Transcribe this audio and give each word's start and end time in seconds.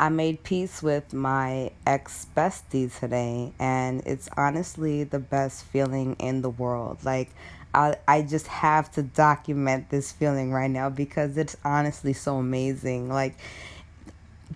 I 0.00 0.10
made 0.10 0.44
peace 0.44 0.82
with 0.82 1.12
my 1.12 1.72
ex 1.84 2.26
bestie 2.36 2.96
today, 2.96 3.52
and 3.58 4.02
it's 4.06 4.28
honestly 4.36 5.04
the 5.04 5.18
best 5.18 5.64
feeling 5.64 6.14
in 6.20 6.42
the 6.42 6.50
world. 6.50 6.98
Like, 7.04 7.30
I, 7.74 7.96
I 8.06 8.22
just 8.22 8.46
have 8.46 8.90
to 8.92 9.02
document 9.02 9.90
this 9.90 10.12
feeling 10.12 10.52
right 10.52 10.70
now 10.70 10.88
because 10.88 11.36
it's 11.36 11.56
honestly 11.64 12.12
so 12.12 12.36
amazing. 12.36 13.08
Like, 13.08 13.36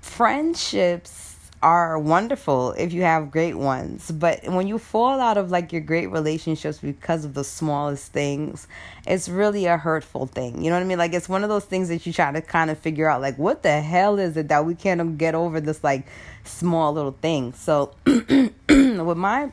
friendships 0.00 1.31
are 1.62 1.98
wonderful 1.98 2.72
if 2.72 2.92
you 2.92 3.02
have 3.02 3.30
great 3.30 3.54
ones. 3.54 4.10
But 4.10 4.44
when 4.48 4.66
you 4.66 4.78
fall 4.78 5.20
out 5.20 5.36
of 5.36 5.50
like 5.50 5.72
your 5.72 5.80
great 5.80 6.08
relationships 6.08 6.78
because 6.78 7.24
of 7.24 7.34
the 7.34 7.44
smallest 7.44 8.12
things, 8.12 8.66
it's 9.06 9.28
really 9.28 9.66
a 9.66 9.76
hurtful 9.76 10.26
thing. 10.26 10.62
You 10.62 10.70
know 10.70 10.76
what 10.76 10.82
I 10.82 10.86
mean? 10.86 10.98
Like 10.98 11.14
it's 11.14 11.28
one 11.28 11.44
of 11.44 11.48
those 11.48 11.64
things 11.64 11.88
that 11.88 12.04
you 12.04 12.12
try 12.12 12.32
to 12.32 12.42
kind 12.42 12.70
of 12.70 12.78
figure 12.78 13.08
out 13.08 13.20
like 13.20 13.38
what 13.38 13.62
the 13.62 13.80
hell 13.80 14.18
is 14.18 14.36
it 14.36 14.48
that 14.48 14.66
we 14.66 14.74
can't 14.74 15.16
get 15.16 15.34
over 15.34 15.60
this 15.60 15.82
like 15.84 16.06
small 16.44 16.92
little 16.92 17.16
thing. 17.22 17.52
So 17.52 17.94
with 18.06 19.16
my 19.16 19.52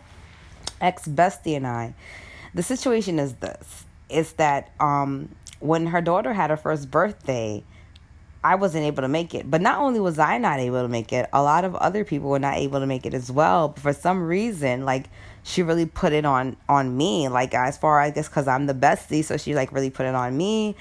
ex 0.81 1.07
bestie 1.07 1.55
and 1.55 1.67
I, 1.67 1.93
the 2.53 2.63
situation 2.63 3.19
is 3.19 3.35
this. 3.35 3.85
It's 4.09 4.31
that 4.33 4.71
um 4.79 5.29
when 5.59 5.87
her 5.87 6.01
daughter 6.01 6.33
had 6.33 6.49
her 6.49 6.57
first 6.57 6.89
birthday, 6.89 7.63
I 8.43 8.55
wasn't 8.55 8.85
able 8.85 9.01
to 9.01 9.07
make 9.07 9.35
it. 9.35 9.49
But 9.49 9.61
not 9.61 9.79
only 9.79 9.99
was 9.99 10.17
I 10.17 10.37
not 10.37 10.59
able 10.59 10.81
to 10.81 10.87
make 10.87 11.11
it, 11.11 11.29
a 11.33 11.43
lot 11.43 11.65
of 11.65 11.75
other 11.75 12.05
people 12.05 12.29
were 12.29 12.39
not 12.39 12.57
able 12.57 12.79
to 12.79 12.85
make 12.85 13.05
it 13.05 13.13
as 13.13 13.31
well. 13.31 13.69
But 13.69 13.81
for 13.81 13.93
some 13.93 14.23
reason, 14.23 14.85
like 14.85 15.09
she 15.43 15.63
really 15.63 15.85
put 15.85 16.13
it 16.13 16.25
on 16.25 16.55
on 16.67 16.95
me. 16.95 17.27
Like 17.27 17.53
as 17.53 17.77
far 17.77 17.99
I 17.99 18.11
guess 18.11 18.29
because 18.29 18.47
I'm 18.47 18.65
the 18.65 18.73
bestie, 18.73 19.23
so 19.23 19.37
she 19.37 19.55
like 19.55 19.71
really 19.71 19.89
put 19.89 20.05
it 20.05 20.15
on 20.15 20.37
me. 20.37 20.75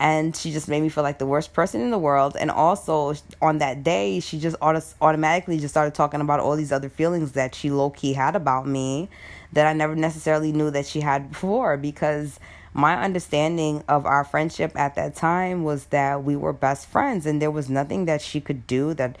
And 0.00 0.34
she 0.34 0.50
just 0.50 0.68
made 0.68 0.82
me 0.82 0.88
feel 0.88 1.04
like 1.04 1.18
the 1.18 1.26
worst 1.26 1.52
person 1.52 1.80
in 1.80 1.92
the 1.92 1.98
world. 1.98 2.36
And 2.36 2.50
also 2.50 3.14
on 3.40 3.58
that 3.58 3.84
day, 3.84 4.18
she 4.18 4.40
just 4.40 4.56
auto- 4.60 4.82
automatically 5.00 5.60
just 5.60 5.72
started 5.74 5.94
talking 5.94 6.20
about 6.20 6.40
all 6.40 6.56
these 6.56 6.72
other 6.72 6.88
feelings 6.88 7.32
that 7.32 7.54
she 7.54 7.70
low 7.70 7.90
key 7.90 8.12
had 8.14 8.34
about 8.34 8.66
me 8.66 9.08
that 9.52 9.66
I 9.66 9.74
never 9.74 9.94
necessarily 9.94 10.50
knew 10.50 10.70
that 10.70 10.86
she 10.86 11.00
had 11.00 11.30
before 11.30 11.76
because 11.76 12.40
my 12.74 13.02
understanding 13.02 13.84
of 13.88 14.06
our 14.06 14.24
friendship 14.24 14.72
at 14.76 14.94
that 14.94 15.14
time 15.14 15.62
was 15.62 15.86
that 15.86 16.24
we 16.24 16.36
were 16.36 16.52
best 16.52 16.86
friends 16.86 17.26
and 17.26 17.40
there 17.40 17.50
was 17.50 17.68
nothing 17.68 18.06
that 18.06 18.22
she 18.22 18.40
could 18.40 18.66
do 18.66 18.94
that 18.94 19.16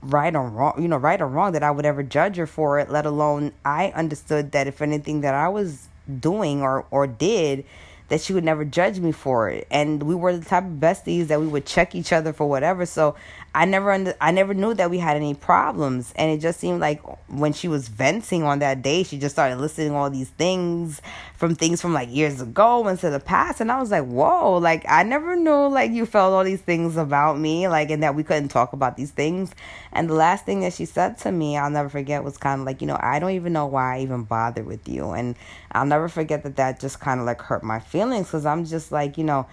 right 0.00 0.34
or 0.34 0.48
wrong 0.48 0.74
you 0.80 0.88
know 0.88 0.96
right 0.96 1.20
or 1.20 1.26
wrong 1.26 1.52
that 1.52 1.62
i 1.62 1.70
would 1.70 1.84
ever 1.84 2.02
judge 2.02 2.36
her 2.36 2.46
for 2.46 2.78
it 2.78 2.90
let 2.90 3.04
alone 3.04 3.52
i 3.64 3.88
understood 3.88 4.52
that 4.52 4.66
if 4.66 4.80
anything 4.80 5.20
that 5.20 5.34
i 5.34 5.48
was 5.48 5.88
doing 6.20 6.62
or 6.62 6.86
or 6.90 7.06
did 7.06 7.64
that 8.08 8.20
she 8.20 8.32
would 8.32 8.44
never 8.44 8.64
judge 8.64 9.00
me 9.00 9.12
for 9.12 9.48
it. 9.50 9.66
And 9.70 10.02
we 10.02 10.14
were 10.14 10.36
the 10.36 10.44
type 10.44 10.64
of 10.64 10.72
besties 10.72 11.26
that 11.26 11.40
we 11.40 11.46
would 11.46 11.66
check 11.66 11.94
each 11.94 12.12
other 12.12 12.32
for 12.32 12.48
whatever. 12.48 12.86
So 12.86 13.16
I 13.56 13.64
never 13.64 13.90
under, 13.90 14.14
I 14.20 14.32
never 14.32 14.52
knew 14.52 14.74
that 14.74 14.90
we 14.90 14.98
had 14.98 15.16
any 15.16 15.32
problems. 15.32 16.12
And 16.16 16.30
it 16.30 16.42
just 16.42 16.60
seemed 16.60 16.78
like 16.78 17.00
when 17.30 17.54
she 17.54 17.68
was 17.68 17.88
venting 17.88 18.42
on 18.42 18.58
that 18.58 18.82
day 18.82 19.02
she 19.02 19.18
just 19.18 19.34
started 19.34 19.56
listing 19.56 19.92
all 19.92 20.10
these 20.10 20.28
things 20.28 21.00
from 21.34 21.54
things 21.54 21.80
from 21.80 21.94
like 21.94 22.14
years 22.14 22.42
ago 22.42 22.86
into 22.86 23.08
the 23.08 23.18
past. 23.18 23.62
And 23.62 23.72
I 23.72 23.80
was 23.80 23.90
like 23.90 24.04
whoa 24.04 24.58
like 24.58 24.84
I 24.86 25.04
never 25.04 25.36
knew 25.36 25.68
like 25.68 25.90
you 25.90 26.04
felt 26.04 26.34
all 26.34 26.44
these 26.44 26.60
things 26.60 26.98
about 26.98 27.38
me 27.38 27.66
like 27.66 27.88
and 27.88 28.02
that 28.02 28.14
we 28.14 28.22
couldn't 28.22 28.48
talk 28.48 28.74
about 28.74 28.98
these 28.98 29.10
things. 29.10 29.52
And 29.90 30.10
the 30.10 30.14
last 30.14 30.44
thing 30.44 30.60
that 30.60 30.74
she 30.74 30.84
said 30.84 31.16
to 31.20 31.32
me 31.32 31.56
I'll 31.56 31.70
never 31.70 31.88
forget 31.88 32.22
was 32.22 32.36
kind 32.36 32.60
of 32.60 32.66
like 32.66 32.82
you 32.82 32.86
know 32.86 32.98
I 33.00 33.18
don't 33.18 33.30
even 33.30 33.54
know 33.54 33.64
why 33.64 33.96
I 33.96 34.00
even 34.00 34.24
bother 34.24 34.64
with 34.64 34.86
you. 34.86 35.12
And 35.12 35.34
I'll 35.72 35.86
never 35.86 36.10
forget 36.10 36.42
that 36.42 36.56
that 36.56 36.78
just 36.78 37.00
kind 37.00 37.20
of 37.20 37.24
like 37.24 37.40
hurt 37.40 37.64
my 37.64 37.80
feelings 37.80 38.30
cuz 38.30 38.44
I'm 38.44 38.66
just 38.66 38.92
like 38.92 39.16
you 39.16 39.24
know 39.24 39.46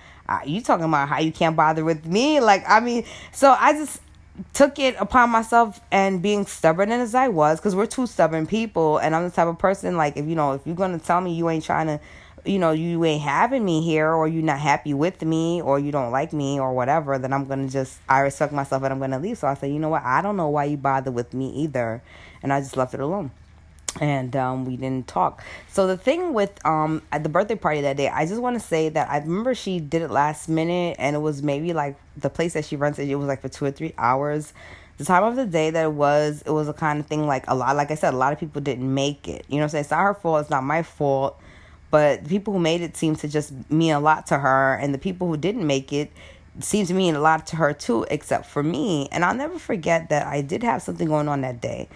you 0.45 0.61
talking 0.61 0.85
about 0.85 1.09
how 1.09 1.19
you 1.19 1.31
can't 1.31 1.55
bother 1.55 1.83
with 1.83 2.05
me? 2.05 2.39
Like 2.39 2.63
i 2.67 2.79
mean 2.79 3.05
so 3.31 3.55
i 3.59 3.73
just 3.73 4.01
took 4.53 4.79
it 4.79 4.95
upon 4.99 5.29
myself 5.29 5.79
and 5.91 6.21
being 6.21 6.45
stubborn 6.45 6.91
as 6.91 7.13
i 7.13 7.27
was 7.27 7.59
because 7.59 7.75
we're 7.75 7.85
two 7.85 8.07
stubborn 8.07 8.47
people 8.47 8.97
and 8.97 9.15
i'm 9.15 9.23
the 9.23 9.29
type 9.29 9.47
of 9.47 9.59
person 9.59 9.95
like 9.95 10.17
if 10.17 10.25
you 10.25 10.33
know 10.33 10.53
if 10.53 10.61
you're 10.65 10.75
gonna 10.75 10.97
tell 10.97 11.21
me 11.21 11.33
you 11.35 11.49
ain't 11.51 11.63
trying 11.63 11.85
to 11.85 11.99
you 12.45 12.59
know 12.59 12.71
you 12.71 13.03
ain't 13.05 13.21
having 13.21 13.63
me 13.63 13.81
here 13.81 14.11
or 14.11 14.27
you're 14.27 14.43
not 14.43 14.59
happy 14.59 14.93
with 14.93 15.21
me 15.21 15.61
or 15.61 15.79
you 15.79 15.91
don't 15.91 16.11
like 16.11 16.33
me 16.33 16.59
or 16.59 16.73
whatever 16.73 17.17
then 17.17 17.31
i'm 17.31 17.45
gonna 17.45 17.69
just 17.69 17.99
i 18.09 18.19
respect 18.19 18.51
myself 18.51 18.83
and 18.83 18.91
i'm 18.91 18.99
gonna 18.99 19.19
leave. 19.19 19.37
So 19.37 19.47
i 19.47 19.53
said 19.53 19.71
you 19.71 19.79
know 19.79 19.89
what? 19.89 20.03
I 20.03 20.21
don't 20.21 20.35
know 20.35 20.49
why 20.49 20.65
you 20.65 20.77
bother 20.77 21.11
with 21.11 21.33
me 21.33 21.49
either. 21.51 22.01
And 22.41 22.51
i 22.51 22.59
just 22.59 22.75
left 22.75 22.93
it 22.93 22.99
alone 22.99 23.31
and 23.99 24.35
um, 24.35 24.65
we 24.65 24.77
didn't 24.77 25.07
talk. 25.07 25.43
So 25.69 25.87
the 25.87 25.97
thing 25.97 26.33
with 26.33 26.63
um 26.65 27.01
at 27.11 27.23
the 27.23 27.29
birthday 27.29 27.55
party 27.55 27.81
that 27.81 27.97
day, 27.97 28.09
I 28.09 28.25
just 28.25 28.41
want 28.41 28.55
to 28.55 28.65
say 28.65 28.89
that 28.89 29.09
I 29.09 29.19
remember 29.19 29.55
she 29.55 29.79
did 29.79 30.01
it 30.01 30.11
last 30.11 30.49
minute, 30.49 30.95
and 30.99 31.15
it 31.15 31.19
was 31.19 31.43
maybe 31.43 31.73
like 31.73 31.97
the 32.17 32.29
place 32.29 32.53
that 32.53 32.65
she 32.65 32.75
rented. 32.75 33.09
It 33.09 33.15
was 33.15 33.27
like 33.27 33.41
for 33.41 33.49
two 33.49 33.65
or 33.65 33.71
three 33.71 33.93
hours. 33.97 34.53
The 34.97 35.05
time 35.05 35.23
of 35.23 35.35
the 35.35 35.45
day 35.45 35.71
that 35.71 35.85
it 35.85 35.91
was, 35.91 36.43
it 36.45 36.51
was 36.51 36.69
a 36.69 36.73
kind 36.73 36.99
of 36.99 37.07
thing 37.07 37.25
like 37.25 37.45
a 37.47 37.55
lot. 37.55 37.75
Like 37.75 37.89
I 37.89 37.95
said, 37.95 38.13
a 38.13 38.17
lot 38.17 38.31
of 38.31 38.39
people 38.39 38.61
didn't 38.61 38.93
make 38.93 39.27
it. 39.27 39.45
You 39.47 39.55
know, 39.55 39.61
what 39.61 39.63
I'm 39.63 39.69
saying 39.69 39.81
it's 39.81 39.91
not 39.91 40.03
her 40.03 40.13
fault. 40.13 40.41
It's 40.41 40.49
not 40.49 40.63
my 40.63 40.83
fault. 40.83 41.39
But 41.89 42.23
the 42.23 42.29
people 42.29 42.53
who 42.53 42.59
made 42.59 42.81
it 42.81 42.97
seemed 42.97 43.19
to 43.19 43.27
just 43.27 43.53
mean 43.69 43.91
a 43.93 43.99
lot 43.99 44.27
to 44.27 44.37
her, 44.39 44.75
and 44.75 44.93
the 44.93 44.97
people 44.97 45.27
who 45.27 45.37
didn't 45.37 45.65
make 45.65 45.93
it 45.93 46.11
seemed 46.59 46.87
to 46.87 46.93
mean 46.93 47.15
a 47.15 47.19
lot 47.19 47.47
to 47.47 47.55
her 47.55 47.73
too, 47.73 48.05
except 48.09 48.45
for 48.45 48.63
me. 48.63 49.07
And 49.11 49.23
I'll 49.23 49.35
never 49.35 49.59
forget 49.59 50.09
that 50.09 50.27
I 50.27 50.41
did 50.41 50.63
have 50.63 50.81
something 50.81 51.07
going 51.07 51.27
on 51.27 51.41
that 51.41 51.61
day, 51.61 51.89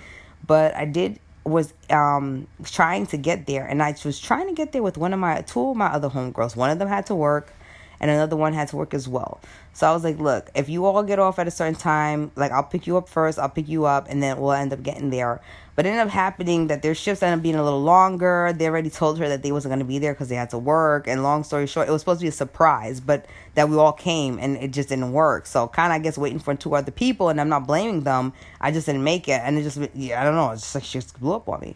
but 0.46 0.76
I 0.76 0.86
did 0.86 1.20
was 1.48 1.74
um 1.90 2.48
trying 2.64 3.06
to 3.08 3.18
get 3.18 3.48
there 3.48 3.66
and 3.66 3.82
I 3.82 3.96
was 4.04 4.20
trying 4.20 4.48
to 4.48 4.54
get 4.54 4.72
there 4.72 4.84
with 4.84 4.98
one 4.98 5.14
of 5.14 5.20
my 5.20 5.42
two 5.42 5.70
of 5.70 5.78
my 5.78 5.88
other 5.88 6.10
homegirls. 6.10 6.56
One 6.56 6.70
of 6.70 6.80
them 6.80 6.88
had 6.88 7.06
to 7.08 7.16
work 7.16 7.52
and 8.00 8.12
another 8.12 8.36
one 8.36 8.54
had 8.54 8.68
to 8.70 8.76
work 8.76 8.94
as 8.94 9.08
well. 9.08 9.40
So 9.74 9.88
I 9.88 9.94
was 9.94 10.04
like, 10.04 10.20
look, 10.20 10.50
if 10.56 10.70
you 10.70 10.86
all 10.86 11.04
get 11.04 11.20
off 11.20 11.40
at 11.40 11.48
a 11.48 11.52
certain 11.52 11.76
time, 11.76 12.32
like 12.36 12.52
I'll 12.52 12.64
pick 12.64 12.88
you 12.88 12.98
up 12.98 13.10
first, 13.10 13.40
I'll 13.40 13.50
pick 13.50 13.68
you 13.68 13.86
up, 13.86 14.08
and 14.10 14.22
then 14.22 14.40
we'll 14.40 14.54
end 14.54 14.74
up 14.74 14.84
getting 14.84 15.10
there. 15.10 15.42
But 15.78 15.86
it 15.86 15.90
ended 15.90 16.08
up 16.08 16.12
happening 16.12 16.68
that 16.68 16.82
their 16.82 16.96
shifts 16.96 17.22
ended 17.22 17.38
up 17.38 17.44
being 17.44 17.54
a 17.54 17.64
little 17.64 17.84
longer. 17.84 18.52
They 18.52 18.66
already 18.66 18.90
told 18.90 19.20
her 19.20 19.30
that 19.30 19.44
they 19.44 19.52
wasn't 19.52 19.70
going 19.70 19.80
to 19.80 19.86
be 19.86 20.00
there 20.00 20.12
because 20.12 20.28
they 20.28 20.34
had 20.34 20.50
to 20.50 20.58
work. 20.58 21.08
And 21.08 21.22
long 21.22 21.44
story 21.44 21.68
short, 21.68 21.88
it 21.88 21.92
was 21.92 22.02
supposed 22.02 22.20
to 22.20 22.24
be 22.24 22.30
a 22.30 22.32
surprise, 22.32 23.00
but 23.00 23.28
that 23.54 23.70
we 23.70 23.78
all 23.78 23.94
came 23.94 24.40
and 24.40 24.58
it 24.58 24.72
just 24.72 24.90
didn't 24.90 25.12
work. 25.12 25.46
So 25.46 25.68
kind 25.68 25.94
of, 25.94 25.98
I 25.98 26.00
guess, 26.00 26.18
waiting 26.18 26.40
for 26.40 26.56
two 26.56 26.74
other 26.74 26.90
people, 26.90 27.30
and 27.30 27.40
I'm 27.40 27.48
not 27.48 27.68
blaming 27.68 28.02
them. 28.02 28.34
I 28.60 28.72
just 28.72 28.88
didn't 28.88 29.04
make 29.04 29.28
it, 29.28 29.40
and 29.44 29.56
it 29.60 29.62
just, 29.62 29.78
yeah, 29.94 30.20
I 30.20 30.24
don't 30.24 30.34
know, 30.34 30.50
it's 30.50 30.64
just 30.64 30.74
like 30.74 30.84
she 30.84 30.98
just 30.98 31.20
blew 31.20 31.34
up 31.34 31.48
on 31.48 31.60
me. 31.60 31.76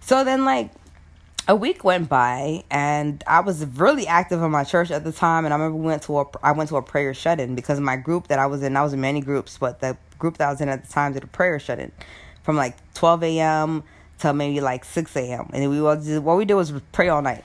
So 0.00 0.24
then, 0.24 0.44
like, 0.44 0.72
a 1.46 1.54
week 1.54 1.84
went 1.84 2.08
by 2.08 2.64
and 2.70 3.24
I 3.26 3.40
was 3.40 3.64
really 3.64 4.06
active 4.06 4.42
in 4.42 4.50
my 4.50 4.64
church 4.64 4.90
at 4.90 5.04
the 5.04 5.12
time 5.12 5.44
and 5.44 5.54
I 5.54 5.56
remember 5.56 5.78
we 5.78 5.86
went 5.86 6.02
to 6.02 6.18
a 6.18 6.26
I 6.42 6.52
went 6.52 6.68
to 6.68 6.76
a 6.76 6.82
prayer 6.82 7.14
shut 7.14 7.40
in 7.40 7.54
because 7.54 7.80
my 7.80 7.96
group 7.96 8.28
that 8.28 8.38
I 8.38 8.44
was 8.44 8.62
in 8.62 8.76
I 8.76 8.82
was 8.82 8.92
in 8.92 9.00
many 9.00 9.22
groups 9.22 9.56
but 9.56 9.80
the 9.80 9.96
group 10.18 10.36
that 10.36 10.48
I 10.48 10.50
was 10.50 10.60
in 10.60 10.68
at 10.68 10.84
the 10.84 10.92
time 10.92 11.14
did 11.14 11.24
a 11.24 11.26
prayer 11.26 11.58
shut 11.58 11.78
in 11.78 11.90
from 12.48 12.56
like 12.56 12.78
12 12.94 13.24
a.m. 13.24 13.84
to 14.20 14.32
maybe 14.32 14.62
like 14.62 14.82
6 14.82 15.14
a.m. 15.16 15.50
and 15.52 15.68
we 15.68 15.82
was 15.82 16.08
what 16.20 16.38
we 16.38 16.46
did 16.46 16.54
was 16.54 16.72
pray 16.92 17.10
all 17.10 17.20
night 17.20 17.44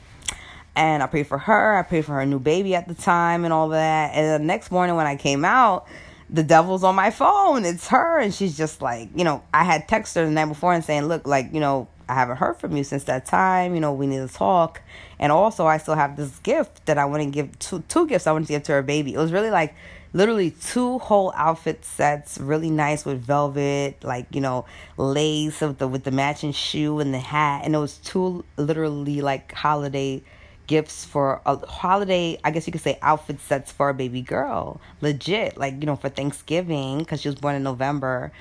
and 0.78 1.04
I 1.04 1.08
prayed 1.08 1.28
for 1.28 1.38
her 1.40 1.76
I 1.78 1.82
prayed 1.82 2.06
for 2.06 2.14
her 2.14 2.26
new 2.26 2.40
baby 2.40 2.74
at 2.74 2.88
the 2.88 2.94
time 2.94 3.44
and 3.44 3.54
all 3.54 3.68
that 3.68 4.12
and 4.16 4.42
the 4.42 4.46
next 4.48 4.72
morning 4.72 4.96
when 4.96 5.06
I 5.06 5.18
came 5.18 5.44
out 5.44 5.88
the 6.30 6.42
devil's 6.42 6.86
on 6.86 6.96
my 6.96 7.12
phone 7.12 7.66
it's 7.66 7.90
her 7.90 8.18
and 8.18 8.34
she's 8.34 8.56
just 8.56 8.82
like 8.82 9.10
you 9.14 9.26
know 9.26 9.44
I 9.54 9.66
had 9.66 9.90
texted 9.90 10.22
her 10.22 10.26
the 10.26 10.32
night 10.32 10.46
before 10.46 10.72
and 10.72 10.86
saying 10.86 11.08
look 11.10 11.28
like 11.28 11.54
you 11.54 11.60
know 11.60 11.90
I 12.08 12.14
haven't 12.14 12.38
heard 12.38 12.56
from 12.56 12.78
you 12.78 12.84
since 12.84 13.06
that 13.06 13.26
time. 13.26 13.76
You 13.76 13.80
know, 13.80 13.94
we 13.94 14.08
need 14.08 14.28
to 14.28 14.34
talk. 14.34 14.82
And 15.20 15.32
also, 15.32 15.66
I 15.66 15.78
still 15.78 15.96
have 15.96 16.18
this 16.18 16.38
gift 16.40 16.86
that 16.86 16.98
I 16.98 17.06
want 17.06 17.24
to 17.24 17.30
give 17.30 17.58
two 17.60 17.82
two 17.88 18.06
gifts 18.08 18.28
I 18.28 18.34
want 18.34 18.46
to 18.46 18.54
give 18.54 18.64
to 18.64 18.74
her 18.74 18.82
baby. 18.82 19.14
It 19.14 19.18
was 19.18 19.32
really 19.32 19.52
like 19.52 19.74
literally 20.14 20.52
two 20.52 21.00
whole 21.00 21.34
outfit 21.36 21.84
sets, 21.84 22.38
really 22.38 22.70
nice 22.70 23.04
with 23.06 23.20
velvet, 23.20 24.04
like 24.04 24.28
you 24.32 24.42
know, 24.42 24.66
lace 24.98 25.62
with 25.62 25.80
the 25.80 25.88
with 25.88 26.04
the 26.04 26.12
matching 26.12 26.52
shoe 26.52 27.00
and 27.00 27.14
the 27.14 27.20
hat, 27.20 27.64
and 27.66 27.76
it 27.76 27.80
was 27.80 27.98
two 27.98 28.46
literally 28.58 29.22
like 29.22 29.52
holiday 29.52 30.22
gifts 30.66 31.04
for 31.04 31.42
a 31.46 31.58
holiday 31.66 32.40
i 32.46 32.50
guess 32.50 32.66
you 32.66 32.72
could 32.72 32.80
say 32.82 32.98
outfit 33.02 33.38
sets 33.42 33.72
for 33.72 33.90
a 33.90 33.94
baby 33.94 34.22
girl. 34.22 34.80
Legit 35.02 35.58
like 35.58 35.74
you 35.80 35.86
know 35.86 35.96
for 35.96 36.10
thanksgiving 36.10 37.00
because 37.00 37.22
she 37.22 37.28
was 37.28 37.36
born 37.36 37.56
in 37.56 37.64
november. 37.64 38.32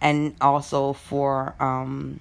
And 0.00 0.34
also 0.40 0.92
for 0.92 1.54
um 1.60 2.20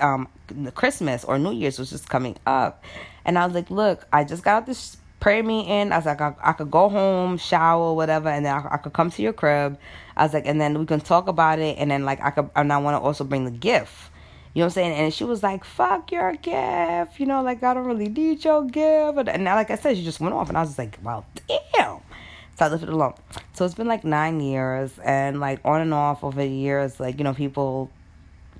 um 0.00 0.28
the 0.48 0.72
Christmas 0.72 1.24
or 1.24 1.38
New 1.38 1.52
Year's 1.52 1.78
was 1.78 1.90
just 1.90 2.08
coming 2.08 2.36
up, 2.46 2.84
and 3.24 3.38
I 3.38 3.46
was 3.46 3.54
like, 3.54 3.70
look, 3.70 4.06
I 4.12 4.24
just 4.24 4.42
got 4.42 4.66
this 4.66 4.96
prayer 5.24 5.42
meeting. 5.42 5.90
I 5.90 5.96
was 5.96 6.04
like, 6.04 6.20
I, 6.20 6.34
I 6.42 6.52
could 6.52 6.70
go 6.70 6.90
home, 6.90 7.38
shower, 7.38 7.94
whatever, 7.94 8.28
and 8.28 8.44
then 8.44 8.54
I, 8.54 8.74
I, 8.74 8.76
could 8.76 8.92
come 8.92 9.10
to 9.10 9.22
your 9.22 9.32
crib. 9.32 9.78
I 10.18 10.24
was 10.24 10.34
like, 10.34 10.44
and 10.44 10.60
then 10.60 10.78
we 10.78 10.84
can 10.84 11.00
talk 11.00 11.28
about 11.28 11.58
it, 11.58 11.78
and 11.78 11.90
then 11.90 12.04
like 12.04 12.20
I 12.20 12.30
could, 12.30 12.50
and 12.54 12.70
I 12.70 12.76
want 12.76 12.94
to 12.94 13.00
also 13.00 13.24
bring 13.24 13.46
the 13.46 13.50
gift. 13.50 14.10
You 14.52 14.60
know 14.60 14.66
what 14.66 14.72
I'm 14.72 14.74
saying? 14.74 14.92
And 14.92 15.14
she 15.14 15.24
was 15.24 15.42
like, 15.42 15.64
fuck 15.64 16.12
your 16.12 16.34
gift. 16.34 17.18
You 17.18 17.24
know, 17.24 17.42
like, 17.42 17.62
I 17.62 17.72
don't 17.72 17.86
really 17.86 18.10
need 18.10 18.44
your 18.44 18.66
gift. 18.66 19.28
And 19.28 19.44
now, 19.44 19.54
like 19.56 19.70
I 19.70 19.76
said, 19.76 19.96
she 19.96 20.04
just 20.04 20.20
went 20.20 20.34
off. 20.34 20.48
And 20.50 20.58
I 20.58 20.60
was 20.60 20.68
just 20.68 20.78
like, 20.78 20.98
well, 21.02 21.24
damn. 21.48 22.00
So 22.56 22.66
I 22.66 22.68
left 22.68 22.82
it 22.82 22.88
alone. 22.90 23.14
So 23.54 23.64
it's 23.64 23.74
been 23.74 23.88
like 23.88 24.04
nine 24.04 24.40
years. 24.40 24.96
And 25.02 25.40
like 25.40 25.58
on 25.64 25.80
and 25.80 25.92
off 25.92 26.22
over 26.22 26.40
the 26.40 26.46
years, 26.46 27.00
like, 27.00 27.18
you 27.18 27.24
know, 27.24 27.34
people 27.34 27.90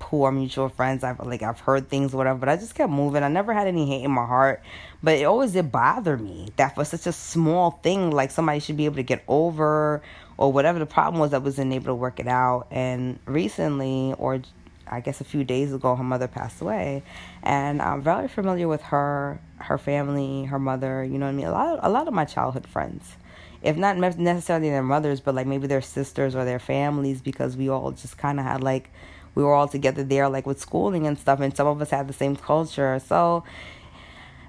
who 0.03 0.23
are 0.23 0.31
mutual 0.31 0.69
friends. 0.69 1.03
I've 1.03 1.19
like 1.25 1.41
I've 1.41 1.59
heard 1.59 1.89
things 1.89 2.13
whatever, 2.13 2.39
but 2.39 2.49
I 2.49 2.55
just 2.57 2.75
kept 2.75 2.91
moving. 2.91 3.23
I 3.23 3.27
never 3.27 3.53
had 3.53 3.67
any 3.67 3.87
hate 3.87 4.03
in 4.03 4.11
my 4.11 4.25
heart, 4.25 4.61
but 5.01 5.17
it 5.17 5.23
always 5.23 5.53
did 5.53 5.71
bother 5.71 6.17
me 6.17 6.49
that 6.57 6.75
for 6.75 6.85
such 6.85 7.07
a 7.07 7.11
small 7.11 7.79
thing, 7.83 8.11
like 8.11 8.31
somebody 8.31 8.59
should 8.59 8.77
be 8.77 8.85
able 8.85 8.97
to 8.97 9.03
get 9.03 9.23
over, 9.27 10.01
or 10.37 10.51
whatever 10.51 10.79
the 10.79 10.85
problem 10.85 11.19
was, 11.19 11.33
I 11.33 11.37
wasn't 11.39 11.73
able 11.73 11.87
to 11.87 11.95
work 11.95 12.19
it 12.19 12.27
out. 12.27 12.67
And 12.71 13.19
recently, 13.25 14.13
or 14.17 14.41
I 14.87 14.99
guess 14.99 15.21
a 15.21 15.23
few 15.23 15.43
days 15.43 15.73
ago, 15.73 15.95
her 15.95 16.03
mother 16.03 16.27
passed 16.27 16.61
away, 16.61 17.01
and 17.41 17.81
I'm 17.81 18.01
very 18.01 18.27
familiar 18.27 18.67
with 18.67 18.81
her, 18.83 19.39
her 19.57 19.77
family, 19.77 20.45
her 20.45 20.59
mother. 20.59 21.03
You 21.03 21.17
know 21.17 21.25
what 21.25 21.31
I 21.31 21.35
mean? 21.35 21.47
A 21.47 21.51
lot, 21.51 21.79
of, 21.79 21.79
a 21.83 21.89
lot 21.89 22.07
of 22.07 22.13
my 22.13 22.25
childhood 22.25 22.67
friends, 22.67 23.15
if 23.63 23.77
not 23.77 23.97
necessarily 23.97 24.69
their 24.69 24.83
mothers, 24.83 25.21
but 25.21 25.33
like 25.33 25.47
maybe 25.47 25.65
their 25.65 25.81
sisters 25.81 26.35
or 26.35 26.45
their 26.45 26.59
families, 26.59 27.21
because 27.21 27.57
we 27.57 27.69
all 27.69 27.91
just 27.91 28.17
kind 28.17 28.39
of 28.39 28.45
had 28.45 28.61
like, 28.61 28.91
we 29.35 29.43
were 29.43 29.53
all 29.53 29.67
together 29.67 30.03
there, 30.03 30.27
like 30.29 30.47
with 30.47 30.59
schooling 30.59 31.05
and 31.05 31.17
stuff, 31.17 31.39
and 31.39 31.55
some 31.55 31.67
of 31.67 31.81
us 31.81 31.91
had 31.91 32.07
the 32.07 32.13
same 32.13 32.35
culture. 32.35 32.99
So 32.99 33.43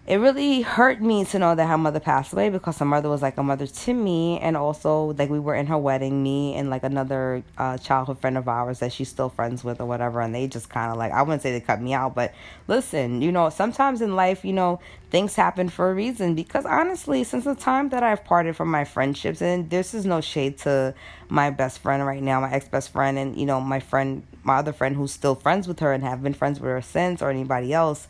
it 0.07 0.19
really 0.19 0.61
hurt 0.61 1.01
me 1.03 1.25
to 1.25 1.39
know 1.39 1.57
that 1.57 1.67
her 1.67 1.77
mother 1.77 1.99
passed 1.99 2.33
away 2.33 2.49
because 2.49 2.79
her 2.79 2.85
mother 2.85 3.09
was 3.09 3.23
like 3.23 3.37
a 3.39 3.43
mother 3.43 3.67
to 3.67 3.93
me. 3.93 4.39
And 4.39 4.57
also 4.57 5.15
like 5.19 5.31
we 5.31 5.41
were 5.41 5.57
in 5.57 5.67
her 5.67 5.79
wedding 5.79 6.23
me 6.23 6.55
and 6.55 6.71
like 6.71 6.85
another 6.85 7.43
uh, 7.59 7.77
childhood 7.79 8.21
friend 8.21 8.39
of 8.39 8.47
ours 8.47 8.79
that 8.79 8.93
she's 8.93 9.09
still 9.09 9.29
friends 9.29 9.65
with 9.65 9.81
or 9.81 9.87
whatever. 9.87 10.21
And 10.21 10.33
they 10.33 10.47
just 10.47 10.69
kind 10.71 10.93
of 10.93 10.97
like 10.97 11.11
i 11.11 11.23
wouldn't 11.23 11.43
say 11.43 11.51
they 11.51 11.61
cut 11.61 11.81
me 11.81 11.93
out 11.93 12.15
but 12.15 12.33
listen 12.69 13.21
you 13.21 13.33
know 13.33 13.49
sometimes 13.51 14.01
in 14.01 14.15
life 14.15 14.45
you 14.45 14.53
know 14.53 14.81
things 15.11 15.35
happen 15.35 15.69
for 15.69 15.91
a 15.91 15.95
reason. 15.95 16.37
Because 16.37 16.65
honestly 16.67 17.25
since 17.25 17.45
the 17.45 17.57
time 17.57 17.89
that 17.89 18.05
i've 18.05 18.25
parted 18.25 18.55
from 18.55 18.71
my 18.71 18.85
friendships 18.85 19.43
and 19.43 19.71
this 19.71 19.93
is 19.93 20.07
no 20.07 20.21
shade 20.21 20.57
to 20.59 20.95
my 21.29 21.51
best 21.51 21.81
friend 21.81 22.07
right 22.07 22.23
now 22.23 22.41
my 22.41 22.53
ex-best 22.53 22.93
friend 22.93 23.19
and 23.19 23.37
you 23.37 23.47
know 23.47 23.61
my 23.61 23.81
friend 23.81 24.23
my 24.45 24.59
other 24.59 24.73
friend 24.73 24.95
who's 24.95 25.11
still 25.11 25.35
friends 25.35 25.67
with 25.67 25.81
her 25.81 25.93
and 25.93 26.05
have 26.05 26.23
been 26.23 26.35
friends 26.35 26.61
with 26.61 26.71
her 26.71 26.81
since 26.81 27.21
or 27.21 27.31
anybody 27.31 27.73
else 27.73 28.07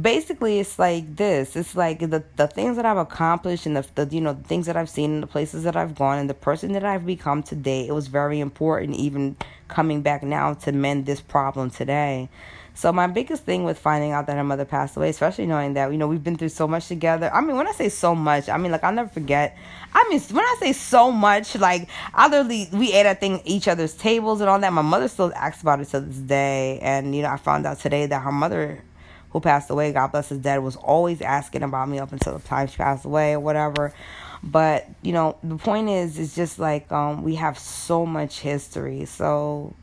basically 0.00 0.58
it's 0.58 0.78
like 0.78 1.16
this. 1.16 1.56
It's 1.56 1.76
like 1.76 1.98
the 1.98 2.24
the 2.36 2.46
things 2.46 2.76
that 2.76 2.86
i've 2.86 2.96
accomplished 2.96 3.66
and 3.66 3.76
the, 3.76 3.86
the 3.94 4.14
you 4.14 4.20
know 4.20 4.32
the 4.32 4.42
things 4.42 4.66
that 4.66 4.76
i've 4.76 4.88
seen 4.88 5.12
and 5.12 5.22
the 5.22 5.26
places 5.26 5.64
that 5.64 5.76
i've 5.76 5.94
gone 5.94 6.18
and 6.18 6.30
the 6.30 6.34
person 6.34 6.72
that 6.72 6.84
i've 6.84 7.04
become 7.04 7.42
today 7.42 7.86
it 7.86 7.92
was 7.92 8.08
very 8.08 8.40
important 8.40 8.96
even 8.96 9.36
coming 9.68 10.02
back 10.02 10.22
now 10.22 10.54
to 10.54 10.72
mend 10.72 11.06
this 11.06 11.20
problem 11.20 11.70
today. 11.70 12.28
So 12.74 12.90
my 12.90 13.06
biggest 13.06 13.44
thing 13.44 13.64
with 13.64 13.78
finding 13.78 14.12
out 14.12 14.26
that 14.28 14.36
her 14.36 14.44
mother 14.44 14.64
passed 14.64 14.96
away 14.96 15.10
especially 15.10 15.46
knowing 15.46 15.74
that 15.74 15.92
you 15.92 15.98
know 15.98 16.08
we've 16.08 16.24
been 16.24 16.36
through 16.36 16.50
so 16.50 16.66
much 16.66 16.88
together. 16.88 17.30
I 17.32 17.40
mean 17.40 17.56
when 17.56 17.66
i 17.66 17.72
say 17.72 17.88
so 17.88 18.14
much 18.14 18.48
i 18.48 18.56
mean 18.56 18.72
like 18.72 18.84
i'll 18.84 18.92
never 18.92 19.10
forget. 19.10 19.56
I 19.94 20.06
mean 20.08 20.20
when 20.20 20.44
i 20.44 20.56
say 20.58 20.72
so 20.72 21.10
much 21.10 21.54
like 21.56 21.88
i 22.14 22.28
literally 22.28 22.68
we 22.72 22.92
ate 22.92 23.06
at 23.06 23.20
thing 23.20 23.40
each 23.44 23.68
other's 23.68 23.94
tables 23.94 24.40
and 24.40 24.48
all 24.48 24.58
that. 24.58 24.72
My 24.72 24.82
mother 24.82 25.08
still 25.08 25.32
asks 25.34 25.62
about 25.62 25.80
it 25.80 25.86
to 25.86 26.00
this 26.00 26.16
day. 26.16 26.78
And 26.80 27.14
you 27.14 27.22
know 27.22 27.28
i 27.30 27.36
found 27.36 27.66
out 27.66 27.78
today 27.80 28.06
that 28.06 28.22
her 28.22 28.32
mother 28.32 28.82
who 29.32 29.40
passed 29.40 29.70
away, 29.70 29.92
God 29.92 30.12
bless 30.12 30.28
his 30.28 30.38
dad, 30.38 30.58
was 30.58 30.76
always 30.76 31.22
asking 31.22 31.62
about 31.62 31.88
me 31.88 31.98
up 31.98 32.12
until 32.12 32.38
the 32.38 32.46
time 32.46 32.68
she 32.68 32.76
passed 32.76 33.04
away 33.04 33.32
or 33.32 33.40
whatever. 33.40 33.92
But, 34.42 34.88
you 35.02 35.12
know, 35.12 35.36
the 35.42 35.56
point 35.56 35.88
is, 35.88 36.18
it's 36.18 36.34
just 36.34 36.58
like 36.58 36.90
um, 36.92 37.22
we 37.22 37.36
have 37.36 37.58
so 37.58 38.04
much 38.04 38.40
history. 38.40 39.06
So 39.06 39.74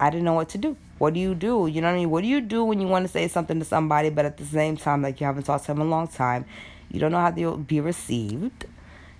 I 0.00 0.10
didn't 0.10 0.24
know 0.24 0.34
what 0.34 0.48
to 0.50 0.58
do. 0.58 0.76
What 0.98 1.12
do 1.12 1.20
you 1.20 1.34
do? 1.34 1.66
You 1.66 1.80
know 1.80 1.88
what 1.88 1.94
I 1.94 1.98
mean? 1.98 2.10
What 2.10 2.22
do 2.22 2.28
you 2.28 2.40
do 2.40 2.64
when 2.64 2.80
you 2.80 2.86
want 2.86 3.04
to 3.04 3.12
say 3.12 3.28
something 3.28 3.58
to 3.58 3.64
somebody, 3.64 4.10
but 4.10 4.24
at 4.24 4.38
the 4.38 4.44
same 4.44 4.76
time, 4.76 5.02
like 5.02 5.20
you 5.20 5.26
haven't 5.26 5.42
talked 5.42 5.64
to 5.64 5.72
them 5.72 5.80
a 5.80 5.84
long 5.84 6.08
time? 6.08 6.46
You 6.90 7.00
don't 7.00 7.12
know 7.12 7.20
how 7.20 7.32
they'll 7.32 7.56
be 7.56 7.80
received 7.80 8.66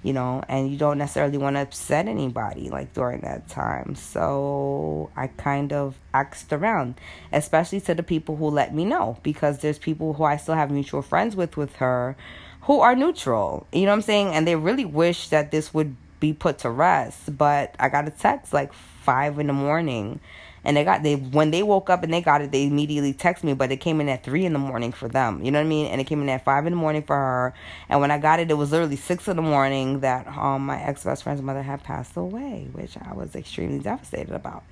you 0.04 0.12
know, 0.12 0.44
and 0.48 0.70
you 0.70 0.76
don't 0.76 0.98
necessarily 0.98 1.38
want 1.38 1.56
to 1.56 1.62
upset 1.62 2.06
anybody 2.06 2.68
like 2.68 2.92
during 2.92 3.22
that 3.22 3.48
time. 3.48 3.94
So 3.94 5.10
I 5.16 5.28
kind 5.28 5.72
of 5.72 5.96
asked 6.12 6.52
around, 6.52 6.96
especially 7.32 7.80
to 7.80 7.94
the 7.94 8.02
people 8.02 8.36
who 8.36 8.50
let 8.50 8.74
me 8.74 8.84
know, 8.84 9.16
because 9.22 9.60
there's 9.60 9.78
people 9.78 10.12
who 10.12 10.24
I 10.24 10.36
still 10.36 10.56
have 10.56 10.70
mutual 10.70 11.00
friends 11.00 11.34
with 11.34 11.56
with 11.56 11.76
her 11.76 12.16
who 12.60 12.80
are 12.80 12.94
neutral. 12.94 13.66
You 13.72 13.86
know 13.86 13.88
what 13.88 13.94
I'm 13.94 14.02
saying? 14.02 14.28
And 14.34 14.46
they 14.46 14.56
really 14.56 14.84
wish 14.84 15.28
that 15.28 15.50
this 15.50 15.72
would 15.72 15.96
be 16.20 16.34
put 16.34 16.58
to 16.58 16.70
rest. 16.70 17.36
But 17.36 17.74
I 17.80 17.88
got 17.88 18.06
a 18.06 18.10
text 18.10 18.52
like 18.52 18.74
five 18.74 19.38
in 19.38 19.46
the 19.46 19.54
morning 19.54 20.20
and 20.64 20.76
they 20.76 20.84
got 20.84 21.02
they 21.02 21.16
when 21.16 21.50
they 21.50 21.62
woke 21.62 21.90
up 21.90 22.02
and 22.02 22.12
they 22.12 22.20
got 22.20 22.40
it 22.40 22.50
they 22.50 22.64
immediately 22.66 23.12
texted 23.12 23.44
me 23.44 23.54
but 23.54 23.70
it 23.70 23.76
came 23.78 24.00
in 24.00 24.08
at 24.08 24.24
three 24.24 24.44
in 24.44 24.52
the 24.52 24.58
morning 24.58 24.92
for 24.92 25.08
them. 25.08 25.42
You 25.42 25.50
know 25.50 25.58
what 25.58 25.66
i 25.66 25.68
mean? 25.68 25.86
And 25.86 26.00
it 26.00 26.04
came 26.04 26.22
in 26.22 26.28
at 26.28 26.44
five 26.44 26.66
in 26.66 26.72
the 26.72 26.76
morning 26.76 27.02
for 27.02 27.16
her. 27.16 27.54
And 27.88 28.00
when 28.00 28.10
i 28.10 28.18
got 28.18 28.40
it 28.40 28.50
it 28.50 28.54
was 28.54 28.72
literally 28.72 28.96
six 28.96 29.28
in 29.28 29.36
the 29.36 29.42
morning 29.42 30.00
that 30.00 30.26
um 30.28 30.66
my 30.66 30.80
ex-best 30.82 31.22
friend's 31.22 31.42
mother 31.42 31.62
had 31.62 31.82
passed 31.82 32.16
away 32.16 32.68
which 32.72 32.96
i 32.98 33.12
was 33.12 33.34
extremely 33.34 33.78
devastated 33.78 34.34
about. 34.34 34.64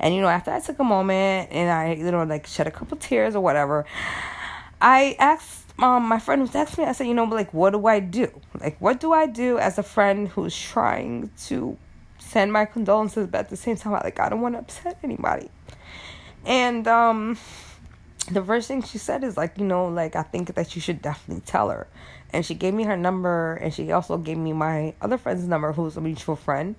And 0.00 0.14
you 0.14 0.20
know 0.20 0.28
after 0.28 0.50
i 0.50 0.60
took 0.60 0.78
a 0.78 0.84
moment 0.84 1.50
and 1.50 1.70
i 1.70 1.94
you 1.94 2.10
know 2.10 2.24
like 2.24 2.46
shed 2.46 2.66
a 2.66 2.70
couple 2.70 2.96
tears 2.96 3.34
or 3.34 3.40
whatever 3.40 3.84
i 4.80 5.16
asked 5.18 5.62
um, 5.78 6.06
my 6.06 6.18
friend 6.18 6.42
who 6.42 6.48
texted 6.48 6.78
me, 6.78 6.84
I 6.84 6.92
said, 6.92 7.06
you 7.06 7.14
know, 7.14 7.24
like, 7.24 7.52
what 7.54 7.70
do 7.70 7.86
I 7.86 8.00
do? 8.00 8.30
Like, 8.60 8.80
what 8.80 9.00
do 9.00 9.12
I 9.12 9.26
do 9.26 9.58
as 9.58 9.78
a 9.78 9.82
friend 9.82 10.28
who's 10.28 10.56
trying 10.56 11.30
to 11.46 11.76
send 12.32 12.52
my 12.52 12.64
condolences, 12.64 13.26
but 13.26 13.40
at 13.40 13.50
the 13.50 13.56
same 13.56 13.76
time, 13.76 13.94
I 13.94 14.00
like 14.02 14.18
I 14.18 14.28
don't 14.30 14.40
want 14.40 14.54
to 14.54 14.60
upset 14.60 14.98
anybody. 15.02 15.50
And 16.46 16.88
um, 16.88 17.38
the 18.30 18.42
first 18.42 18.68
thing 18.68 18.82
she 18.82 18.98
said 18.98 19.22
is 19.22 19.36
like, 19.36 19.58
you 19.58 19.64
know, 19.64 19.86
like 19.86 20.16
I 20.16 20.22
think 20.22 20.54
that 20.54 20.74
you 20.74 20.80
should 20.80 21.02
definitely 21.02 21.42
tell 21.44 21.68
her. 21.70 21.86
And 22.32 22.44
she 22.46 22.54
gave 22.54 22.72
me 22.72 22.84
her 22.84 22.96
number, 22.96 23.54
and 23.56 23.72
she 23.72 23.92
also 23.92 24.16
gave 24.16 24.38
me 24.38 24.54
my 24.54 24.94
other 25.02 25.18
friend's 25.18 25.46
number, 25.46 25.72
who's 25.72 25.98
a 25.98 26.00
mutual 26.00 26.34
friend, 26.34 26.74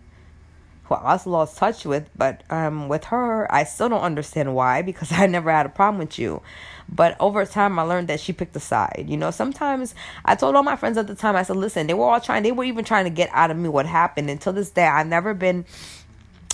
who 0.83 0.95
I 0.95 1.12
also 1.12 1.30
lost 1.30 1.57
touch 1.57 1.85
with. 1.85 2.09
But 2.15 2.44
um, 2.50 2.88
with 2.88 3.06
her, 3.06 3.51
I 3.53 3.63
still 3.63 3.89
don't 3.89 4.01
understand 4.01 4.56
why 4.56 4.81
because 4.81 5.12
I 5.13 5.27
never 5.27 5.51
had 5.51 5.65
a 5.65 5.69
problem 5.69 6.00
with 6.00 6.18
you. 6.19 6.41
But 6.89 7.15
over 7.19 7.45
time, 7.45 7.80
I 7.80 7.83
learned 7.83 8.09
that 8.09 8.19
she 8.19 8.33
picked 8.33 8.56
a 8.56 8.59
side. 8.59 9.06
You 9.07 9.18
know, 9.18 9.31
sometimes 9.31 9.95
I 10.25 10.35
told 10.35 10.56
all 10.56 10.63
my 10.63 10.75
friends 10.75 10.97
at 10.97 11.07
the 11.07 11.15
time, 11.15 11.35
I 11.35 11.44
said, 11.44 11.56
listen, 11.56 11.88
they 11.88 11.94
were 11.94 12.06
all 12.06 12.19
trying, 12.19 12.44
they 12.44 12.51
were 12.51 12.65
even 12.65 12.83
trying 12.83 13.06
to 13.06 13.09
get 13.09 13.30
out 13.31 13.51
of 13.51 13.57
me 13.57 13.69
what 13.69 13.85
happened. 13.85 14.30
Until 14.30 14.53
this 14.53 14.69
day, 14.69 14.85
I've 14.85 15.07
never 15.07 15.33
been 15.33 15.65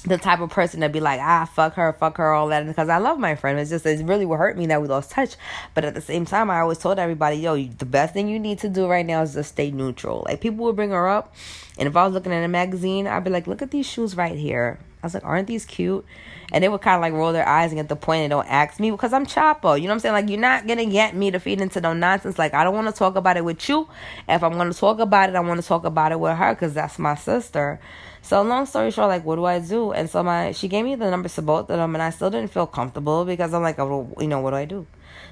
the 0.04 0.18
type 0.18 0.40
of 0.40 0.50
person 0.50 0.81
to 0.81 0.90
be 0.90 1.00
like, 1.00 1.19
ah, 1.19 1.46
fuck 1.46 1.74
her, 1.74 1.94
fuck 1.94 2.18
her, 2.18 2.31
all 2.31 2.48
that. 2.48 2.66
Because 2.66 2.90
I 2.90 2.98
love 2.98 3.19
my 3.19 3.36
friend. 3.36 3.60
It's 3.60 3.69
just, 3.69 3.86
it 3.86 4.06
really 4.06 4.25
would 4.25 4.38
hurt 4.38 4.57
me 4.57 4.66
that 4.68 4.81
we 4.81 4.88
lost 4.88 5.12
touch. 5.12 5.36
But 5.74 5.86
at 5.86 5.94
the 5.94 6.01
same 6.01 6.25
time, 6.25 6.50
I 6.50 6.60
always 6.60 6.78
told 6.78 7.00
everybody, 7.00 7.38
yo, 7.38 7.62
the 7.63 7.86
best 7.86 8.13
thing 8.13 8.30
you 8.30 8.40
need 8.40 8.60
to 8.60 8.69
do 8.69 8.88
right 8.88 9.06
now 9.06 9.22
is 9.22 9.34
just 9.34 9.50
stay 9.50 9.72
neutral. 9.72 10.24
Like, 10.25 10.42
people 10.42 10.66
would 10.66 10.75
bring 10.75 10.92
her 10.92 11.07
up. 11.07 11.36
And 11.78 11.88
if 11.88 11.96
I 11.96 12.06
was 12.06 12.13
looking 12.13 12.34
at 12.34 12.44
a 12.44 12.48
magazine, 12.48 13.07
I'd 13.07 13.24
be 13.24 13.30
like, 13.30 13.48
look 13.48 13.62
at 13.62 13.72
these 13.72 13.86
shoes 13.86 14.16
right 14.16 14.38
here. 14.38 14.80
I 15.01 15.06
was 15.06 15.13
like, 15.13 15.24
aren't 15.25 15.48
these 15.48 15.66
cute? 15.66 16.06
And 16.51 16.63
they 16.63 16.68
would 16.68 16.81
kind 16.81 16.96
of 16.96 17.01
like 17.01 17.13
roll 17.13 17.31
their 17.31 17.48
eyes 17.48 17.72
and 17.72 17.80
get 17.80 17.88
the 17.88 17.96
point 17.96 18.24
and 18.24 18.31
don't 18.31 18.48
ask 18.48 18.80
me 18.80 18.92
because 18.92 19.13
I'm 19.13 19.25
Chapo. 19.25 19.80
You 19.80 19.84
know 19.84 19.92
what 19.92 19.96
I'm 19.96 20.00
saying? 20.00 20.13
Like, 20.13 20.30
you're 20.30 20.40
not 20.40 20.68
going 20.68 20.80
to 20.80 20.86
get 20.86 21.16
me 21.16 21.31
to 21.31 21.40
feed 21.40 21.62
into 21.62 21.80
no 21.80 21.94
nonsense. 21.94 22.38
Like, 22.38 22.54
I 22.54 22.63
don't 22.63 22.74
want 22.74 22.88
to 22.88 22.94
talk 22.94 23.16
about 23.16 23.38
it 23.38 23.46
with 23.46 23.69
you. 23.69 23.88
If 24.28 24.44
I'm 24.44 24.54
going 24.54 24.72
to 24.72 24.78
talk 24.78 25.00
about 25.00 25.30
it, 25.30 25.36
I 25.36 25.40
want 25.40 25.62
to 25.62 25.68
talk 25.68 25.86
about 25.86 26.12
it 26.12 26.19
with 26.19 26.36
her 26.36 26.54
because 26.54 26.74
that's 26.74 27.00
my 27.00 27.16
sister. 27.16 27.80
So, 28.21 28.42
long 28.42 28.66
story 28.66 28.92
short, 28.92 29.10
like, 29.10 29.25
what 29.25 29.38
do 29.38 29.45
I 29.45 29.60
do? 29.60 29.92
And 29.92 30.10
so, 30.10 30.24
my 30.24 30.51
she 30.51 30.68
gave 30.68 30.86
me 30.86 30.95
the 30.95 31.10
numbers 31.10 31.36
to 31.36 31.41
both 31.41 31.70
of 31.70 31.77
them, 31.77 31.96
and 31.96 32.01
I 32.01 32.10
still 32.12 32.29
didn't 32.29 32.51
feel 32.51 32.67
comfortable 32.67 33.25
because 33.25 33.53
I'm 33.53 33.63
like, 33.63 33.79
oh, 33.79 34.13
you 34.20 34.27
know, 34.27 34.39
what 34.41 34.51
do 34.51 34.58
I 34.58 34.65
do? 34.65 34.86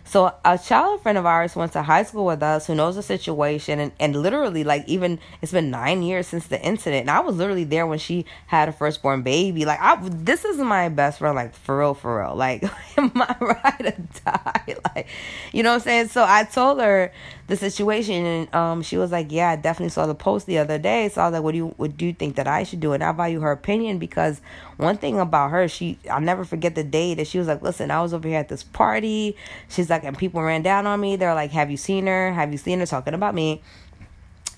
So 0.04 0.34
a 0.46 0.58
child 0.58 1.02
friend 1.02 1.18
of 1.18 1.26
ours 1.26 1.54
went 1.56 1.74
to 1.74 1.84
high 1.84 2.04
school 2.04 2.26
with 2.26 2.42
us 2.42 2.66
who 2.66 2.76
knows 2.76 2.96
the 2.96 3.04
situation 3.04 3.80
and, 3.80 3.92
and 4.00 4.16
literally 4.16 4.64
like 4.64 4.88
even 4.88 5.20
it's 5.42 5.52
been 5.52 5.70
nine 5.70 6.02
years 6.02 6.28
since 6.28 6.48
the 6.48 6.62
incident 6.62 7.02
and 7.02 7.12
I 7.12 7.20
was 7.20 7.36
literally 7.36 7.66
there 7.66 7.86
when 7.86 8.00
she 8.00 8.26
had 8.48 8.70
a 8.70 8.72
firstborn 8.72 9.22
baby. 9.22 9.66
Like 9.66 9.80
I 9.82 9.98
this 10.02 10.46
is 10.46 10.60
my 10.60 10.88
best 10.88 11.20
friend, 11.20 11.36
like 11.36 11.54
for 11.54 11.80
real, 11.80 11.94
for 11.94 12.22
real. 12.22 12.36
Like 12.36 12.64
I 12.98 13.36
right 13.42 13.78
to 13.80 14.22
die? 14.24 14.76
Like 14.96 15.08
you 15.52 15.64
know 15.64 15.72
what 15.72 15.76
I'm 15.76 15.82
saying? 15.82 16.08
So 16.08 16.24
I 16.26 16.44
told 16.46 16.80
her 16.80 17.12
the 17.48 17.56
situation 17.56 18.26
and 18.26 18.56
um 18.56 18.82
she 18.82 18.98
was 18.98 19.12
like, 19.12 19.32
Yeah, 19.32 19.52
I 19.52 19.56
definitely 19.56 19.90
saw 19.90 20.06
the 20.06 20.16
post 20.16 20.46
the 20.46 20.58
other 20.58 20.78
day. 20.78 21.10
So 21.10 21.22
I 21.22 21.26
was 21.26 21.34
like, 21.34 21.44
What 21.44 21.52
do 21.54 21.58
you 21.58 21.68
what 21.78 21.98
do 21.98 22.06
you 22.06 22.14
think 22.14 22.36
that 22.36 22.48
I 22.48 22.64
should 22.64 22.82
do? 22.82 22.94
And 22.94 23.04
I 23.04 23.12
value 23.14 23.40
her 23.40 23.52
opinion 23.52 24.00
because 24.00 24.42
one 24.76 24.98
thing 24.98 25.20
about 25.20 25.52
her, 25.52 25.68
she 25.68 25.98
I'll 26.12 26.22
never 26.22 26.44
forget 26.44 26.76
the 26.76 26.84
day 26.84 27.14
that 27.16 27.28
she 27.28 27.40
was 27.40 27.48
like, 27.48 27.62
Listen, 27.62 27.90
I 27.90 28.02
was 28.02 28.14
over 28.14 28.28
here 28.28 28.40
at 28.40 28.50
this 28.50 28.64
party. 28.64 29.36
She's 29.70 29.90
like, 29.90 30.04
and 30.04 30.18
people 30.18 30.42
ran 30.42 30.62
down 30.62 30.86
on 30.86 31.00
me. 31.00 31.16
They're 31.16 31.34
like, 31.34 31.52
Have 31.52 31.72
you 31.72 31.78
seen 31.78 32.08
her? 32.08 32.34
Have 32.34 32.52
you 32.52 32.58
seen 32.58 32.80
her 32.80 32.86
talking 32.86 33.14
about 33.14 33.34
me? 33.34 33.62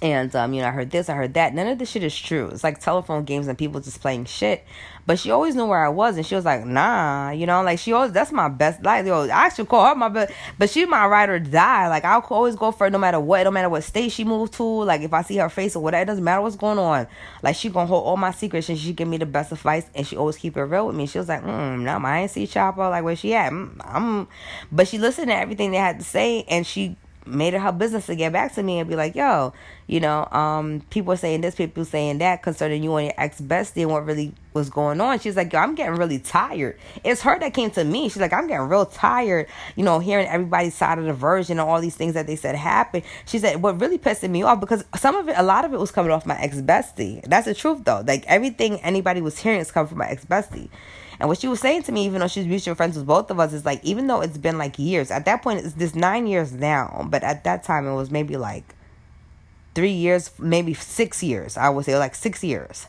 And 0.02 0.34
um, 0.34 0.54
you 0.54 0.62
know, 0.62 0.70
I 0.70 0.72
heard 0.72 0.92
this, 0.92 1.10
I 1.10 1.14
heard 1.14 1.34
that. 1.34 1.54
None 1.54 1.68
of 1.68 1.78
this 1.78 1.90
shit 1.90 2.04
is 2.04 2.18
true. 2.18 2.48
It's 2.48 2.64
like 2.64 2.80
telephone 2.80 3.26
games 3.26 3.48
and 3.48 3.58
people 3.58 3.82
just 3.82 4.00
playing 4.00 4.26
shit. 4.26 4.66
But 5.06 5.20
she 5.20 5.32
always 5.32 5.56
knew 5.56 5.66
where 5.66 5.84
I 5.84 5.90
was, 5.90 6.16
and 6.16 6.26
she 6.26 6.36
was 6.36 6.46
like, 6.46 6.66
"Nah," 6.66 7.32
you 7.32 7.46
know, 7.46 7.64
like 7.64 7.80
she 7.80 7.92
always. 7.92 8.14
That's 8.14 8.32
my 8.32 8.48
best. 8.48 8.82
Like, 8.82 9.06
yo, 9.06 9.24
I 9.24 9.48
actually 9.48 9.66
call 9.66 9.86
her 9.86 9.96
my 9.96 10.08
best, 10.08 10.32
but 10.58 10.70
she's 10.70 10.88
my 10.88 11.06
ride 11.08 11.30
or 11.30 11.40
die. 11.40 11.90
Like, 11.90 12.06
I'll 12.06 12.22
always 12.30 12.56
go 12.56 12.72
for 12.72 12.88
it, 12.88 12.92
no 12.92 12.98
matter 12.98 13.20
what, 13.20 13.44
no 13.44 13.52
matter 13.52 13.70
what 13.70 13.84
state 13.84 14.12
she 14.12 14.24
moved 14.24 14.54
to. 14.54 14.64
Like, 14.64 15.02
if 15.02 15.14
I 15.14 15.24
see 15.24 15.38
her 15.38 15.50
face 15.50 15.76
or 15.76 15.84
whatever, 15.84 16.04
it 16.04 16.06
doesn't 16.06 16.24
matter 16.24 16.42
what's 16.42 16.56
going 16.56 16.78
on. 16.78 17.08
Like, 17.42 17.56
she 17.56 17.70
gonna 17.70 17.88
hold 17.88 18.06
all 18.06 18.18
my 18.18 18.32
secrets, 18.32 18.70
and 18.70 18.78
she 18.78 18.94
give 18.94 19.08
me 19.08 19.18
the 19.18 19.26
best 19.26 19.52
advice, 19.52 19.90
and 19.96 20.06
she 20.08 20.16
always 20.16 20.38
keep 20.38 20.56
it 20.56 20.62
real 20.62 20.88
with 20.88 20.96
me. 20.96 21.08
She 21.08 21.18
was 21.18 21.28
like, 21.28 21.44
"Mm, 21.44 21.82
no, 21.82 21.98
I 21.98 22.20
ain't 22.20 22.32
see 22.32 22.48
Chopper. 22.48 22.88
Like, 22.90 23.04
where 23.04 23.16
she 23.18 23.34
at? 23.34 23.52
Mm, 23.52 23.82
I'm," 23.84 24.28
but 24.72 24.88
she 24.88 24.98
listened 24.98 25.28
to 25.28 25.36
everything 25.36 25.72
they 25.72 25.78
had 25.78 26.00
to 26.00 26.06
say, 26.06 26.46
and 26.48 26.66
she 26.66 26.96
made 27.30 27.54
it 27.54 27.62
her 27.62 27.72
business 27.72 28.06
to 28.08 28.16
get 28.16 28.34
back 28.34 28.54
to 28.56 28.64
me 28.64 28.80
and 28.80 28.90
be 28.90 28.96
like, 28.96 29.16
yo, 29.16 29.54
you 29.90 30.00
know, 30.00 30.26
um, 30.26 30.82
people 30.92 31.18
saying 31.18 31.42
this, 31.42 31.56
people 31.56 31.84
saying 31.84 32.20
that 32.20 32.44
concerning 32.44 32.84
you 32.84 32.96
and 32.98 33.08
your 33.08 33.14
ex 33.18 33.42
bestie 33.42 33.82
and 33.82 33.90
what 33.90 34.06
really 34.06 34.36
was 34.54 34.70
going 34.70 35.02
on. 35.02 35.18
She's 35.18 35.36
like, 35.36 35.52
yo, 35.52 35.58
I'm 35.58 35.74
getting 35.74 35.96
really 35.96 36.20
tired. 36.20 36.78
It's 37.04 37.24
her 37.24 37.40
that 37.40 37.56
came 37.56 37.72
to 37.72 37.84
me. 37.84 38.08
She's 38.08 38.22
like, 38.22 38.32
I'm 38.32 38.46
getting 38.46 38.68
real 38.68 38.86
tired, 38.86 39.48
you 39.76 39.84
know, 39.84 39.98
hearing 39.98 40.28
everybody's 40.28 40.76
side 40.76 41.00
of 41.00 41.06
the 41.06 41.14
version 41.14 41.60
and 41.60 41.68
all 41.68 41.82
these 41.82 41.96
things 41.96 42.14
that 42.14 42.28
they 42.28 42.36
said 42.36 42.54
happened. 42.54 43.04
She 43.26 43.40
said, 43.40 43.64
what 43.64 43.82
really 43.82 43.98
pissing 43.98 44.30
me 44.30 44.44
off 44.44 44.60
because 44.60 44.86
some 44.96 45.16
of 45.16 45.28
it, 45.28 45.34
a 45.36 45.42
lot 45.42 45.66
of 45.66 45.74
it 45.74 45.80
was 45.80 45.90
coming 45.90 46.12
off 46.12 46.24
my 46.24 46.40
ex 46.40 46.58
bestie. 46.58 47.24
That's 47.24 47.48
the 47.48 47.56
truth 47.56 47.84
though. 47.84 48.04
Like 48.06 48.28
everything 48.28 48.80
anybody 48.82 49.22
was 49.22 49.40
hearing 49.40 49.60
is 49.60 49.72
coming 49.72 49.88
from 49.88 49.98
my 49.98 50.10
ex 50.10 50.24
bestie. 50.24 50.70
And 51.20 51.28
what 51.30 51.40
she 51.40 51.48
was 51.48 51.60
saying 51.60 51.84
to 51.84 51.92
me, 51.92 52.06
even 52.06 52.20
though 52.20 52.28
she's 52.28 52.46
mutual 52.46 52.76
friends 52.76 52.96
with 52.96 53.08
both 53.08 53.32
of 53.32 53.40
us, 53.40 53.54
is 53.54 53.66
like, 53.66 53.84
even 53.84 54.06
though 54.06 54.22
it's 54.22 54.38
been 54.38 54.60
like 54.60 54.78
years, 54.78 55.10
at 55.10 55.26
that 55.26 55.42
point, 55.42 55.66
it's 55.66 55.74
this 55.74 55.96
nine 55.96 56.28
years 56.28 56.54
now, 56.54 57.08
but 57.10 57.24
at 57.24 57.44
that 57.44 57.64
time, 57.64 57.88
it 57.88 57.96
was 57.96 58.12
maybe 58.12 58.38
like 58.38 58.76
three 59.80 59.92
years, 59.92 60.32
maybe 60.38 60.74
six 60.74 61.24
years. 61.24 61.56
I 61.56 61.70
would 61.70 61.86
say 61.86 61.98
like 61.98 62.14
six 62.14 62.44
years. 62.44 62.88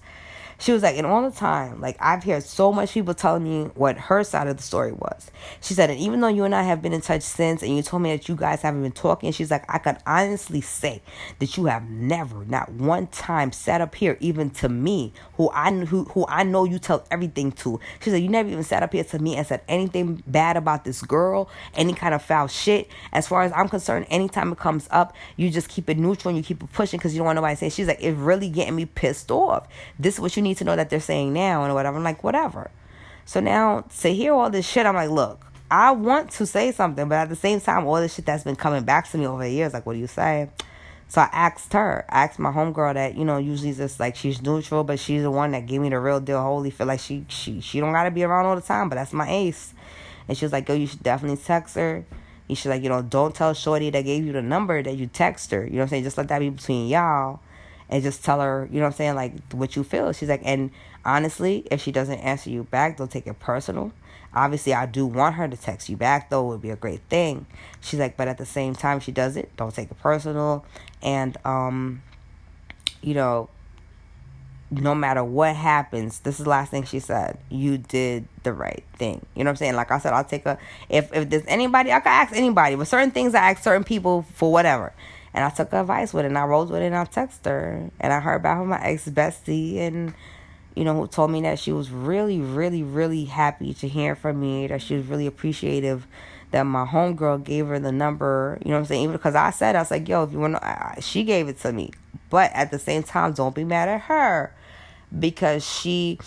She 0.60 0.72
was 0.72 0.82
like, 0.82 0.98
and 0.98 1.06
all 1.06 1.28
the 1.28 1.34
time, 1.34 1.80
like 1.80 1.96
I've 2.00 2.22
heard 2.22 2.42
so 2.42 2.70
much 2.70 2.92
people 2.92 3.14
telling 3.14 3.44
me 3.44 3.70
what 3.74 3.96
her 3.96 4.22
side 4.22 4.46
of 4.46 4.58
the 4.58 4.62
story 4.62 4.92
was. 4.92 5.30
She 5.62 5.72
said, 5.72 5.88
and 5.88 5.98
even 5.98 6.20
though 6.20 6.28
you 6.28 6.44
and 6.44 6.54
I 6.54 6.64
have 6.64 6.82
been 6.82 6.92
in 6.92 7.00
touch 7.00 7.22
since, 7.22 7.62
and 7.62 7.74
you 7.74 7.82
told 7.82 8.02
me 8.02 8.14
that 8.14 8.28
you 8.28 8.36
guys 8.36 8.60
haven't 8.60 8.82
been 8.82 8.92
talking, 8.92 9.32
she's 9.32 9.50
like, 9.50 9.64
I 9.72 9.78
can 9.78 9.98
honestly 10.06 10.60
say 10.60 11.00
that 11.38 11.56
you 11.56 11.64
have 11.64 11.88
never, 11.88 12.44
not 12.44 12.70
one 12.72 13.06
time, 13.06 13.52
sat 13.52 13.80
up 13.80 13.94
here, 13.94 14.18
even 14.20 14.50
to 14.50 14.68
me, 14.68 15.14
who 15.34 15.48
I 15.50 15.72
who 15.72 16.04
who 16.04 16.26
I 16.28 16.42
know 16.42 16.64
you 16.64 16.78
tell 16.78 17.06
everything 17.10 17.52
to. 17.52 17.80
She 18.00 18.10
said, 18.10 18.22
you 18.22 18.28
never 18.28 18.50
even 18.50 18.62
sat 18.62 18.82
up 18.82 18.92
here 18.92 19.04
to 19.04 19.18
me 19.18 19.36
and 19.36 19.46
said 19.46 19.62
anything 19.66 20.22
bad 20.26 20.58
about 20.58 20.84
this 20.84 21.00
girl, 21.00 21.48
any 21.74 21.94
kind 21.94 22.12
of 22.12 22.22
foul 22.22 22.48
shit. 22.48 22.90
As 23.12 23.26
far 23.26 23.42
as 23.42 23.52
I'm 23.52 23.70
concerned, 23.70 24.06
anytime 24.10 24.52
it 24.52 24.58
comes 24.58 24.88
up, 24.90 25.16
you 25.36 25.48
just 25.48 25.70
keep 25.70 25.88
it 25.88 25.96
neutral 25.96 26.28
and 26.30 26.36
you 26.36 26.44
keep 26.44 26.62
it 26.62 26.70
pushing 26.72 26.98
because 26.98 27.14
you 27.14 27.18
don't 27.18 27.26
want 27.26 27.36
nobody 27.36 27.54
to 27.54 27.58
say. 27.60 27.70
She's 27.70 27.86
like, 27.86 28.02
it's 28.02 28.18
really 28.18 28.50
getting 28.50 28.76
me 28.76 28.84
pissed 28.84 29.30
off. 29.30 29.66
This 29.98 30.16
is 30.16 30.20
what 30.20 30.36
you 30.36 30.42
need 30.42 30.49
need 30.50 30.58
to 30.58 30.64
know 30.64 30.76
that 30.76 30.90
they're 30.90 31.00
saying 31.00 31.32
now 31.32 31.64
and 31.64 31.74
whatever. 31.74 31.96
I'm 31.96 32.04
like, 32.04 32.22
whatever. 32.22 32.70
So 33.24 33.40
now 33.40 33.84
to 34.00 34.08
hear 34.12 34.34
all 34.34 34.50
this 34.50 34.68
shit, 34.68 34.86
I'm 34.86 34.94
like, 34.94 35.10
look, 35.10 35.46
I 35.70 35.92
want 35.92 36.32
to 36.32 36.46
say 36.46 36.72
something, 36.72 37.08
but 37.08 37.14
at 37.14 37.28
the 37.28 37.36
same 37.36 37.60
time, 37.60 37.86
all 37.86 38.00
this 38.00 38.14
shit 38.14 38.26
that's 38.26 38.44
been 38.44 38.56
coming 38.56 38.82
back 38.82 39.08
to 39.10 39.18
me 39.18 39.26
over 39.26 39.44
the 39.44 39.50
years, 39.50 39.72
like, 39.72 39.86
what 39.86 39.92
do 39.92 40.00
you 40.00 40.08
say? 40.08 40.50
So 41.06 41.20
I 41.20 41.28
asked 41.32 41.72
her, 41.72 42.04
I 42.08 42.24
asked 42.24 42.38
my 42.38 42.50
homegirl 42.50 42.94
that, 42.94 43.16
you 43.16 43.24
know, 43.24 43.38
usually 43.38 43.72
just 43.72 43.98
like 43.98 44.16
she's 44.16 44.42
neutral, 44.42 44.84
but 44.84 44.98
she's 44.98 45.22
the 45.22 45.30
one 45.30 45.52
that 45.52 45.66
gave 45.66 45.80
me 45.80 45.88
the 45.88 45.98
real 45.98 46.20
deal. 46.20 46.40
Holy 46.40 46.70
feel 46.70 46.86
like 46.86 47.00
she 47.00 47.24
she 47.28 47.60
she 47.60 47.80
don't 47.80 47.92
gotta 47.92 48.12
be 48.12 48.22
around 48.22 48.46
all 48.46 48.54
the 48.54 48.62
time, 48.62 48.88
but 48.88 48.94
that's 48.94 49.12
my 49.12 49.28
ace. 49.28 49.74
And 50.28 50.38
she 50.38 50.44
was 50.44 50.52
like, 50.52 50.68
Yo, 50.68 50.74
you 50.76 50.86
should 50.86 51.02
definitely 51.02 51.42
text 51.42 51.74
her. 51.74 52.04
You 52.46 52.54
should 52.54 52.68
like, 52.68 52.84
you 52.84 52.88
know, 52.88 53.02
don't 53.02 53.34
tell 53.34 53.54
Shorty 53.54 53.90
that 53.90 54.02
gave 54.02 54.24
you 54.24 54.32
the 54.32 54.42
number 54.42 54.82
that 54.82 54.96
you 54.96 55.08
text 55.08 55.50
her. 55.50 55.64
You 55.64 55.72
know 55.72 55.78
what 55.78 55.82
I'm 55.82 55.88
saying? 55.88 56.04
Just 56.04 56.16
let 56.16 56.28
that 56.28 56.38
be 56.38 56.50
between 56.50 56.88
y'all 56.88 57.40
and 57.90 58.02
just 58.02 58.24
tell 58.24 58.40
her, 58.40 58.68
you 58.70 58.76
know 58.78 58.86
what 58.86 58.92
I'm 58.92 58.96
saying, 58.96 59.14
like 59.16 59.52
what 59.52 59.76
you 59.76 59.84
feel. 59.84 60.12
She's 60.12 60.28
like, 60.28 60.42
and 60.44 60.70
honestly, 61.04 61.66
if 61.70 61.82
she 61.82 61.92
doesn't 61.92 62.20
answer 62.20 62.48
you 62.48 62.62
back, 62.62 62.96
don't 62.96 63.10
take 63.10 63.26
it 63.26 63.38
personal. 63.40 63.92
Obviously, 64.32 64.72
I 64.72 64.86
do 64.86 65.06
want 65.06 65.34
her 65.34 65.48
to 65.48 65.56
text 65.56 65.88
you 65.88 65.96
back, 65.96 66.30
though, 66.30 66.46
it 66.46 66.48
would 66.48 66.62
be 66.62 66.70
a 66.70 66.76
great 66.76 67.00
thing. 67.10 67.46
She's 67.80 67.98
like, 67.98 68.16
but 68.16 68.28
at 68.28 68.38
the 68.38 68.46
same 68.46 68.74
time, 68.74 69.00
she 69.00 69.10
does 69.10 69.36
it, 69.36 69.50
don't 69.56 69.74
take 69.74 69.90
it 69.90 69.98
personal. 69.98 70.64
And, 71.02 71.36
um, 71.44 72.02
you 73.02 73.14
know, 73.14 73.48
no 74.70 74.94
matter 74.94 75.24
what 75.24 75.56
happens, 75.56 76.20
this 76.20 76.38
is 76.38 76.44
the 76.44 76.50
last 76.50 76.70
thing 76.70 76.84
she 76.84 77.00
said. 77.00 77.38
You 77.48 77.76
did 77.76 78.28
the 78.44 78.52
right 78.52 78.84
thing. 78.94 79.26
You 79.34 79.42
know 79.42 79.48
what 79.48 79.54
I'm 79.54 79.56
saying? 79.56 79.74
Like 79.74 79.90
I 79.90 79.98
said, 79.98 80.12
I'll 80.12 80.22
take 80.22 80.46
a 80.46 80.58
if 80.88 81.12
if 81.12 81.28
there's 81.28 81.42
anybody 81.48 81.90
I 81.90 81.98
can 81.98 82.12
ask 82.12 82.36
anybody, 82.36 82.76
but 82.76 82.86
certain 82.86 83.10
things 83.10 83.34
I 83.34 83.50
ask 83.50 83.64
certain 83.64 83.82
people 83.82 84.22
for 84.34 84.52
whatever. 84.52 84.92
And 85.32 85.44
I 85.44 85.50
took 85.50 85.72
advice 85.72 86.12
with 86.12 86.24
it 86.24 86.28
and 86.28 86.38
I 86.38 86.44
rolled 86.44 86.70
with 86.70 86.82
it 86.82 86.86
and 86.86 86.96
I 86.96 87.04
texted 87.04 87.44
her. 87.46 87.90
And 88.00 88.12
I 88.12 88.20
heard 88.20 88.36
about 88.36 88.66
my 88.66 88.82
ex 88.82 89.08
bestie 89.08 89.78
and 89.78 90.14
you 90.74 90.84
know, 90.84 90.94
who 90.94 91.06
told 91.08 91.30
me 91.30 91.42
that 91.42 91.58
she 91.58 91.72
was 91.72 91.90
really, 91.90 92.40
really, 92.40 92.82
really 92.82 93.24
happy 93.24 93.74
to 93.74 93.88
hear 93.88 94.14
from 94.14 94.40
me, 94.40 94.66
that 94.68 94.80
she 94.80 94.94
was 94.96 95.06
really 95.06 95.26
appreciative 95.26 96.06
that 96.50 96.62
my 96.62 96.84
homegirl 96.84 97.44
gave 97.44 97.66
her 97.66 97.78
the 97.78 97.92
number, 97.92 98.58
you 98.64 98.70
know 98.70 98.76
what 98.76 98.80
I'm 98.80 98.86
saying? 98.86 99.02
Even 99.04 99.12
because 99.12 99.34
I 99.34 99.50
said, 99.50 99.76
I 99.76 99.80
was 99.80 99.90
like, 99.90 100.08
yo, 100.08 100.24
if 100.24 100.32
you 100.32 100.40
want 100.40 100.56
to, 100.56 100.94
she 101.00 101.24
gave 101.24 101.48
it 101.48 101.58
to 101.60 101.72
me. 101.72 101.92
But 102.28 102.50
at 102.54 102.70
the 102.70 102.78
same 102.78 103.02
time, 103.02 103.32
don't 103.32 103.54
be 103.54 103.64
mad 103.64 103.88
at 103.88 104.02
her 104.02 104.54
because 105.16 105.68
she 105.68 106.18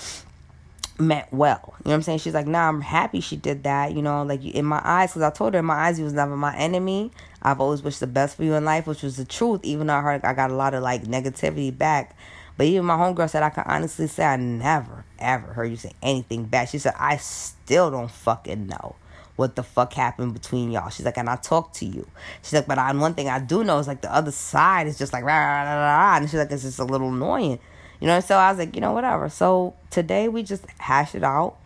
meant 0.99 1.31
well. 1.31 1.61
You 1.63 1.89
know 1.89 1.91
what 1.91 1.93
I'm 1.95 2.01
saying? 2.03 2.19
She's 2.19 2.33
like, 2.33 2.47
nah, 2.47 2.69
I'm 2.69 2.81
happy 2.81 3.19
she 3.19 3.35
did 3.35 3.63
that. 3.63 3.93
You 3.93 4.01
know, 4.01 4.23
like 4.23 4.43
in 4.43 4.65
my 4.65 4.81
eyes, 4.83 5.11
because 5.11 5.23
I 5.23 5.29
told 5.29 5.53
her 5.53 5.59
in 5.59 5.65
my 5.65 5.75
eyes, 5.75 5.97
he 5.97 6.03
was 6.03 6.13
never 6.13 6.35
my 6.37 6.55
enemy. 6.55 7.11
I've 7.43 7.59
always 7.59 7.83
wished 7.83 7.99
the 7.99 8.07
best 8.07 8.37
for 8.37 8.43
you 8.43 8.53
in 8.53 8.63
life, 8.63 8.87
which 8.87 9.03
was 9.03 9.17
the 9.17 9.25
truth, 9.25 9.59
even 9.63 9.87
though 9.87 9.95
I 9.95 10.01
heard 10.01 10.23
I 10.23 10.33
got 10.33 10.49
a 10.49 10.55
lot 10.55 10.73
of 10.73 10.81
like 10.81 11.03
negativity 11.03 11.77
back. 11.77 12.15
But 12.57 12.67
even 12.67 12.85
my 12.85 12.95
homegirl 12.95 13.29
said 13.29 13.43
I 13.43 13.49
can 13.49 13.65
honestly 13.67 14.07
say 14.07 14.23
I 14.23 14.37
never, 14.37 15.05
ever 15.19 15.53
heard 15.53 15.65
you 15.65 15.75
say 15.75 15.91
anything 16.01 16.45
bad. 16.45 16.69
She 16.69 16.77
said, 16.77 16.93
I 16.97 17.17
still 17.17 17.91
don't 17.91 18.11
fucking 18.11 18.67
know 18.67 18.95
what 19.35 19.55
the 19.55 19.63
fuck 19.63 19.93
happened 19.93 20.33
between 20.33 20.71
y'all. 20.71 20.89
She's 20.89 21.05
like, 21.05 21.17
and 21.17 21.29
I 21.29 21.35
talked 21.35 21.75
to 21.77 21.85
you. 21.85 22.07
She's 22.43 22.53
like, 22.53 22.67
but 22.67 22.77
on 22.77 22.99
one 22.99 23.15
thing 23.15 23.27
I 23.27 23.39
do 23.39 23.63
know 23.63 23.79
is 23.79 23.87
like 23.87 24.01
the 24.01 24.13
other 24.13 24.31
side 24.31 24.87
is 24.87 24.97
just 24.97 25.11
like 25.11 25.23
rah, 25.23 25.35
rah, 25.35 25.63
rah, 25.63 26.11
rah, 26.11 26.17
and 26.17 26.29
she's 26.29 26.39
like, 26.39 26.51
it's 26.51 26.63
just 26.63 26.79
a 26.79 26.83
little 26.83 27.09
annoying. 27.09 27.59
You 27.99 28.07
know, 28.07 28.19
so 28.19 28.37
I 28.37 28.51
was 28.51 28.59
like, 28.59 28.75
you 28.75 28.81
know, 28.81 28.93
whatever. 28.93 29.29
So 29.29 29.75
today 29.89 30.27
we 30.27 30.43
just 30.43 30.65
hashed 30.77 31.15
it 31.15 31.23
out. 31.23 31.57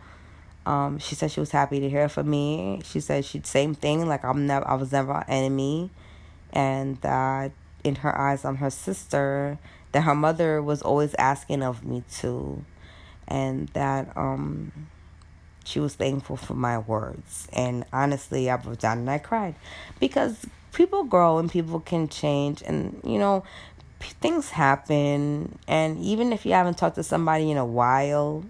Um, 0.67 1.00
she 1.00 1.15
said 1.15 1.31
she 1.31 1.39
was 1.39 1.51
happy 1.51 1.79
to 1.79 1.89
hear 1.89 2.09
from 2.09 2.29
me. 2.29 2.81
She 2.83 3.00
said 3.00 3.24
she 3.24 3.41
same 3.45 3.74
thing, 3.74 4.05
like 4.05 4.25
I'm 4.25 4.45
never 4.45 4.67
I 4.67 4.74
was 4.74 4.91
never 4.91 5.13
an 5.13 5.24
enemy 5.29 5.91
and 6.51 7.00
that 7.01 7.53
in 7.86 7.95
her 7.95 8.15
eyes 8.17 8.43
I'm 8.43 8.57
her 8.57 8.69
sister, 8.69 9.57
that 9.93 10.01
her 10.01 10.13
mother 10.13 10.62
was 10.62 10.81
always 10.81 11.15
asking 11.15 11.63
of 11.63 11.86
me 11.86 12.03
too 12.12 12.65
and 13.29 13.69
that 13.69 14.15
um 14.17 14.74
she 15.63 15.79
was 15.79 15.95
thankful 15.95 16.36
for 16.36 16.53
my 16.53 16.77
words. 16.77 17.47
And 17.53 17.86
honestly, 17.93 18.50
I 18.50 18.57
broke 18.57 18.79
down 18.79 19.00
and 19.00 19.09
I 19.09 19.19
cried 19.19 19.55
because 20.01 20.45
people 20.74 21.05
grow 21.05 21.38
and 21.38 21.50
people 21.50 21.79
can 21.79 22.07
change. 22.07 22.62
And, 22.62 23.01
you 23.05 23.19
know, 23.19 23.43
things 24.00 24.50
happen 24.50 25.57
and 25.65 25.97
even 26.00 26.33
if 26.33 26.45
you 26.45 26.51
haven't 26.51 26.77
talked 26.77 26.95
to 26.95 27.03
somebody 27.03 27.51
in 27.51 27.57
a 27.57 27.65
while 27.65 28.43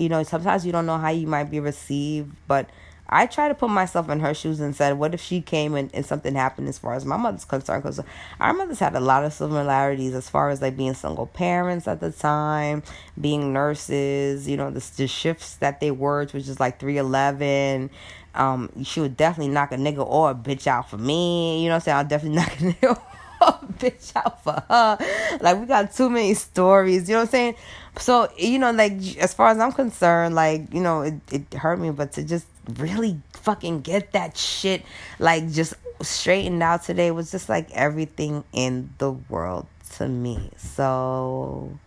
you 0.00 0.08
know 0.08 0.22
sometimes 0.22 0.64
you 0.64 0.72
don't 0.72 0.86
know 0.86 0.98
how 0.98 1.10
you 1.10 1.26
might 1.26 1.50
be 1.50 1.60
received 1.60 2.34
but 2.48 2.68
i 3.08 3.26
try 3.26 3.48
to 3.48 3.54
put 3.54 3.68
myself 3.68 4.08
in 4.08 4.20
her 4.20 4.32
shoes 4.32 4.60
and 4.60 4.74
said 4.74 4.98
what 4.98 5.12
if 5.12 5.20
she 5.20 5.40
came 5.40 5.74
and, 5.74 5.90
and 5.94 6.06
something 6.06 6.34
happened 6.34 6.68
as 6.68 6.78
far 6.78 6.94
as 6.94 7.04
my 7.04 7.16
mother's 7.16 7.44
concerned 7.44 7.82
because 7.82 8.00
our 8.40 8.52
mothers 8.54 8.78
had 8.78 8.94
a 8.94 9.00
lot 9.00 9.24
of 9.24 9.32
similarities 9.32 10.14
as 10.14 10.28
far 10.28 10.48
as 10.48 10.62
like 10.62 10.76
being 10.76 10.94
single 10.94 11.26
parents 11.26 11.86
at 11.86 12.00
the 12.00 12.10
time 12.10 12.82
being 13.20 13.52
nurses 13.52 14.48
you 14.48 14.56
know 14.56 14.70
the, 14.70 14.84
the 14.96 15.06
shifts 15.06 15.56
that 15.56 15.80
they 15.80 15.90
worked 15.90 16.32
which 16.32 16.48
is 16.48 16.58
like 16.58 16.80
311 16.80 17.90
um, 18.34 18.70
she 18.84 19.00
would 19.00 19.16
definitely 19.16 19.52
knock 19.52 19.72
a 19.72 19.76
nigga 19.76 20.06
or 20.06 20.30
a 20.30 20.34
bitch 20.36 20.68
out 20.68 20.88
for 20.88 20.96
me. 20.96 21.62
You 21.62 21.68
know 21.68 21.74
what 21.74 21.76
I'm 21.76 21.80
saying? 21.80 21.96
I'll 21.96 22.04
definitely 22.04 22.36
knock 22.40 22.52
a 22.52 22.62
nigga 22.62 23.02
bitch 23.78 24.14
out 24.16 24.42
for 24.42 24.62
her. 24.68 25.38
Like 25.40 25.60
we 25.60 25.66
got 25.66 25.92
too 25.92 26.10
many 26.10 26.34
stories, 26.34 27.08
you 27.08 27.14
know 27.14 27.20
what 27.20 27.28
I'm 27.28 27.30
saying? 27.30 27.54
So, 27.98 28.28
you 28.36 28.58
know, 28.58 28.70
like 28.70 28.92
as 29.18 29.34
far 29.34 29.48
as 29.48 29.58
I'm 29.58 29.72
concerned, 29.72 30.34
like, 30.34 30.72
you 30.72 30.80
know, 30.80 31.02
it, 31.02 31.14
it 31.32 31.54
hurt 31.54 31.78
me, 31.78 31.90
but 31.90 32.12
to 32.12 32.22
just 32.22 32.46
really 32.76 33.20
fucking 33.32 33.80
get 33.80 34.12
that 34.12 34.36
shit 34.36 34.84
like 35.18 35.50
just 35.50 35.74
straightened 36.02 36.62
out 36.62 36.82
today 36.84 37.10
was 37.10 37.30
just 37.30 37.48
like 37.48 37.70
everything 37.72 38.44
in 38.52 38.90
the 38.98 39.10
world 39.10 39.66
to 39.96 40.08
me. 40.08 40.50
So 40.56 41.78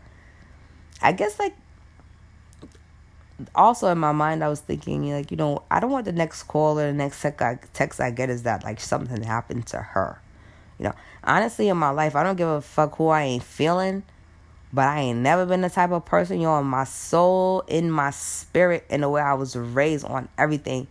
I 1.01 1.11
guess 1.11 1.39
like 1.39 1.55
also 3.55 3.87
in 3.89 3.97
my 3.97 4.11
mind 4.11 4.43
I 4.43 4.49
was 4.49 4.59
thinking 4.59 5.11
like, 5.11 5.31
you 5.31 5.37
know, 5.37 5.63
I 5.71 5.79
don't 5.79 5.91
want 5.91 6.05
the 6.05 6.11
next 6.11 6.43
call 6.43 6.79
or 6.79 6.87
the 6.87 6.93
next 6.93 7.21
text 7.73 7.99
I 7.99 8.11
get 8.11 8.29
is 8.29 8.43
that 8.43 8.63
like 8.63 8.79
something 8.79 9.23
happened 9.23 9.67
to 9.67 9.77
her. 9.77 10.19
You 10.83 10.89
know, 10.89 10.95
honestly, 11.23 11.69
in 11.69 11.77
my 11.77 11.91
life, 11.91 12.13
I 12.13 12.23
don't 12.23 12.35
give 12.35 12.49
a 12.49 12.59
fuck 12.59 12.97
who 12.97 13.07
I 13.07 13.23
ain't 13.23 13.43
feeling. 13.43 14.03
But 14.73 14.87
I 14.87 14.99
ain't 15.01 15.19
never 15.19 15.45
been 15.45 15.61
the 15.61 15.69
type 15.69 15.91
of 15.91 16.03
person, 16.03 16.41
you 16.41 16.47
know, 16.47 16.59
in 16.59 16.65
my 16.65 16.83
soul, 16.83 17.63
in 17.67 17.89
my 17.89 18.09
spirit, 18.09 18.85
in 18.89 19.01
the 19.01 19.09
way 19.09 19.21
I 19.21 19.35
was 19.35 19.55
raised 19.55 20.03
on 20.03 20.27
everything 20.37 20.87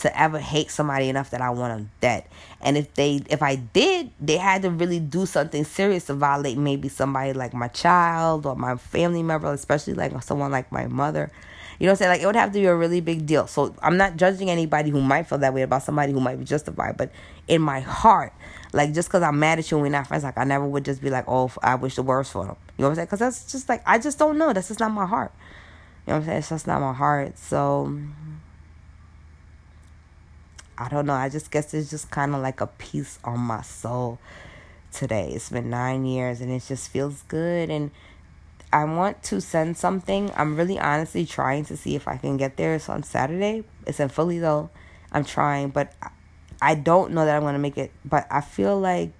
to 0.00 0.20
ever 0.20 0.40
hate 0.40 0.70
somebody 0.70 1.08
enough 1.08 1.30
that 1.30 1.40
I 1.40 1.50
want 1.50 1.76
them 1.76 1.90
dead. 2.00 2.24
And 2.60 2.76
if 2.76 2.94
they 2.94 3.22
if 3.30 3.42
I 3.42 3.56
did, 3.56 4.10
they 4.20 4.36
had 4.36 4.62
to 4.62 4.70
really 4.70 4.98
do 4.98 5.26
something 5.26 5.64
serious 5.64 6.06
to 6.06 6.14
violate 6.14 6.58
maybe 6.58 6.88
somebody 6.88 7.34
like 7.34 7.54
my 7.54 7.68
child 7.68 8.46
or 8.46 8.56
my 8.56 8.76
family 8.76 9.22
member, 9.22 9.52
especially 9.52 9.94
like 9.94 10.20
someone 10.22 10.50
like 10.50 10.72
my 10.72 10.86
mother. 10.86 11.30
You 11.78 11.86
know 11.86 11.92
what 11.92 11.96
I'm 11.96 11.98
saying? 11.98 12.10
Like 12.10 12.22
it 12.22 12.26
would 12.26 12.36
have 12.36 12.52
to 12.52 12.58
be 12.58 12.64
a 12.64 12.74
really 12.74 13.00
big 13.00 13.26
deal. 13.26 13.46
So 13.46 13.74
I'm 13.82 13.98
not 13.98 14.16
judging 14.16 14.50
anybody 14.50 14.90
who 14.90 15.02
might 15.02 15.24
feel 15.24 15.38
that 15.38 15.52
way 15.52 15.62
about 15.62 15.82
somebody 15.82 16.12
who 16.12 16.20
might 16.20 16.38
be 16.38 16.44
justified, 16.44 16.96
but 16.96 17.10
in 17.48 17.60
my 17.60 17.80
heart, 17.80 18.32
like 18.76 18.92
just 18.92 19.08
because 19.08 19.22
I'm 19.22 19.38
mad 19.38 19.58
at 19.58 19.70
you 19.70 19.78
and 19.78 19.82
we're 19.82 19.88
not 19.88 20.06
friends, 20.06 20.22
like 20.22 20.36
I 20.36 20.44
never 20.44 20.66
would 20.66 20.84
just 20.84 21.00
be 21.00 21.08
like, 21.08 21.24
oh, 21.26 21.50
I 21.62 21.74
wish 21.76 21.96
the 21.96 22.02
worst 22.02 22.32
for 22.32 22.44
them. 22.44 22.56
You 22.76 22.82
know 22.82 22.88
what 22.88 22.90
I'm 22.90 22.94
saying? 22.96 23.06
Because 23.06 23.18
that's 23.20 23.50
just 23.50 23.68
like 23.68 23.82
I 23.86 23.98
just 23.98 24.18
don't 24.18 24.36
know. 24.36 24.52
That's 24.52 24.68
just 24.68 24.80
not 24.80 24.92
my 24.92 25.06
heart. 25.06 25.32
You 26.06 26.12
know 26.12 26.18
what 26.18 26.20
I'm 26.20 26.26
saying? 26.26 26.38
It's 26.38 26.48
just 26.50 26.66
not 26.66 26.80
my 26.80 26.92
heart. 26.92 27.38
So 27.38 27.98
I 30.76 30.88
don't 30.88 31.06
know. 31.06 31.14
I 31.14 31.30
just 31.30 31.50
guess 31.50 31.72
it's 31.72 31.88
just 31.88 32.10
kind 32.10 32.34
of 32.34 32.42
like 32.42 32.60
a 32.60 32.66
piece 32.66 33.18
on 33.24 33.40
my 33.40 33.62
soul 33.62 34.18
today. 34.92 35.30
It's 35.32 35.48
been 35.48 35.70
nine 35.70 36.04
years 36.04 36.42
and 36.42 36.52
it 36.52 36.62
just 36.68 36.90
feels 36.90 37.22
good. 37.22 37.70
And 37.70 37.90
I 38.74 38.84
want 38.84 39.22
to 39.24 39.40
send 39.40 39.78
something. 39.78 40.30
I'm 40.36 40.54
really 40.54 40.78
honestly 40.78 41.24
trying 41.24 41.64
to 41.66 41.78
see 41.78 41.96
if 41.96 42.06
I 42.06 42.18
can 42.18 42.36
get 42.36 42.58
there. 42.58 42.78
So 42.78 42.92
on 42.92 43.04
Saturday, 43.04 43.64
it's 43.86 44.00
in 44.00 44.10
Philly 44.10 44.38
though. 44.38 44.68
I'm 45.12 45.24
trying, 45.24 45.70
but 45.70 45.94
I 46.60 46.74
don't 46.74 47.12
know 47.12 47.24
that 47.24 47.36
I'm 47.36 47.42
going 47.42 47.54
to 47.54 47.58
make 47.58 47.78
it. 47.78 47.92
But 48.04 48.26
I 48.30 48.40
feel 48.40 48.78
like 48.78 49.10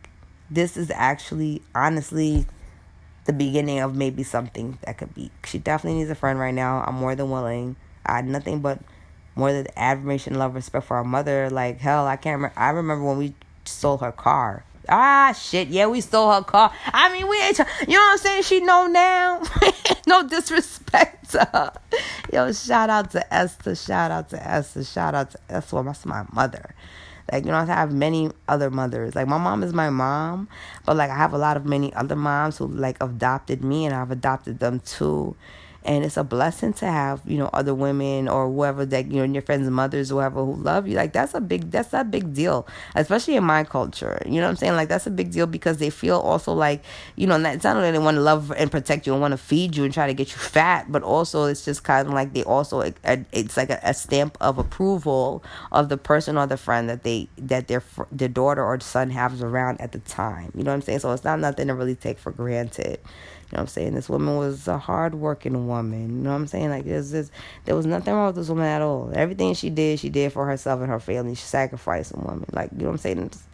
this 0.50 0.76
is 0.76 0.90
actually, 0.90 1.62
honestly, 1.74 2.46
the 3.24 3.32
beginning 3.32 3.80
of 3.80 3.94
maybe 3.94 4.22
something 4.22 4.78
that 4.82 4.98
could 4.98 5.14
be. 5.14 5.30
She 5.44 5.58
definitely 5.58 5.98
needs 5.98 6.10
a 6.10 6.14
friend 6.14 6.38
right 6.38 6.54
now. 6.54 6.82
I'm 6.86 6.94
more 6.94 7.14
than 7.14 7.30
willing. 7.30 7.76
I 8.04 8.16
had 8.16 8.26
nothing 8.26 8.60
but 8.60 8.78
more 9.34 9.52
than 9.52 9.66
admiration, 9.76 10.34
love, 10.38 10.54
respect 10.54 10.86
for 10.86 10.96
our 10.96 11.04
mother. 11.04 11.50
Like 11.50 11.80
hell, 11.80 12.06
I 12.06 12.16
can't 12.16 12.36
remember. 12.36 12.58
I 12.58 12.70
remember 12.70 13.04
when 13.04 13.18
we 13.18 13.34
stole 13.64 13.98
her 13.98 14.12
car. 14.12 14.64
Ah 14.88 15.32
shit, 15.32 15.68
yeah, 15.68 15.88
we 15.88 16.00
stole 16.00 16.32
her 16.32 16.42
car. 16.42 16.72
I 16.86 17.12
mean, 17.12 17.28
we 17.28 17.40
ain't. 17.42 17.58
You 17.58 17.64
know 17.94 18.00
what 18.00 18.12
I'm 18.12 18.18
saying? 18.18 18.42
She 18.44 18.60
know 18.60 18.86
now. 18.86 19.42
no 20.06 20.26
disrespect 20.26 21.30
to 21.32 21.44
her. 21.52 21.72
Yo, 22.32 22.52
shout 22.52 22.88
out 22.88 23.10
to 23.10 23.34
Esther. 23.34 23.74
Shout 23.74 24.12
out 24.12 24.30
to 24.30 24.48
Esther. 24.48 24.84
Shout 24.84 25.14
out 25.14 25.32
to 25.32 25.38
Esther. 25.48 25.82
That's 25.82 26.06
my 26.06 26.24
mother. 26.32 26.74
Like, 27.32 27.44
you 27.44 27.50
know, 27.50 27.58
I 27.58 27.64
have 27.64 27.92
many 27.92 28.30
other 28.48 28.70
mothers. 28.70 29.14
Like, 29.14 29.26
my 29.26 29.38
mom 29.38 29.62
is 29.62 29.72
my 29.72 29.90
mom, 29.90 30.48
but 30.84 30.96
like, 30.96 31.10
I 31.10 31.16
have 31.16 31.32
a 31.32 31.38
lot 31.38 31.56
of 31.56 31.66
many 31.66 31.92
other 31.94 32.16
moms 32.16 32.58
who 32.58 32.68
like 32.68 33.02
adopted 33.02 33.64
me, 33.64 33.84
and 33.84 33.94
I've 33.94 34.10
adopted 34.10 34.58
them 34.60 34.80
too 34.80 35.36
and 35.86 36.04
it's 36.04 36.16
a 36.16 36.24
blessing 36.24 36.72
to 36.74 36.86
have 36.86 37.22
you 37.24 37.38
know 37.38 37.48
other 37.52 37.74
women 37.74 38.28
or 38.28 38.50
whoever 38.50 38.84
that 38.84 39.06
you 39.10 39.24
know 39.24 39.32
your 39.32 39.42
friends 39.42 39.70
mothers 39.70 40.10
whoever 40.10 40.44
who 40.44 40.54
love 40.54 40.86
you. 40.86 40.94
Like 40.94 41.12
that's 41.12 41.34
a 41.34 41.40
big 41.40 41.70
that's 41.70 41.92
a 41.92 42.04
big 42.04 42.34
deal 42.34 42.66
especially 42.94 43.36
in 43.36 43.44
my 43.44 43.64
culture. 43.64 44.20
You 44.26 44.40
know 44.40 44.42
what 44.42 44.50
i'm 44.50 44.56
saying? 44.56 44.74
Like 44.74 44.88
that's 44.88 45.06
a 45.06 45.10
big 45.10 45.30
deal 45.30 45.46
because 45.46 45.78
they 45.78 45.90
feel 45.90 46.18
also 46.18 46.52
like 46.52 46.82
you 47.14 47.26
know 47.26 47.36
it's 47.36 47.64
not 47.64 47.76
only 47.76 47.92
they 47.92 47.98
want 47.98 48.16
to 48.16 48.20
love 48.20 48.50
and 48.52 48.70
protect 48.70 49.06
you 49.06 49.12
and 49.12 49.22
want 49.22 49.32
to 49.32 49.38
feed 49.38 49.76
you 49.76 49.84
and 49.84 49.94
try 49.94 50.06
to 50.06 50.14
get 50.14 50.32
you 50.32 50.38
fat 50.38 50.90
but 50.90 51.02
also 51.02 51.44
it's 51.44 51.64
just 51.64 51.84
kind 51.84 52.08
of 52.08 52.12
like 52.12 52.32
they 52.32 52.42
also 52.42 52.80
it's 53.32 53.56
like 53.56 53.70
a, 53.70 53.94
stamp 53.96 54.36
of 54.42 54.58
approval 54.58 55.42
of 55.72 55.88
the 55.88 55.96
person 55.96 56.36
or 56.36 56.46
the 56.46 56.56
friend 56.56 56.88
that 56.90 57.02
they 57.02 57.28
that 57.38 57.68
their 57.68 57.82
their 58.10 58.28
daughter 58.28 58.62
or 58.62 58.78
son 58.80 59.10
has 59.10 59.40
around 59.40 59.80
at 59.80 59.92
the 59.92 59.98
time. 60.00 60.52
You 60.54 60.64
know 60.64 60.70
what 60.70 60.76
i'm 60.76 60.82
saying? 60.82 60.98
So 60.98 61.12
it's 61.12 61.24
not 61.24 61.38
nothing 61.38 61.68
to 61.68 61.74
really 61.74 61.94
take 61.94 62.18
for 62.18 62.32
granted 62.32 62.98
you 63.46 63.56
know 63.56 63.58
what 63.58 63.62
I'm 63.62 63.68
saying? 63.68 63.94
This 63.94 64.08
woman 64.08 64.36
was 64.38 64.66
a 64.66 64.76
hard 64.76 65.14
working 65.14 65.68
woman. 65.68 66.16
You 66.16 66.22
know 66.24 66.30
what 66.30 66.36
I'm 66.36 66.46
saying? 66.48 66.70
Like 66.70 66.84
this 66.84 67.30
there 67.64 67.76
was 67.76 67.86
nothing 67.86 68.12
wrong 68.12 68.26
with 68.26 68.36
this 68.36 68.48
woman 68.48 68.66
at 68.66 68.82
all. 68.82 69.12
Everything 69.14 69.54
she 69.54 69.70
did, 69.70 70.00
she 70.00 70.08
did 70.08 70.32
for 70.32 70.46
herself 70.46 70.80
and 70.80 70.90
her 70.90 70.98
family. 70.98 71.36
She 71.36 71.44
sacrificed 71.44 72.12
a 72.12 72.18
woman. 72.18 72.46
Like, 72.50 72.72
you 72.72 72.78
know 72.78 72.86
what 72.86 72.92
I'm 72.92 72.98
saying? 72.98 73.18
It's, 73.20 73.44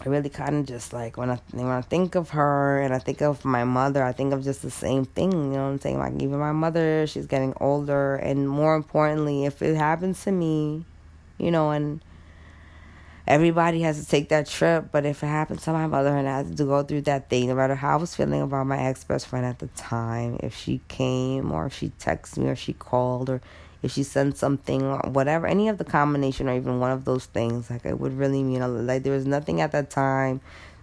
I 0.00 0.08
really 0.08 0.30
kind 0.30 0.56
of 0.56 0.64
just 0.64 0.94
like 0.94 1.18
when 1.18 1.30
I 1.30 1.38
when 1.50 1.66
I 1.66 1.82
think 1.82 2.14
of 2.14 2.30
her 2.30 2.80
and 2.80 2.94
I 2.94 2.98
think 2.98 3.20
of 3.20 3.44
my 3.44 3.64
mother, 3.64 4.02
I 4.02 4.12
think 4.12 4.32
of 4.32 4.42
just 4.42 4.62
the 4.62 4.70
same 4.70 5.04
thing. 5.04 5.30
You 5.30 5.38
know 5.38 5.64
what 5.64 5.72
I'm 5.72 5.80
saying? 5.80 5.98
Like 5.98 6.14
even 6.14 6.38
my 6.38 6.52
mother, 6.52 7.06
she's 7.06 7.26
getting 7.26 7.52
older, 7.60 8.16
and 8.16 8.48
more 8.48 8.74
importantly, 8.74 9.44
if 9.44 9.60
it 9.60 9.76
happens 9.76 10.24
to 10.24 10.32
me, 10.32 10.86
you 11.36 11.50
know, 11.50 11.72
and 11.72 12.00
everybody 13.26 13.80
has 13.80 14.02
to 14.02 14.08
take 14.08 14.28
that 14.28 14.46
trip. 14.46 14.86
But 14.92 15.06
if 15.06 15.22
it 15.22 15.26
happens 15.26 15.62
to 15.64 15.72
my 15.72 15.86
mother 15.86 16.16
and 16.16 16.28
I 16.28 16.38
had 16.38 16.56
to 16.56 16.64
go 16.64 16.82
through 16.82 17.02
that 17.02 17.28
thing, 17.28 17.48
no 17.48 17.54
matter 17.54 17.74
how 17.74 17.94
I 17.94 17.96
was 17.96 18.14
feeling 18.14 18.42
about 18.42 18.66
my 18.66 18.78
ex 18.78 19.04
best 19.04 19.26
friend 19.26 19.44
at 19.46 19.58
the 19.58 19.68
time, 19.68 20.38
if 20.42 20.54
she 20.54 20.80
came 20.88 21.52
or 21.52 21.66
if 21.66 21.74
she 21.74 21.90
texted 21.98 22.38
me 22.38 22.48
or 22.48 22.56
she 22.56 22.72
called 22.72 23.30
or 23.30 23.40
if 23.82 23.92
she 23.92 24.02
sent 24.02 24.36
something 24.36 24.82
or 24.82 24.98
whatever, 25.10 25.46
any 25.46 25.68
of 25.68 25.78
the 25.78 25.84
combination 25.84 26.48
or 26.48 26.56
even 26.56 26.80
one 26.80 26.90
of 26.90 27.04
those 27.04 27.26
things, 27.26 27.70
like 27.70 27.84
it 27.84 27.98
would 27.98 28.16
really 28.16 28.42
mean 28.42 28.62
a 28.62 28.68
lot. 28.68 28.84
like 28.84 29.02
there 29.02 29.12
was 29.12 29.26
nothing 29.26 29.60
at 29.60 29.72
that 29.72 29.90
time 29.90 30.40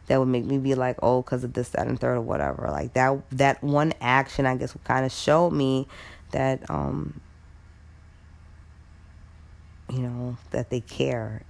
that 0.08 0.20
would 0.20 0.28
make 0.28 0.46
me 0.46 0.58
be 0.58 0.76
like, 0.76 0.98
oh, 1.02 1.22
because 1.22 1.44
of 1.44 1.54
this, 1.54 1.70
that, 1.70 1.88
and 1.88 2.00
third 2.00 2.18
or 2.18 2.22
whatever. 2.22 2.68
Like 2.70 2.94
that 2.94 3.22
that 3.32 3.64
one 3.64 3.94
action, 4.02 4.46
I 4.46 4.56
guess, 4.56 4.74
would 4.74 4.84
kind 4.84 5.06
of 5.06 5.12
showed 5.12 5.52
me 5.52 5.88
that 6.32 6.70
um 6.70 7.20
you 9.92 10.00
know 10.00 10.38
that 10.52 10.70
they 10.70 10.80
care 10.80 11.44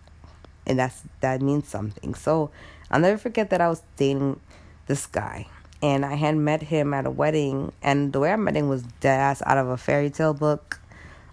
and 0.66 0.80
that's 0.80 1.04
that 1.22 1.42
means 1.42 1.68
something. 1.68 2.16
So 2.16 2.52
I'll 2.90 3.00
never 3.00 3.18
forget 3.18 3.50
that 3.50 3.62
I 3.62 3.70
was 3.70 3.82
dating 3.98 4.40
this 4.88 5.06
guy, 5.08 5.48
and 5.82 6.06
I 6.06 6.16
had 6.16 6.36
met 6.36 6.64
him 6.64 6.94
at 6.94 7.06
a 7.06 7.12
wedding, 7.12 7.72
and 7.82 8.14
the 8.14 8.20
way 8.20 8.32
I 8.32 8.36
met 8.36 8.56
him 8.56 8.70
was 8.70 8.84
dead 9.00 9.38
out 9.46 9.58
of 9.58 9.68
a 9.68 9.78
fairy 9.78 10.10
tale 10.10 10.34
book. 10.34 10.80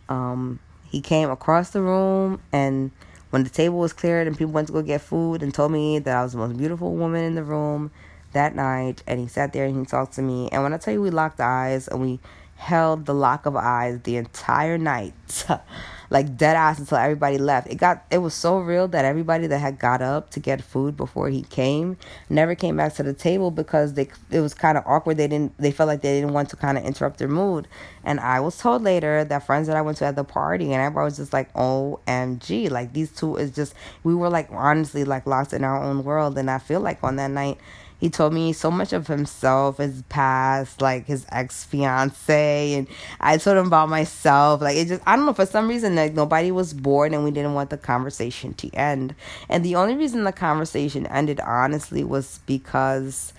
Um, 0.09 0.61
he 0.85 1.01
came 1.01 1.31
across 1.31 1.71
the 1.71 1.83
room, 1.83 2.41
and 2.53 2.91
when 3.31 3.45
the 3.45 3.51
table 3.51 3.79
was 3.79 3.93
cleared 3.93 4.27
and 4.27 4.37
people 4.37 4.53
went 4.53 4.69
to 4.69 4.73
go 4.73 4.83
get 4.83 5.01
food, 5.01 5.43
and 5.43 5.53
told 5.53 5.73
me 5.73 5.99
that 5.99 6.17
I 6.17 6.23
was 6.23 6.33
the 6.33 6.39
most 6.39 6.57
beautiful 6.57 6.95
woman 6.95 7.25
in 7.25 7.35
the 7.35 7.45
room 7.45 7.91
that 8.33 8.55
night, 8.55 9.03
and 9.07 9.21
he 9.21 9.27
sat 9.27 9.53
there 9.53 9.65
and 9.65 9.79
he 9.79 9.85
talked 9.85 10.15
to 10.15 10.23
me, 10.23 10.49
and 10.53 10.63
when 10.63 10.73
I 10.73 10.79
tell 10.79 10.95
you 10.95 11.03
we 11.03 11.11
locked 11.11 11.41
eyes 11.41 11.89
and 11.89 12.01
we 12.01 12.21
held 12.57 13.07
the 13.07 13.15
lock 13.15 13.47
of 13.47 13.57
eyes 13.57 14.01
the 14.03 14.17
entire 14.17 14.79
night. 14.79 15.15
like 16.11 16.37
dead 16.37 16.57
ass 16.57 16.79
until 16.79 16.99
everybody 16.99 17.39
left. 17.39 17.69
It 17.69 17.77
got 17.77 18.05
it 18.11 18.19
was 18.19 18.35
so 18.35 18.59
real 18.59 18.89
that 18.89 19.05
everybody 19.05 19.47
that 19.47 19.59
had 19.59 19.79
got 19.79 20.01
up 20.01 20.31
to 20.31 20.41
get 20.41 20.63
food 20.63 20.97
before 20.97 21.29
he 21.29 21.43
came 21.43 21.97
never 22.31 22.55
came 22.55 22.77
back 22.77 22.95
to 22.95 23.03
the 23.03 23.13
table 23.13 23.51
because 23.51 23.95
they 23.95 24.09
it 24.31 24.41
was 24.41 24.55
kind 24.55 24.79
of 24.79 24.85
awkward. 24.87 25.17
They 25.19 25.29
didn't 25.29 25.57
they 25.59 25.71
felt 25.71 25.89
like 25.89 26.01
they 26.01 26.21
didn't 26.21 26.33
want 26.33 26.51
to 26.51 26.57
kind 26.57 26.79
of 26.79 26.85
interrupt 26.85 27.19
their 27.19 27.29
mood. 27.29 27.69
And 28.05 28.21
I 28.21 28.41
was 28.41 28.57
told 28.57 28.83
later 28.83 29.25
that 29.25 29.45
friends 29.45 29.67
that 29.67 29.77
I 29.77 29.83
went 29.83 29.99
to 29.99 30.07
at 30.07 30.17
the 30.17 30.25
party 30.25 30.73
and 30.73 30.83
everybody 30.83 31.05
was 31.05 31.17
just 31.19 31.33
like, 31.33 31.53
"OMG!" 31.53 32.71
Like 32.71 32.93
these 32.93 33.13
two 33.13 33.37
is 33.37 33.51
just 33.51 33.75
we 34.03 34.15
were 34.15 34.31
like 34.31 34.49
honestly 34.51 35.05
like 35.05 35.27
lost 35.27 35.53
in 35.53 35.65
our 35.65 35.83
own 35.83 36.05
world. 36.05 36.39
And 36.39 36.51
I 36.51 36.59
feel 36.59 36.81
like 36.81 37.03
on 37.05 37.17
that 37.17 37.31
night 37.31 37.59
he 37.99 38.09
told 38.09 38.33
me 38.33 38.53
so 38.53 38.71
much 38.71 38.93
of 38.93 39.09
himself, 39.09 39.79
his 39.79 40.03
past, 40.09 40.81
like 40.81 41.07
his 41.07 41.27
ex 41.31 41.65
fiance, 41.65 42.75
and 42.75 42.87
I 43.21 43.39
told 43.39 43.57
him 43.57 43.67
about 43.67 43.89
myself. 43.89 44.61
Like 44.61 44.77
it 44.77 44.89
just, 44.89 45.03
I 45.07 45.17
don't 45.17 45.27
know, 45.27 45.33
for 45.33 45.47
some 45.47 45.69
reason, 45.69 45.97
like 45.97 46.15
nobody 46.15 46.51
was 46.53 46.73
bored, 46.73 47.13
and 47.13 47.25
we 47.25 47.31
didn't 47.31 47.55
want 47.55 47.71
the 47.71 47.77
conversation 47.77 48.55
to 48.55 48.71
end. 48.71 49.15
And 49.49 49.65
the 49.65 49.75
only 49.75 49.97
reason 49.97 50.25
the 50.25 50.33
conversation 50.33 51.07
ended, 51.07 51.41
honestly, 51.41 52.05
was 52.05 52.41
because 52.47 53.33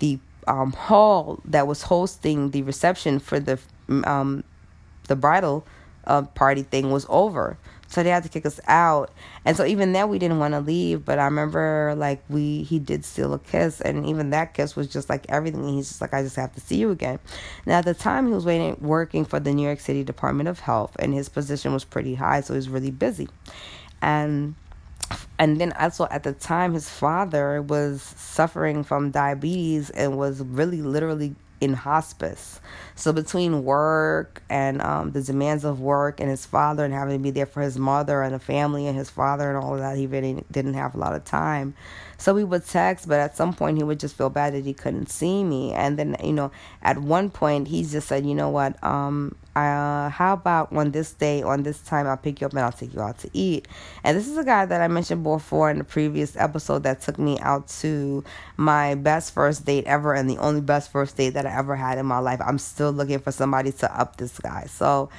the 0.00 0.18
um, 0.48 0.72
hall 0.72 1.40
that 1.44 1.66
was 1.66 1.82
hosting 1.82 2.50
the 2.50 2.62
reception 2.62 3.18
for 3.20 3.38
the 3.38 3.58
um, 4.04 4.42
the 5.08 5.16
bridal 5.16 5.64
uh, 6.06 6.22
party 6.22 6.62
thing 6.62 6.90
was 6.90 7.06
over. 7.08 7.56
So 7.92 8.02
they 8.02 8.08
had 8.08 8.22
to 8.22 8.30
kick 8.30 8.46
us 8.46 8.58
out. 8.68 9.10
And 9.44 9.54
so 9.54 9.66
even 9.66 9.92
then 9.92 10.08
we 10.08 10.18
didn't 10.18 10.38
want 10.38 10.54
to 10.54 10.60
leave. 10.60 11.04
But 11.04 11.18
I 11.18 11.24
remember 11.24 11.94
like 11.96 12.24
we 12.30 12.62
he 12.62 12.78
did 12.78 13.04
steal 13.04 13.34
a 13.34 13.38
kiss 13.38 13.82
and 13.82 14.06
even 14.06 14.30
that 14.30 14.54
kiss 14.54 14.74
was 14.74 14.88
just 14.88 15.10
like 15.10 15.26
everything. 15.28 15.68
He's 15.68 15.88
just 15.88 16.00
like, 16.00 16.14
I 16.14 16.22
just 16.22 16.36
have 16.36 16.54
to 16.54 16.60
see 16.60 16.76
you 16.76 16.90
again. 16.90 17.18
Now 17.66 17.78
at 17.78 17.84
the 17.84 17.92
time 17.92 18.26
he 18.28 18.32
was 18.32 18.46
waiting 18.46 18.78
working 18.80 19.26
for 19.26 19.38
the 19.38 19.52
New 19.52 19.64
York 19.64 19.80
City 19.80 20.04
Department 20.04 20.48
of 20.48 20.60
Health 20.60 20.96
and 20.98 21.12
his 21.12 21.28
position 21.28 21.74
was 21.74 21.84
pretty 21.84 22.14
high, 22.14 22.40
so 22.40 22.54
he 22.54 22.56
was 22.56 22.70
really 22.70 22.90
busy. 22.90 23.28
And 24.00 24.54
and 25.38 25.60
then 25.60 25.72
also 25.72 26.06
at 26.10 26.22
the 26.22 26.32
time 26.32 26.72
his 26.72 26.88
father 26.88 27.60
was 27.60 28.00
suffering 28.00 28.84
from 28.84 29.10
diabetes 29.10 29.90
and 29.90 30.16
was 30.16 30.40
really 30.40 30.80
literally 30.80 31.34
in 31.62 31.74
hospice. 31.74 32.60
So 32.96 33.12
between 33.12 33.64
work 33.64 34.42
and 34.50 34.82
um, 34.82 35.12
the 35.12 35.22
demands 35.22 35.64
of 35.64 35.80
work 35.80 36.18
and 36.18 36.28
his 36.28 36.44
father 36.44 36.84
and 36.84 36.92
having 36.92 37.16
to 37.16 37.22
be 37.22 37.30
there 37.30 37.46
for 37.46 37.62
his 37.62 37.78
mother 37.78 38.20
and 38.20 38.34
the 38.34 38.40
family 38.40 38.88
and 38.88 38.98
his 38.98 39.10
father 39.10 39.48
and 39.48 39.56
all 39.56 39.74
of 39.74 39.80
that, 39.80 39.96
he 39.96 40.08
really 40.08 40.44
didn't 40.50 40.74
have 40.74 40.96
a 40.96 40.98
lot 40.98 41.14
of 41.14 41.24
time. 41.24 41.74
So 42.18 42.34
we 42.34 42.42
would 42.42 42.66
text, 42.66 43.08
but 43.08 43.20
at 43.20 43.36
some 43.36 43.54
point 43.54 43.76
he 43.76 43.84
would 43.84 44.00
just 44.00 44.16
feel 44.16 44.28
bad 44.28 44.54
that 44.54 44.64
he 44.64 44.74
couldn't 44.74 45.08
see 45.08 45.44
me. 45.44 45.72
And 45.72 45.96
then, 45.96 46.16
you 46.22 46.32
know, 46.32 46.50
at 46.82 46.98
one 46.98 47.30
point 47.30 47.68
he 47.68 47.84
just 47.84 48.08
said, 48.08 48.26
you 48.26 48.34
know 48.34 48.50
what, 48.50 48.82
um, 48.82 49.36
uh, 49.54 50.08
how 50.08 50.32
about 50.34 50.72
on 50.72 50.90
this 50.92 51.12
day, 51.12 51.42
on 51.42 51.62
this 51.62 51.80
time, 51.82 52.06
I'll 52.06 52.16
pick 52.16 52.40
you 52.40 52.46
up 52.46 52.52
and 52.52 52.60
I'll 52.60 52.72
take 52.72 52.94
you 52.94 53.00
out 53.00 53.18
to 53.18 53.30
eat. 53.32 53.68
And 54.02 54.16
this 54.16 54.28
is 54.28 54.36
a 54.38 54.44
guy 54.44 54.64
that 54.64 54.80
I 54.80 54.88
mentioned 54.88 55.22
before 55.22 55.70
in 55.70 55.78
the 55.78 55.84
previous 55.84 56.36
episode 56.36 56.84
that 56.84 57.02
took 57.02 57.18
me 57.18 57.38
out 57.40 57.68
to 57.80 58.24
my 58.56 58.94
best 58.94 59.34
first 59.34 59.66
date 59.66 59.84
ever 59.84 60.14
and 60.14 60.28
the 60.28 60.38
only 60.38 60.60
best 60.62 60.90
first 60.90 61.16
date 61.16 61.30
that 61.30 61.46
I 61.46 61.56
ever 61.56 61.76
had 61.76 61.98
in 61.98 62.06
my 62.06 62.18
life. 62.18 62.40
I'm 62.44 62.58
still 62.58 62.92
looking 62.92 63.18
for 63.18 63.32
somebody 63.32 63.72
to 63.72 64.00
up 64.00 64.16
this 64.16 64.38
guy. 64.38 64.66
So, 64.68 65.10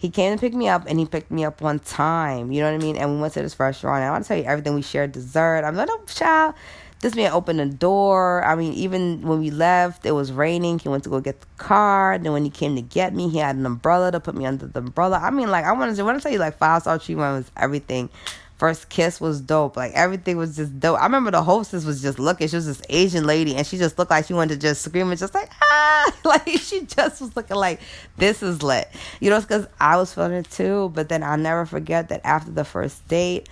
he 0.00 0.08
came 0.08 0.34
to 0.34 0.40
pick 0.40 0.54
me 0.54 0.66
up 0.66 0.86
and 0.88 0.98
he 0.98 1.04
picked 1.04 1.30
me 1.30 1.44
up 1.44 1.60
one 1.60 1.78
time. 1.78 2.50
You 2.50 2.62
know 2.62 2.72
what 2.72 2.80
I 2.80 2.82
mean? 2.82 2.96
And 2.96 3.16
we 3.16 3.20
went 3.20 3.34
to 3.34 3.42
this 3.42 3.60
restaurant. 3.60 4.02
I 4.02 4.10
want 4.10 4.24
to 4.24 4.28
tell 4.28 4.38
you 4.38 4.44
everything. 4.44 4.74
We 4.74 4.80
shared 4.80 5.12
dessert. 5.12 5.62
I'm 5.62 5.76
like, 5.76 5.90
oh, 5.90 6.02
child. 6.06 6.54
This 7.00 7.14
man 7.14 7.32
opened 7.32 7.58
the 7.58 7.66
door. 7.66 8.44
I 8.44 8.54
mean, 8.54 8.74
even 8.74 9.22
when 9.22 9.40
we 9.40 9.50
left, 9.50 10.04
it 10.04 10.12
was 10.12 10.32
raining. 10.32 10.78
He 10.78 10.88
went 10.88 11.04
to 11.04 11.10
go 11.10 11.20
get 11.20 11.40
the 11.40 11.46
car. 11.56 12.18
Then 12.18 12.32
when 12.32 12.44
he 12.44 12.50
came 12.50 12.76
to 12.76 12.82
get 12.82 13.14
me, 13.14 13.30
he 13.30 13.38
had 13.38 13.56
an 13.56 13.64
umbrella 13.64 14.12
to 14.12 14.20
put 14.20 14.34
me 14.34 14.44
under 14.44 14.66
the 14.66 14.80
umbrella. 14.80 15.18
I 15.22 15.30
mean, 15.30 15.50
like, 15.50 15.64
I 15.64 15.72
want 15.72 15.96
to 15.96 16.04
when 16.04 16.16
I 16.16 16.18
tell 16.18 16.32
you, 16.32 16.38
like, 16.38 16.58
five 16.58 16.82
star 16.82 16.98
treatment 16.98 17.38
was 17.38 17.50
everything. 17.56 18.10
First 18.60 18.90
kiss 18.90 19.22
was 19.22 19.40
dope. 19.40 19.74
Like 19.74 19.92
everything 19.94 20.36
was 20.36 20.54
just 20.54 20.78
dope. 20.78 21.00
I 21.00 21.04
remember 21.04 21.30
the 21.30 21.42
hostess 21.42 21.86
was 21.86 22.02
just 22.02 22.18
looking. 22.18 22.46
She 22.46 22.56
was 22.56 22.66
this 22.66 22.82
Asian 22.90 23.24
lady, 23.24 23.56
and 23.56 23.66
she 23.66 23.78
just 23.78 23.98
looked 23.98 24.10
like 24.10 24.26
she 24.26 24.34
wanted 24.34 24.60
to 24.60 24.68
just 24.68 24.82
scream 24.82 25.08
and 25.08 25.18
just 25.18 25.32
like 25.32 25.48
ah, 25.62 26.14
like 26.26 26.46
she 26.46 26.84
just 26.84 27.22
was 27.22 27.34
looking 27.34 27.56
like 27.56 27.80
this 28.18 28.42
is 28.42 28.62
lit. 28.62 28.86
You 29.18 29.30
know, 29.30 29.36
it's 29.38 29.46
because 29.46 29.66
I 29.80 29.96
was 29.96 30.12
feeling 30.12 30.32
it 30.32 30.50
too. 30.50 30.90
But 30.94 31.08
then 31.08 31.22
I'll 31.22 31.38
never 31.38 31.64
forget 31.64 32.10
that 32.10 32.20
after 32.22 32.50
the 32.50 32.66
first 32.66 33.08
date, 33.08 33.48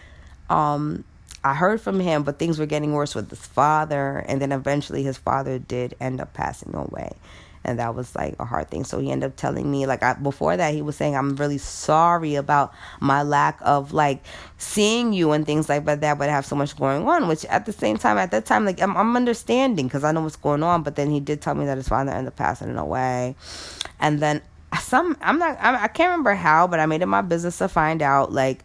um, 0.50 1.04
I 1.48 1.54
heard 1.54 1.80
from 1.80 2.00
him, 2.00 2.22
but 2.22 2.38
things 2.38 2.58
were 2.58 2.66
getting 2.66 2.92
worse 2.92 3.14
with 3.14 3.30
his 3.30 3.46
father, 3.46 4.24
and 4.28 4.40
then 4.40 4.52
eventually 4.52 5.02
his 5.02 5.16
father 5.16 5.58
did 5.58 5.94
end 6.00 6.20
up 6.20 6.34
passing 6.34 6.74
away 6.74 7.12
and 7.64 7.78
that 7.78 7.94
was 7.94 8.14
like 8.16 8.34
a 8.38 8.44
hard 8.44 8.70
thing. 8.70 8.84
So 8.84 8.98
he 8.98 9.10
ended 9.10 9.30
up 9.30 9.36
telling 9.36 9.70
me 9.70 9.86
like 9.86 10.02
I, 10.02 10.14
before 10.14 10.56
that 10.56 10.74
he 10.74 10.82
was 10.82 10.96
saying 10.96 11.16
I'm 11.16 11.36
really 11.36 11.58
sorry 11.58 12.34
about 12.34 12.72
my 13.00 13.22
lack 13.22 13.58
of 13.62 13.92
like 13.92 14.24
seeing 14.56 15.12
you 15.12 15.32
and 15.32 15.44
things 15.44 15.68
like 15.68 15.84
that, 15.84 16.00
but 16.00 16.28
I 16.28 16.32
have 16.32 16.46
so 16.46 16.56
much 16.56 16.76
going 16.76 17.06
on. 17.06 17.28
Which 17.28 17.44
at 17.46 17.66
the 17.66 17.72
same 17.72 17.98
time, 17.98 18.18
at 18.18 18.30
that 18.30 18.46
time, 18.46 18.64
like 18.64 18.80
I'm, 18.80 18.96
I'm 18.96 19.16
understanding 19.16 19.86
because 19.86 20.04
I 20.04 20.12
know 20.12 20.22
what's 20.22 20.36
going 20.36 20.62
on. 20.62 20.82
But 20.82 20.96
then 20.96 21.10
he 21.10 21.20
did 21.20 21.40
tell 21.40 21.54
me 21.54 21.66
that 21.66 21.76
his 21.76 21.88
father 21.88 22.10
ended 22.10 22.28
up 22.28 22.36
passing 22.36 22.76
away, 22.76 23.36
and 24.00 24.20
then 24.20 24.42
some 24.80 25.16
I'm 25.20 25.38
not 25.38 25.58
I, 25.60 25.84
I 25.84 25.88
can't 25.88 26.10
remember 26.10 26.34
how, 26.34 26.66
but 26.66 26.80
I 26.80 26.86
made 26.86 27.02
it 27.02 27.06
my 27.06 27.22
business 27.22 27.58
to 27.58 27.68
find 27.68 28.02
out 28.02 28.32
like 28.32 28.64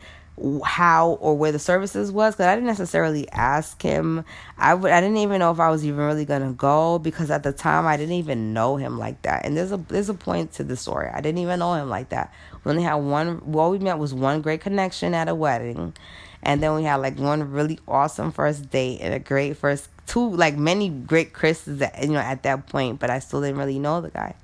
how 0.65 1.11
or 1.21 1.37
where 1.37 1.51
the 1.51 1.59
services 1.59 2.11
was 2.11 2.33
because 2.33 2.47
I 2.47 2.55
didn't 2.55 2.67
necessarily 2.67 3.29
ask 3.29 3.79
him. 3.81 4.25
I 4.57 4.73
would 4.73 4.91
I 4.91 4.99
didn't 4.99 5.17
even 5.17 5.39
know 5.39 5.51
if 5.51 5.59
I 5.59 5.69
was 5.69 5.85
even 5.85 5.99
really 5.99 6.25
gonna 6.25 6.53
go 6.53 6.97
because 6.97 7.29
at 7.29 7.43
the 7.43 7.53
time 7.53 7.85
I 7.85 7.97
didn't 7.97 8.15
even 8.15 8.51
know 8.53 8.75
him 8.77 8.97
like 8.97 9.21
that. 9.21 9.45
And 9.45 9.55
there's 9.55 9.71
a 9.71 9.77
there's 9.77 10.09
a 10.09 10.13
point 10.13 10.53
to 10.53 10.63
the 10.63 10.75
story. 10.75 11.09
I 11.13 11.21
didn't 11.21 11.39
even 11.39 11.59
know 11.59 11.75
him 11.75 11.89
like 11.89 12.09
that. 12.09 12.33
We 12.63 12.71
only 12.71 12.83
had 12.83 12.95
one. 12.95 13.37
What 13.51 13.71
we 13.71 13.79
met 13.79 13.99
was 13.99 14.13
one 14.13 14.41
great 14.41 14.61
connection 14.61 15.13
at 15.13 15.27
a 15.27 15.35
wedding, 15.35 15.93
and 16.41 16.63
then 16.63 16.73
we 16.75 16.83
had 16.83 16.95
like 16.95 17.19
one 17.19 17.51
really 17.51 17.79
awesome 17.87 18.31
first 18.31 18.71
date 18.71 18.99
and 19.01 19.13
a 19.13 19.19
great 19.19 19.57
first 19.57 19.87
two 20.07 20.31
like 20.31 20.57
many 20.57 20.89
great 20.89 21.33
Chris's 21.33 21.81
you 22.01 22.09
know 22.09 22.19
at 22.19 22.41
that 22.43 22.67
point. 22.67 22.99
But 22.99 23.11
I 23.11 23.19
still 23.19 23.41
didn't 23.41 23.57
really 23.57 23.79
know 23.79 24.01
the 24.01 24.09
guy. 24.09 24.35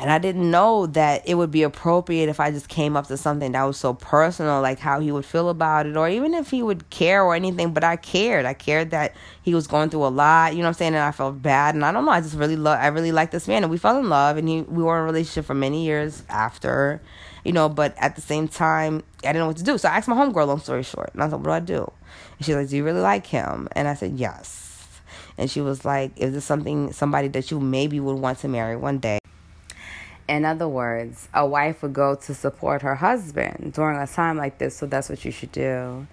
And 0.00 0.12
I 0.12 0.18
didn't 0.18 0.48
know 0.48 0.86
that 0.86 1.28
it 1.28 1.34
would 1.34 1.50
be 1.50 1.64
appropriate 1.64 2.28
if 2.28 2.38
I 2.38 2.52
just 2.52 2.68
came 2.68 2.96
up 2.96 3.08
to 3.08 3.16
something 3.16 3.50
that 3.50 3.64
was 3.64 3.76
so 3.76 3.94
personal, 3.94 4.62
like 4.62 4.78
how 4.78 5.00
he 5.00 5.10
would 5.10 5.24
feel 5.24 5.48
about 5.48 5.86
it, 5.86 5.96
or 5.96 6.08
even 6.08 6.34
if 6.34 6.50
he 6.50 6.62
would 6.62 6.88
care 6.88 7.24
or 7.24 7.34
anything. 7.34 7.74
But 7.74 7.82
I 7.82 7.96
cared. 7.96 8.46
I 8.46 8.54
cared 8.54 8.92
that 8.92 9.16
he 9.42 9.56
was 9.56 9.66
going 9.66 9.90
through 9.90 10.06
a 10.06 10.08
lot, 10.08 10.52
you 10.52 10.58
know 10.58 10.64
what 10.64 10.68
I'm 10.68 10.74
saying? 10.74 10.94
And 10.94 11.02
I 11.02 11.10
felt 11.10 11.42
bad. 11.42 11.74
And 11.74 11.84
I 11.84 11.90
don't 11.90 12.04
know, 12.04 12.12
I 12.12 12.20
just 12.20 12.36
really 12.36 12.54
love, 12.54 12.78
I 12.78 12.86
really 12.86 13.10
like 13.10 13.32
this 13.32 13.48
man. 13.48 13.64
And 13.64 13.72
we 13.72 13.76
fell 13.76 13.98
in 13.98 14.08
love, 14.08 14.36
and 14.36 14.48
he, 14.48 14.62
we 14.62 14.84
were 14.84 14.98
in 14.98 15.02
a 15.02 15.06
relationship 15.06 15.46
for 15.46 15.54
many 15.54 15.84
years 15.84 16.22
after, 16.28 17.02
you 17.44 17.50
know, 17.50 17.68
but 17.68 17.92
at 17.98 18.14
the 18.14 18.22
same 18.22 18.46
time, 18.46 19.02
I 19.24 19.32
didn't 19.32 19.40
know 19.40 19.46
what 19.48 19.56
to 19.56 19.64
do. 19.64 19.78
So 19.78 19.88
I 19.88 19.96
asked 19.96 20.06
my 20.06 20.14
homegirl, 20.14 20.46
long 20.46 20.60
story 20.60 20.84
short, 20.84 21.10
and 21.12 21.22
I 21.22 21.26
was 21.26 21.32
like, 21.32 21.44
what 21.44 21.66
do 21.66 21.74
I 21.74 21.78
do? 21.78 21.92
And 22.36 22.46
she's 22.46 22.54
like, 22.54 22.68
do 22.68 22.76
you 22.76 22.84
really 22.84 23.00
like 23.00 23.26
him? 23.26 23.66
And 23.72 23.88
I 23.88 23.94
said, 23.94 24.12
yes. 24.12 25.00
And 25.36 25.50
she 25.50 25.60
was 25.60 25.84
like, 25.84 26.12
is 26.16 26.34
this 26.34 26.44
something, 26.44 26.92
somebody 26.92 27.26
that 27.28 27.50
you 27.50 27.58
maybe 27.58 27.98
would 27.98 28.16
want 28.16 28.38
to 28.40 28.48
marry 28.48 28.76
one 28.76 28.98
day? 28.98 29.18
In 30.28 30.44
other 30.44 30.68
words, 30.68 31.26
a 31.32 31.46
wife 31.46 31.82
would 31.82 31.94
go 31.94 32.14
to 32.14 32.34
support 32.34 32.82
her 32.82 32.96
husband 32.96 33.72
during 33.72 33.98
a 33.98 34.06
time 34.06 34.36
like 34.36 34.58
this, 34.58 34.76
so 34.76 34.84
that's 34.86 35.08
what 35.08 35.24
you 35.24 35.30
should 35.30 35.52
do. 35.52 36.06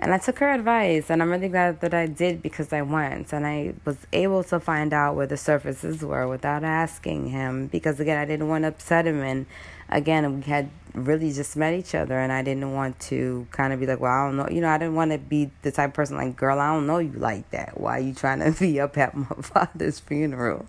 And 0.00 0.14
I 0.14 0.18
took 0.18 0.38
her 0.38 0.50
advice, 0.50 1.10
and 1.10 1.22
I'm 1.22 1.30
really 1.30 1.48
glad 1.48 1.80
that 1.82 1.94
I 1.94 2.06
did 2.06 2.42
because 2.42 2.72
I 2.72 2.82
went 2.82 3.32
and 3.32 3.46
I 3.46 3.74
was 3.84 3.98
able 4.12 4.42
to 4.44 4.58
find 4.58 4.92
out 4.92 5.14
where 5.14 5.26
the 5.26 5.36
services 5.36 6.02
were 6.02 6.26
without 6.26 6.64
asking 6.64 7.28
him. 7.28 7.66
Because 7.68 8.00
again, 8.00 8.16
I 8.16 8.24
didn't 8.24 8.48
want 8.48 8.64
to 8.64 8.68
upset 8.68 9.06
him, 9.06 9.20
and 9.20 9.46
again, 9.88 10.36
we 10.36 10.42
had 10.42 10.70
really 10.94 11.32
just 11.32 11.54
met 11.54 11.74
each 11.74 11.94
other, 11.94 12.18
and 12.18 12.32
I 12.32 12.42
didn't 12.42 12.72
want 12.72 12.98
to 13.00 13.46
kind 13.52 13.72
of 13.72 13.78
be 13.78 13.86
like, 13.86 14.00
well, 14.00 14.10
I 14.10 14.26
don't 14.26 14.36
know, 14.36 14.48
you 14.48 14.60
know, 14.60 14.70
I 14.70 14.78
didn't 14.78 14.96
want 14.96 15.12
to 15.12 15.18
be 15.18 15.50
the 15.62 15.70
type 15.70 15.90
of 15.90 15.94
person 15.94 16.16
like, 16.16 16.34
girl, 16.34 16.58
I 16.58 16.74
don't 16.74 16.88
know 16.88 16.98
you 16.98 17.12
like 17.12 17.48
that. 17.50 17.78
Why 17.78 17.98
are 17.98 18.00
you 18.00 18.14
trying 18.14 18.40
to 18.40 18.50
be 18.58 18.80
up 18.80 18.98
at 18.98 19.14
my 19.14 19.26
father's 19.42 20.00
funeral? 20.00 20.66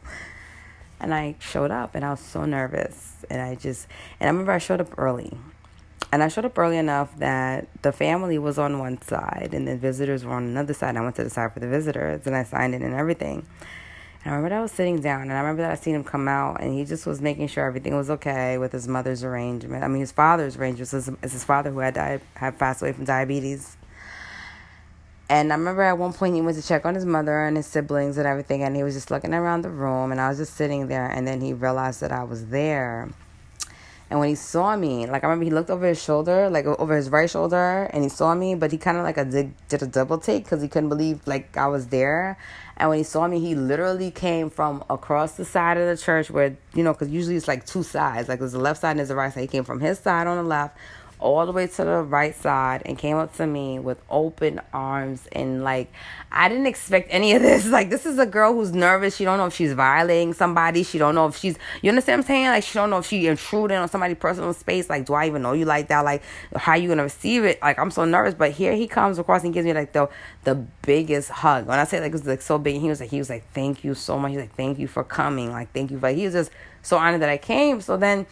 And 1.02 1.14
I 1.14 1.36
showed 1.40 1.72
up 1.72 1.96
and 1.96 2.06
I 2.06 2.12
was 2.12 2.20
so 2.20 2.46
nervous. 2.46 3.26
And 3.30 3.42
I 3.42 3.56
just, 3.56 3.88
and 4.20 4.30
I 4.30 4.32
remember 4.32 4.54
I 4.54 4.60
showed 4.60 4.80
up 4.80 4.98
early. 4.98 5.38
And 6.14 6.22
I 6.22 6.28
showed 6.28 6.46
up 6.46 6.58
early 6.58 6.78
enough 6.78 7.18
that 7.18 7.68
the 7.82 7.92
family 7.92 8.38
was 8.38 8.60
on 8.60 8.80
one 8.80 9.02
side 9.02 9.50
and 9.54 9.68
the 9.68 9.76
visitors 9.76 10.24
were 10.24 10.34
on 10.34 10.44
another 10.44 10.74
side. 10.74 10.90
And 10.90 11.00
I 11.00 11.02
went 11.02 11.16
to 11.16 11.24
the 11.24 11.30
side 11.30 11.54
for 11.54 11.60
the 11.60 11.68
visitors 11.68 12.28
and 12.28 12.36
I 12.36 12.44
signed 12.44 12.76
in 12.76 12.84
and 12.84 12.94
everything. 12.94 13.46
And 14.24 14.34
I 14.34 14.36
remember 14.36 14.50
that 14.50 14.60
I 14.60 14.62
was 14.62 14.72
sitting 14.72 15.02
down 15.02 15.24
and 15.24 15.34
I 15.34 15.40
remember 15.40 15.64
that 15.64 15.72
I 15.72 15.76
seen 15.76 15.96
him 15.96 16.04
come 16.04 16.28
out 16.28 16.62
and 16.62 16.74
he 16.74 16.86
just 16.86 17.08
was 17.08 17.20
making 17.22 17.48
sure 17.48 17.66
everything 17.66 17.96
was 17.96 18.12
okay 18.12 18.60
with 18.60 18.72
his 18.72 18.88
mother's 18.88 19.24
arrangement. 19.24 19.84
I 19.84 19.88
mean, 19.88 20.02
his 20.02 20.12
father's 20.12 20.58
arrangement 20.58 20.94
is 20.94 21.06
his, 21.06 21.16
his 21.24 21.44
father 21.44 21.72
who 21.72 21.80
had 21.80 21.96
died, 21.96 22.22
had 22.36 22.60
passed 22.60 22.84
away 22.84 22.94
from 22.94 23.06
diabetes. 23.06 23.78
And 25.32 25.54
I 25.54 25.56
remember 25.56 25.82
at 25.82 25.98
one 25.98 26.12
point 26.12 26.36
he 26.36 26.41
went 26.41 26.58
to 26.58 26.67
check 26.67 26.86
on 26.86 26.94
his 26.94 27.06
mother 27.06 27.46
and 27.46 27.56
his 27.56 27.65
siblings 27.65 28.17
and 28.17 28.28
everything, 28.28 28.63
and 28.63 28.76
he 28.76 28.84
was 28.84 28.96
just 28.96 29.10
looking 29.10 29.34
around 29.34 29.62
the 29.62 29.70
room, 29.70 30.12
and 30.12 30.20
I 30.20 30.28
was 30.28 30.39
just 30.39 30.56
sitting 30.56 30.88
there, 30.88 31.08
and 31.08 31.26
then 31.26 31.39
he 31.39 31.54
realized 31.54 32.02
that 32.02 32.12
I 32.12 32.26
was 32.26 32.48
there. 32.48 33.08
And 34.10 34.20
when 34.20 34.28
he 34.28 34.36
saw 34.36 34.76
me, 34.76 35.08
like 35.08 35.24
I 35.24 35.28
remember 35.28 35.46
he 35.46 35.52
looked 35.52 35.70
over 35.70 35.88
his 35.88 36.04
shoulder, 36.04 36.50
like 36.50 36.65
over 36.65 36.98
his 36.98 37.10
right 37.10 37.30
shoulder, 37.30 37.89
and 37.94 38.04
he 38.04 38.10
saw 38.10 38.36
me, 38.36 38.56
but 38.56 38.74
he 38.74 38.78
kind 38.78 38.98
of 38.98 39.04
like 39.04 39.15
a 39.15 39.24
did, 39.24 39.54
did 39.70 39.82
a 39.82 39.88
double 39.88 40.17
take 40.17 40.44
because 40.44 40.62
he 40.62 40.67
couldn't 40.67 40.89
believe 40.89 41.26
like 41.26 41.56
I 41.56 41.67
was 41.67 41.88
there. 41.88 42.38
And 42.76 42.89
when 42.89 42.98
he 42.98 43.06
saw 43.06 43.26
me, 43.26 43.39
he 43.39 43.56
literally 43.56 44.12
came 44.12 44.50
from 44.50 44.84
across 44.89 45.38
the 45.38 45.46
side 45.46 45.78
of 45.78 45.88
the 45.88 45.96
church 45.96 46.30
where 46.30 46.58
you 46.74 46.84
know, 46.84 46.91
because 46.91 47.08
usually 47.08 47.38
it's 47.38 47.48
like 47.48 47.65
two 47.65 47.84
sides, 47.84 48.28
like 48.28 48.39
there's 48.39 48.52
the 48.52 48.60
left 48.60 48.82
side 48.82 48.91
and 48.91 49.00
there's 49.00 49.08
the 49.08 49.15
right 49.15 49.34
side. 49.34 49.39
He 49.39 49.48
came 49.48 49.63
from 49.63 49.80
his 49.80 49.98
side 49.98 50.28
on 50.28 50.36
the 50.36 50.44
left 50.44 50.76
all 51.22 51.46
the 51.46 51.52
way 51.52 51.68
to 51.68 51.84
the 51.84 52.02
right 52.02 52.36
side 52.36 52.82
and 52.86 52.98
came 52.98 53.16
up 53.16 53.36
to 53.38 53.46
me 53.46 53.80
with 53.80 54.02
open 54.10 54.60
arms 54.74 55.28
and 55.32 55.64
like 55.64 55.92
I 56.32 56.50
didn't 56.50 56.66
expect 56.66 57.08
any 57.12 57.34
of 57.34 57.42
this. 57.42 57.62
Like 57.72 57.90
this 57.90 58.06
is 58.06 58.20
a 58.20 58.26
girl 58.26 58.54
who's 58.54 58.74
nervous. 58.74 59.16
She 59.16 59.24
don't 59.24 59.38
know 59.38 59.46
if 59.46 59.54
she's 59.54 59.72
violating 59.74 60.34
somebody. 60.34 60.84
She 60.84 60.98
don't 60.98 61.16
know 61.16 61.28
if 61.28 61.38
she's 61.38 61.58
you 61.82 61.90
understand 61.90 62.20
what 62.20 62.26
I'm 62.26 62.28
saying? 62.28 62.46
Like 62.48 62.64
she 62.64 62.74
don't 62.74 62.90
know 62.90 62.98
if 62.98 63.06
she 63.06 63.28
intruding 63.28 63.78
on 63.78 63.88
somebody's 63.88 64.18
personal 64.18 64.54
space. 64.54 64.90
Like 64.90 65.06
do 65.06 65.14
I 65.14 65.28
even 65.28 65.42
know 65.42 65.54
you 65.54 65.66
like 65.66 65.88
that? 65.88 66.04
Like 66.04 66.24
how 66.56 66.74
you 66.74 66.90
gonna 66.90 67.04
receive 67.04 67.46
it? 67.46 67.62
Like 67.62 67.80
I'm 67.80 67.92
so 67.92 68.04
nervous. 68.04 68.34
But 68.34 68.52
here 68.52 68.74
he 68.74 68.88
comes 68.88 69.20
across 69.20 69.44
and 69.44 69.54
gives 69.54 69.66
me 69.66 69.74
like 69.74 69.94
the 69.94 70.10
the 70.44 70.56
biggest 70.82 71.30
hug. 71.30 71.68
When 71.68 71.80
I 71.80 71.86
say 71.86 72.00
like 72.00 72.10
it 72.10 72.14
was 72.14 72.28
like 72.28 72.42
so 72.42 72.58
big, 72.58 72.82
he 72.82 72.90
was 72.90 73.00
like 73.00 73.10
he 73.10 73.20
was 73.20 73.30
like 73.30 73.50
thank 73.54 73.84
you 73.84 73.94
so 73.94 74.18
much. 74.18 74.32
He's 74.32 74.40
like 74.42 74.56
thank 74.56 74.80
you 74.80 74.88
for 74.88 75.04
coming. 75.04 75.52
Like 75.52 75.72
thank 75.72 75.92
you. 75.92 75.98
But 75.98 76.16
he 76.16 76.26
was 76.26 76.34
just 76.34 76.52
so 76.82 76.98
honored 76.98 77.22
that 77.22 77.30
I 77.30 77.38
came. 77.38 77.80
So 77.80 77.96
then 77.96 78.26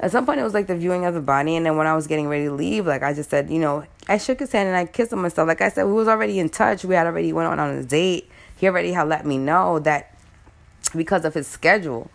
at 0.00 0.10
some 0.10 0.26
point 0.26 0.40
it 0.40 0.42
was 0.42 0.54
like 0.54 0.66
the 0.66 0.74
viewing 0.74 1.04
of 1.04 1.14
the 1.14 1.20
body 1.20 1.56
and 1.56 1.64
then 1.64 1.76
when 1.76 1.86
i 1.86 1.94
was 1.94 2.06
getting 2.06 2.26
ready 2.26 2.44
to 2.44 2.52
leave 2.52 2.86
like 2.86 3.02
i 3.02 3.12
just 3.12 3.30
said 3.30 3.50
you 3.50 3.58
know 3.58 3.84
i 4.08 4.18
shook 4.18 4.40
his 4.40 4.50
hand 4.50 4.66
and 4.66 4.76
i 4.76 4.84
kissed 4.84 5.12
him 5.12 5.24
and 5.24 5.32
stuff. 5.32 5.46
Like 5.46 5.60
i 5.60 5.68
said 5.68 5.84
we 5.84 5.92
was 5.92 6.08
already 6.08 6.38
in 6.38 6.48
touch. 6.48 6.84
We 6.84 6.94
had 6.94 7.06
already 7.06 7.32
went 7.32 7.48
on 7.48 7.60
on 7.60 7.70
a 7.76 7.84
date. 7.84 8.28
He 8.56 8.66
already 8.66 8.92
had 8.92 9.08
let 9.08 9.24
me 9.24 9.38
know 9.38 9.78
that 9.80 10.18
because 10.94 11.24
of 11.24 11.34
his 11.34 11.46
schedule 11.46 12.10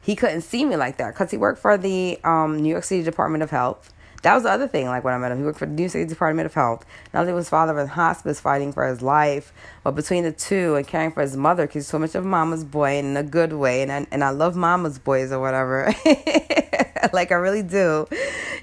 he 0.00 0.16
couldn't 0.16 0.42
see 0.42 0.64
me 0.64 0.76
like 0.76 0.96
that 0.96 1.14
because 1.14 1.30
he 1.30 1.36
worked 1.36 1.60
for 1.60 1.76
the 1.76 2.18
um, 2.24 2.58
new 2.60 2.70
york 2.70 2.84
city 2.84 3.02
department 3.02 3.42
of 3.42 3.50
health 3.50 3.92
that 4.22 4.34
was 4.34 4.42
the 4.42 4.50
other 4.50 4.66
thing, 4.66 4.86
like 4.86 5.04
when 5.04 5.14
I 5.14 5.18
met 5.18 5.30
him. 5.30 5.38
He 5.38 5.44
worked 5.44 5.58
for 5.58 5.66
the 5.66 5.72
New 5.72 5.82
York 5.82 5.92
City 5.92 6.04
Department 6.04 6.46
of 6.46 6.54
Health. 6.54 6.84
Not 7.14 7.20
only 7.20 7.32
was 7.32 7.46
his 7.46 7.50
father 7.50 7.78
in 7.78 7.86
hospice 7.86 8.40
fighting 8.40 8.72
for 8.72 8.86
his 8.86 9.00
life, 9.00 9.52
but 9.84 9.92
between 9.92 10.24
the 10.24 10.32
two 10.32 10.74
and 10.74 10.86
caring 10.86 11.12
for 11.12 11.20
his 11.20 11.36
mother, 11.36 11.66
because 11.66 11.84
he's 11.84 11.86
so 11.86 11.98
much 11.98 12.14
of 12.14 12.24
mama's 12.24 12.64
boy 12.64 12.98
in 12.98 13.16
a 13.16 13.22
good 13.22 13.52
way. 13.52 13.82
And 13.82 13.92
I, 13.92 14.06
and 14.10 14.24
I 14.24 14.30
love 14.30 14.56
mama's 14.56 14.98
boys 14.98 15.30
or 15.30 15.40
whatever. 15.40 15.94
like 17.12 17.30
I 17.30 17.36
really 17.36 17.62
do. 17.62 18.06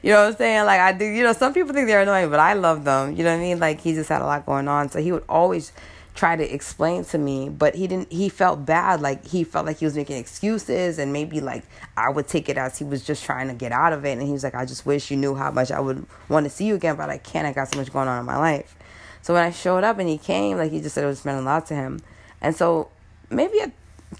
You 0.02 0.12
know 0.12 0.24
what 0.24 0.32
I'm 0.32 0.36
saying? 0.38 0.66
Like 0.66 0.82
I 0.82 0.92
do, 0.92 1.06
you 1.06 1.24
know, 1.24 1.34
some 1.34 1.54
people 1.54 1.74
think 1.74 1.88
they're 1.88 2.02
annoying, 2.02 2.30
but 2.30 2.40
I 2.40 2.54
love 2.54 2.84
them. 2.84 3.16
You 3.16 3.24
know 3.24 3.32
what 3.32 3.40
I 3.40 3.42
mean? 3.42 3.60
Like 3.60 3.80
he 3.80 3.94
just 3.94 4.10
had 4.10 4.22
a 4.22 4.26
lot 4.26 4.46
going 4.46 4.68
on. 4.68 4.90
So 4.90 5.02
he 5.02 5.12
would 5.12 5.26
always 5.30 5.72
try 6.16 6.38
to 6.38 6.54
explain 6.54 7.04
to 7.04 7.18
me 7.18 7.50
but 7.50 7.76
he 7.76 7.88
didn't 7.88 8.10
he 8.12 8.30
felt 8.30 8.66
bad 8.66 9.02
like 9.02 9.26
he 9.28 9.44
felt 9.44 9.66
like 9.66 9.78
he 9.78 9.86
was 9.86 9.96
making 9.96 10.16
excuses 10.16 10.98
and 10.98 11.12
maybe 11.12 11.42
like 11.42 11.64
i 11.98 12.10
would 12.10 12.26
take 12.26 12.48
it 12.48 12.58
as 12.58 12.80
he 12.80 12.86
was 12.86 13.04
just 13.04 13.26
trying 13.26 13.50
to 13.50 13.54
get 13.54 13.74
out 13.74 13.92
of 13.92 14.06
it. 14.06 14.14
And 14.14 14.22
he 14.22 14.32
was 14.32 14.44
like 14.44 14.56
i 14.56 14.66
just 14.66 14.86
wish 14.86 15.12
you 15.12 15.18
knew 15.18 15.36
how 15.36 15.52
much 15.52 15.72
i 15.72 15.80
would 15.80 16.06
want 16.30 16.46
to 16.46 16.50
see 16.50 16.66
you 16.66 16.76
again 16.76 16.96
but 16.96 17.10
i 17.10 17.18
can't. 17.18 17.46
I 17.46 17.52
got 17.52 17.72
so 17.72 17.78
much 17.78 17.92
going 17.92 18.08
on 18.08 18.20
in 18.20 18.26
my 18.26 18.38
life. 18.38 18.78
So 19.22 19.34
when 19.34 19.44
i 19.44 19.52
showed 19.52 19.84
up 19.84 20.00
and 20.00 20.08
he 20.08 20.18
came 20.18 20.58
like 20.58 20.72
he 20.72 20.80
just 20.80 20.96
said 20.96 21.04
it 21.04 21.08
was 21.08 21.26
meant 21.26 21.40
a 21.40 21.42
lot 21.42 21.66
to 21.68 21.76
him. 21.76 22.00
And 22.42 22.56
so 22.56 22.90
maybe 23.30 23.60
a, 23.60 23.72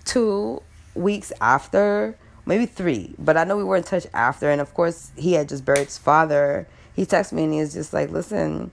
two 0.04 0.62
weeks 0.96 1.32
after 1.40 2.18
maybe 2.46 2.66
three 2.66 3.16
but 3.18 3.38
i 3.38 3.44
know 3.44 3.58
we 3.58 3.64
were 3.64 3.78
in 3.78 3.84
touch 3.84 4.06
after. 4.14 4.52
And 4.52 4.60
of 4.60 4.74
course 4.74 5.12
he 5.16 5.34
had 5.34 5.48
just 5.48 5.64
buried 5.64 5.86
his 5.86 5.98
father. 5.98 6.68
He 6.94 7.06
texted 7.06 7.34
me 7.34 7.46
and 7.46 7.54
he 7.54 7.60
was 7.62 7.74
just 7.74 7.94
like 7.94 8.10
listen 8.10 8.72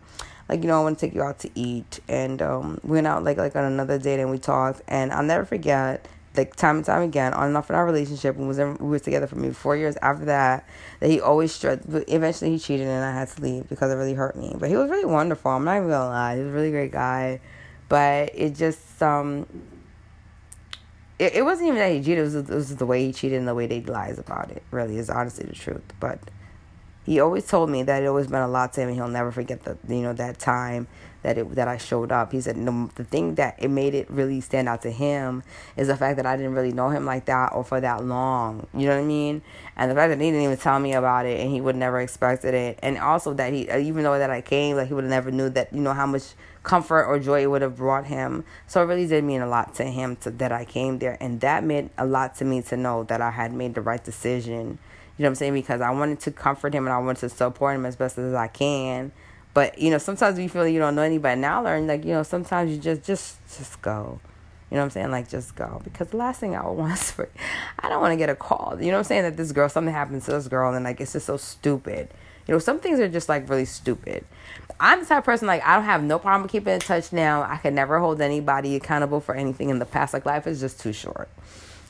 like 0.52 0.62
you 0.62 0.68
know 0.68 0.80
I 0.80 0.82
want 0.82 0.98
to 0.98 1.06
take 1.06 1.14
you 1.14 1.22
out 1.22 1.38
to 1.40 1.50
eat. 1.54 2.00
And 2.08 2.42
um, 2.42 2.78
we 2.82 2.92
went 2.92 3.06
out 3.06 3.24
like 3.24 3.38
like 3.38 3.56
on 3.56 3.64
another 3.64 3.98
date 3.98 4.20
and 4.20 4.30
we 4.30 4.38
talked. 4.38 4.82
And 4.86 5.10
I'll 5.12 5.22
never 5.22 5.44
forget 5.44 6.06
like 6.36 6.56
time 6.56 6.76
and 6.76 6.84
time 6.84 7.02
again 7.02 7.34
on 7.34 7.48
and 7.48 7.56
off 7.56 7.68
in 7.68 7.76
our 7.76 7.84
relationship 7.84 8.36
we 8.36 8.46
was 8.46 8.58
in, 8.58 8.76
we 8.78 8.88
were 8.88 8.98
together 8.98 9.26
for 9.26 9.36
maybe 9.36 9.52
four 9.52 9.76
years 9.76 9.98
after 10.00 10.24
that 10.24 10.66
that 11.00 11.10
he 11.10 11.20
always 11.20 11.52
stressed 11.52 11.82
eventually 12.08 12.52
he 12.52 12.58
cheated 12.58 12.86
and 12.86 13.04
I 13.04 13.12
had 13.12 13.28
to 13.28 13.42
leave 13.42 13.68
because 13.68 13.90
it 13.90 13.96
really 13.96 14.14
hurt 14.14 14.36
me. 14.36 14.54
But 14.58 14.68
he 14.68 14.76
was 14.76 14.90
really 14.90 15.06
wonderful 15.06 15.50
I'm 15.50 15.64
not 15.64 15.76
even 15.76 15.88
gonna 15.88 16.06
lie. 16.06 16.36
He 16.36 16.42
was 16.42 16.52
a 16.52 16.54
really 16.54 16.70
great 16.70 16.92
guy. 16.92 17.40
But 17.88 18.30
it 18.34 18.54
just 18.54 19.02
um 19.02 19.46
it, 21.18 21.34
it 21.36 21.44
wasn't 21.44 21.68
even 21.68 21.78
that 21.78 21.92
he 21.92 22.00
cheated 22.00 22.18
it 22.18 22.22
was, 22.22 22.34
it 22.34 22.48
was 22.48 22.76
the 22.76 22.86
way 22.86 23.06
he 23.06 23.12
cheated 23.12 23.38
and 23.38 23.48
the 23.48 23.54
way 23.54 23.66
they 23.66 23.80
lies 23.80 24.18
about 24.18 24.50
it 24.50 24.62
really 24.70 24.98
is 24.98 25.08
honestly 25.08 25.46
the 25.46 25.54
truth. 25.54 25.82
But 25.98 26.18
he 27.04 27.20
always 27.20 27.46
told 27.46 27.70
me 27.70 27.82
that 27.82 28.02
it 28.02 28.06
always 28.06 28.28
meant 28.28 28.44
a 28.44 28.48
lot 28.48 28.72
to 28.74 28.80
him 28.80 28.88
and 28.88 28.96
he'll 28.96 29.08
never 29.08 29.32
forget 29.32 29.62
the 29.64 29.76
you 29.88 30.02
know 30.02 30.12
that 30.12 30.38
time 30.38 30.86
that 31.22 31.38
it 31.38 31.54
that 31.54 31.68
I 31.68 31.78
showed 31.78 32.12
up. 32.12 32.32
He 32.32 32.40
said 32.40 32.56
no, 32.56 32.90
the 32.94 33.04
thing 33.04 33.36
that 33.36 33.56
it 33.58 33.68
made 33.68 33.94
it 33.94 34.10
really 34.10 34.40
stand 34.40 34.68
out 34.68 34.82
to 34.82 34.90
him 34.90 35.42
is 35.76 35.88
the 35.88 35.96
fact 35.96 36.16
that 36.16 36.26
I 36.26 36.36
didn't 36.36 36.54
really 36.54 36.72
know 36.72 36.90
him 36.90 37.04
like 37.04 37.26
that 37.26 37.52
or 37.52 37.64
for 37.64 37.80
that 37.80 38.04
long. 38.04 38.66
You 38.74 38.86
know 38.86 38.96
what 38.96 39.02
I 39.02 39.06
mean? 39.06 39.42
And 39.76 39.90
the 39.90 39.94
fact 39.94 40.10
that 40.10 40.20
he 40.20 40.30
didn't 40.30 40.44
even 40.44 40.56
tell 40.56 40.78
me 40.78 40.92
about 40.92 41.26
it 41.26 41.40
and 41.40 41.50
he 41.50 41.60
would 41.60 41.76
never 41.76 42.00
expected 42.00 42.54
it, 42.54 42.78
and 42.82 42.98
also 42.98 43.34
that 43.34 43.52
he 43.52 43.68
uh, 43.68 43.78
even 43.78 44.04
though 44.04 44.18
that 44.18 44.30
I 44.30 44.40
came, 44.40 44.76
like 44.76 44.88
he 44.88 44.94
would 44.94 45.04
have 45.04 45.10
never 45.10 45.30
knew 45.30 45.48
that 45.50 45.72
you 45.72 45.80
know 45.80 45.94
how 45.94 46.06
much 46.06 46.34
comfort 46.62 47.04
or 47.06 47.18
joy 47.18 47.42
it 47.42 47.50
would 47.50 47.62
have 47.62 47.76
brought 47.76 48.06
him. 48.06 48.44
So 48.66 48.82
it 48.82 48.86
really 48.86 49.06
did 49.06 49.24
mean 49.24 49.40
a 49.40 49.48
lot 49.48 49.74
to 49.76 49.84
him 49.84 50.16
to, 50.16 50.30
that 50.30 50.52
I 50.52 50.64
came 50.64 50.98
there, 50.98 51.16
and 51.20 51.40
that 51.40 51.64
meant 51.64 51.92
a 51.98 52.06
lot 52.06 52.36
to 52.36 52.44
me 52.44 52.62
to 52.62 52.76
know 52.76 53.04
that 53.04 53.20
I 53.20 53.30
had 53.30 53.52
made 53.52 53.74
the 53.74 53.80
right 53.80 54.02
decision. 54.02 54.78
You 55.22 55.28
know 55.28 55.28
what 55.28 55.30
I'm 55.30 55.34
saying? 55.36 55.54
Because 55.54 55.80
I 55.80 55.90
wanted 55.90 56.20
to 56.20 56.32
comfort 56.32 56.74
him 56.74 56.86
and 56.86 56.92
I 56.92 56.98
wanted 56.98 57.20
to 57.20 57.28
support 57.28 57.76
him 57.76 57.86
as 57.86 57.94
best 57.96 58.18
as 58.18 58.34
I 58.34 58.48
can 58.48 59.12
but 59.54 59.78
you 59.78 59.90
know, 59.90 59.98
sometimes 59.98 60.38
you 60.38 60.48
feel 60.48 60.66
you 60.66 60.78
don't 60.78 60.94
know 60.94 61.02
anybody. 61.02 61.40
Now 61.40 61.60
I 61.60 61.62
learn 61.62 61.86
like 61.86 62.04
you 62.04 62.12
know, 62.12 62.22
sometimes 62.22 62.70
you 62.70 62.78
just 62.78 63.02
just 63.02 63.36
just 63.56 63.82
go. 63.82 64.20
You 64.70 64.76
know 64.76 64.82
what 64.82 64.84
I'm 64.84 64.90
saying? 64.90 65.10
Like 65.10 65.28
just 65.28 65.54
go 65.54 65.80
because 65.84 66.08
the 66.08 66.16
last 66.16 66.40
thing 66.40 66.56
I 66.56 66.66
would 66.66 66.72
want 66.78 66.94
is 66.94 67.10
for 67.10 67.28
I 67.78 67.88
don't 67.88 68.00
want 68.00 68.12
to 68.12 68.16
get 68.16 68.30
a 68.30 68.34
call. 68.34 68.78
You 68.80 68.86
know 68.86 68.92
what 68.92 68.98
I'm 68.98 69.04
saying? 69.04 69.22
That 69.24 69.36
this 69.36 69.52
girl 69.52 69.68
something 69.68 69.92
happens 69.92 70.24
to 70.26 70.32
this 70.32 70.48
girl 70.48 70.72
and 70.72 70.84
like 70.84 71.00
it's 71.00 71.12
just 71.12 71.26
so 71.26 71.36
stupid. 71.36 72.08
You 72.46 72.54
know, 72.54 72.58
some 72.58 72.80
things 72.80 72.98
are 72.98 73.08
just 73.08 73.28
like 73.28 73.48
really 73.48 73.66
stupid. 73.66 74.24
I'm 74.80 75.00
the 75.00 75.06
type 75.06 75.18
of 75.18 75.24
person 75.24 75.46
like 75.46 75.62
I 75.64 75.76
don't 75.76 75.84
have 75.84 76.02
no 76.02 76.18
problem 76.18 76.48
keeping 76.48 76.72
in 76.72 76.80
touch 76.80 77.12
now. 77.12 77.42
I 77.42 77.58
can 77.58 77.74
never 77.74 77.98
hold 78.00 78.20
anybody 78.22 78.74
accountable 78.74 79.20
for 79.20 79.34
anything 79.34 79.68
in 79.68 79.78
the 79.78 79.84
past. 79.84 80.14
Like 80.14 80.24
life 80.24 80.46
is 80.46 80.60
just 80.60 80.80
too 80.80 80.94
short. 80.94 81.28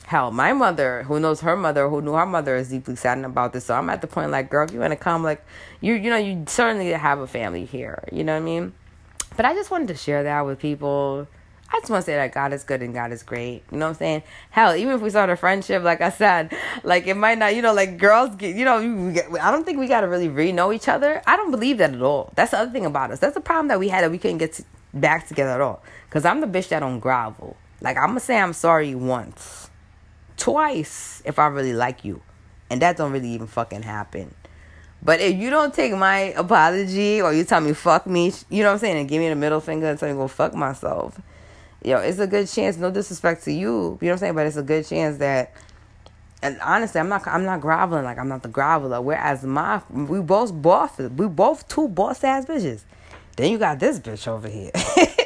Hell, 0.05 0.31
my 0.31 0.53
mother, 0.53 1.03
who 1.03 1.19
knows 1.19 1.41
her 1.41 1.55
mother, 1.55 1.89
who 1.89 2.01
knew 2.01 2.13
her 2.13 2.25
mother, 2.25 2.55
is 2.55 2.69
deeply 2.69 2.95
saddened 2.95 3.25
about 3.25 3.53
this. 3.53 3.65
So 3.65 3.75
I'm 3.75 3.89
at 3.89 4.01
the 4.01 4.07
point 4.07 4.31
like, 4.31 4.49
girl, 4.49 4.67
if 4.67 4.73
you 4.73 4.79
want 4.79 4.91
to 4.91 4.97
come, 4.97 5.23
like, 5.23 5.43
you, 5.81 5.93
you 5.93 6.09
know, 6.09 6.17
you 6.17 6.43
certainly 6.47 6.89
have 6.89 7.19
a 7.19 7.27
family 7.27 7.65
here. 7.65 8.03
You 8.11 8.23
know 8.23 8.33
what 8.33 8.41
I 8.41 8.45
mean? 8.45 8.73
But 9.35 9.45
I 9.45 9.53
just 9.53 9.71
wanted 9.71 9.87
to 9.87 9.95
share 9.95 10.23
that 10.23 10.45
with 10.45 10.59
people. 10.59 11.27
I 11.73 11.79
just 11.79 11.89
want 11.89 12.01
to 12.03 12.05
say 12.05 12.15
that 12.15 12.33
God 12.33 12.53
is 12.53 12.63
good 12.63 12.83
and 12.83 12.93
God 12.93 13.11
is 13.11 13.23
great. 13.23 13.63
You 13.71 13.77
know 13.77 13.87
what 13.87 13.93
I'm 13.93 13.97
saying? 13.97 14.23
Hell, 14.51 14.75
even 14.75 14.93
if 14.93 15.01
we 15.01 15.09
start 15.09 15.31
a 15.31 15.35
friendship, 15.35 15.81
like 15.81 16.01
I 16.01 16.11
said, 16.11 16.55
like 16.83 17.07
it 17.07 17.15
might 17.15 17.39
not, 17.39 17.55
you 17.55 17.63
know, 17.63 17.73
like 17.73 17.97
girls 17.97 18.35
get, 18.35 18.55
you 18.55 18.63
know, 18.63 19.11
get, 19.11 19.25
I 19.41 19.49
don't 19.49 19.63
think 19.63 19.79
we 19.79 19.87
got 19.87 20.01
to 20.01 20.07
really 20.07 20.29
re 20.29 20.51
know 20.51 20.71
each 20.71 20.87
other. 20.87 21.23
I 21.25 21.35
don't 21.35 21.49
believe 21.49 21.79
that 21.79 21.95
at 21.95 22.01
all. 22.01 22.31
That's 22.35 22.51
the 22.51 22.59
other 22.59 22.71
thing 22.71 22.85
about 22.85 23.09
us. 23.09 23.19
That's 23.19 23.33
the 23.33 23.41
problem 23.41 23.69
that 23.69 23.79
we 23.79 23.87
had 23.87 24.03
that 24.03 24.11
we 24.11 24.19
couldn't 24.19 24.37
get 24.37 24.53
to, 24.53 24.63
back 24.93 25.27
together 25.27 25.51
at 25.51 25.61
all. 25.61 25.81
Because 26.07 26.25
I'm 26.25 26.41
the 26.41 26.47
bitch 26.47 26.67
that 26.67 26.81
don't 26.81 26.99
grovel. 26.99 27.57
Like, 27.81 27.97
I'm 27.97 28.09
going 28.09 28.19
to 28.19 28.25
say 28.25 28.37
I'm 28.37 28.53
sorry 28.53 28.93
once 28.93 29.62
twice 30.43 31.23
if 31.23 31.39
I 31.39 31.47
really 31.47 31.71
like 31.71 32.03
you. 32.03 32.21
And 32.69 32.81
that 32.81 32.97
don't 32.97 33.13
really 33.13 33.29
even 33.29 33.47
fucking 33.47 33.83
happen. 33.83 34.33
But 35.01 35.21
if 35.21 35.37
you 35.37 35.49
don't 35.49 35.73
take 35.73 35.95
my 35.95 36.33
apology 36.35 37.21
or 37.21 37.33
you 37.33 37.45
tell 37.45 37.61
me 37.61 37.71
fuck 37.71 38.05
me, 38.05 38.33
you 38.49 38.61
know 38.61 38.69
what 38.69 38.73
I'm 38.73 38.79
saying, 38.79 38.97
and 38.97 39.07
give 39.07 39.21
me 39.21 39.29
the 39.29 39.35
middle 39.35 39.61
finger 39.61 39.87
and 39.87 39.97
tell 39.97 40.09
me 40.09 40.15
go 40.15 40.27
fuck 40.27 40.53
myself, 40.53 41.17
yo, 41.81 41.99
it's 41.99 42.19
a 42.19 42.27
good 42.27 42.49
chance, 42.49 42.75
no 42.75 42.91
disrespect 42.91 43.45
to 43.45 43.53
you, 43.53 43.97
you 44.01 44.07
know 44.07 44.07
what 44.07 44.11
I'm 44.11 44.17
saying, 44.17 44.35
but 44.35 44.45
it's 44.45 44.57
a 44.57 44.63
good 44.63 44.85
chance 44.85 45.17
that 45.19 45.53
and 46.41 46.59
honestly, 46.61 46.99
I'm 46.99 47.07
not 47.07 47.25
I'm 47.25 47.45
not 47.45 47.61
groveling 47.61 48.03
like 48.03 48.17
I'm 48.17 48.27
not 48.27 48.43
the 48.43 48.49
groveler. 48.49 49.01
Whereas 49.01 49.45
my 49.45 49.81
we 49.89 50.19
both 50.19 50.51
boss 50.61 50.97
we 50.99 51.27
both 51.27 51.65
two 51.69 51.87
boss 51.87 52.21
ass 52.21 52.45
bitches. 52.45 52.81
Then 53.37 53.49
you 53.49 53.57
got 53.57 53.79
this 53.79 53.97
bitch 53.97 54.27
over 54.27 54.49
here. 54.49 54.71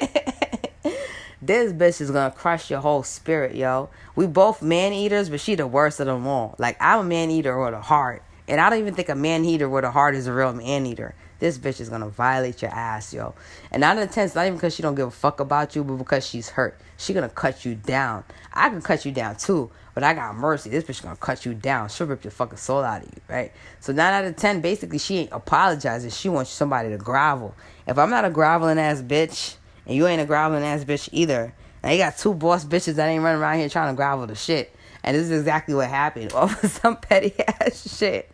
This 1.41 1.71
bitch 1.71 2.01
is 2.01 2.09
gonna 2.09 2.31
crush 2.31 2.71
your 2.71 2.79
whole 2.79 3.03
spirit, 3.03 3.55
yo. 3.55 3.89
We 4.15 4.25
both 4.25 4.63
man 4.63 4.91
eaters, 4.91 5.29
but 5.29 5.39
she 5.39 5.53
the 5.53 5.67
worst 5.67 5.99
of 5.99 6.07
them 6.07 6.25
all. 6.25 6.55
Like 6.57 6.77
I'm 6.79 6.99
a 6.99 7.03
man 7.03 7.29
eater 7.29 7.63
with 7.63 7.75
a 7.75 7.81
heart, 7.81 8.23
and 8.47 8.59
I 8.59 8.71
don't 8.71 8.79
even 8.79 8.95
think 8.95 9.09
a 9.09 9.15
man 9.15 9.45
eater 9.45 9.69
with 9.69 9.83
a 9.83 9.91
heart 9.91 10.15
is 10.15 10.25
a 10.25 10.33
real 10.33 10.53
man 10.53 10.87
eater. 10.87 11.13
This 11.37 11.59
bitch 11.59 11.79
is 11.79 11.89
gonna 11.89 12.09
violate 12.09 12.63
your 12.63 12.71
ass, 12.71 13.13
yo. 13.13 13.35
And 13.71 13.81
not 13.81 13.99
in 13.99 14.07
the 14.07 14.11
sense, 14.11 14.33
not 14.33 14.47
even 14.47 14.55
because 14.55 14.73
she 14.73 14.81
don't 14.81 14.95
give 14.95 15.09
a 15.09 15.11
fuck 15.11 15.39
about 15.39 15.75
you, 15.75 15.83
but 15.83 15.97
because 15.97 16.25
she's 16.25 16.49
hurt. 16.49 16.75
She 16.97 17.13
gonna 17.13 17.29
cut 17.29 17.63
you 17.63 17.75
down. 17.75 18.23
I 18.51 18.69
can 18.69 18.81
cut 18.81 19.05
you 19.05 19.11
down 19.11 19.35
too, 19.35 19.69
but 19.93 20.03
I 20.03 20.15
got 20.15 20.35
mercy. 20.35 20.71
This 20.71 20.85
bitch 20.85 21.03
gonna 21.03 21.17
cut 21.17 21.45
you 21.45 21.53
down. 21.53 21.89
She'll 21.89 22.07
rip 22.07 22.23
your 22.23 22.31
fucking 22.31 22.57
soul 22.57 22.83
out 22.83 23.03
of 23.03 23.09
you, 23.09 23.21
right? 23.27 23.51
So 23.79 23.93
nine 23.93 24.11
out 24.11 24.25
of 24.25 24.35
ten, 24.37 24.61
basically, 24.61 24.97
she 24.97 25.17
ain't 25.17 25.31
apologizing. 25.31 26.09
She 26.09 26.29
wants 26.29 26.49
somebody 26.49 26.89
to 26.89 26.97
grovel. 26.97 27.53
If 27.85 27.99
I'm 27.99 28.09
not 28.09 28.25
a 28.25 28.31
groveling 28.31 28.79
ass 28.79 29.03
bitch, 29.03 29.57
and 29.87 29.95
you 29.95 30.05
ain't 30.05 30.21
a 30.21 30.25
groveling 30.25 30.63
ass 30.63 30.83
bitch 30.83 31.09
either. 31.11 31.53
Now 31.83 31.91
you 31.91 31.97
got 31.97 32.17
two 32.17 32.33
boss 32.33 32.65
bitches 32.65 32.95
that 32.95 33.07
ain't 33.07 33.23
running 33.23 33.41
around 33.41 33.59
here 33.59 33.69
trying 33.69 33.93
to 33.93 33.97
grovel 33.97 34.27
the 34.27 34.35
shit. 34.35 34.75
And 35.03 35.15
this 35.15 35.23
is 35.23 35.39
exactly 35.39 35.73
what 35.73 35.87
happened 35.87 36.31
over 36.33 36.67
some 36.67 36.97
petty 36.97 37.33
ass 37.39 37.97
shit. 37.97 38.29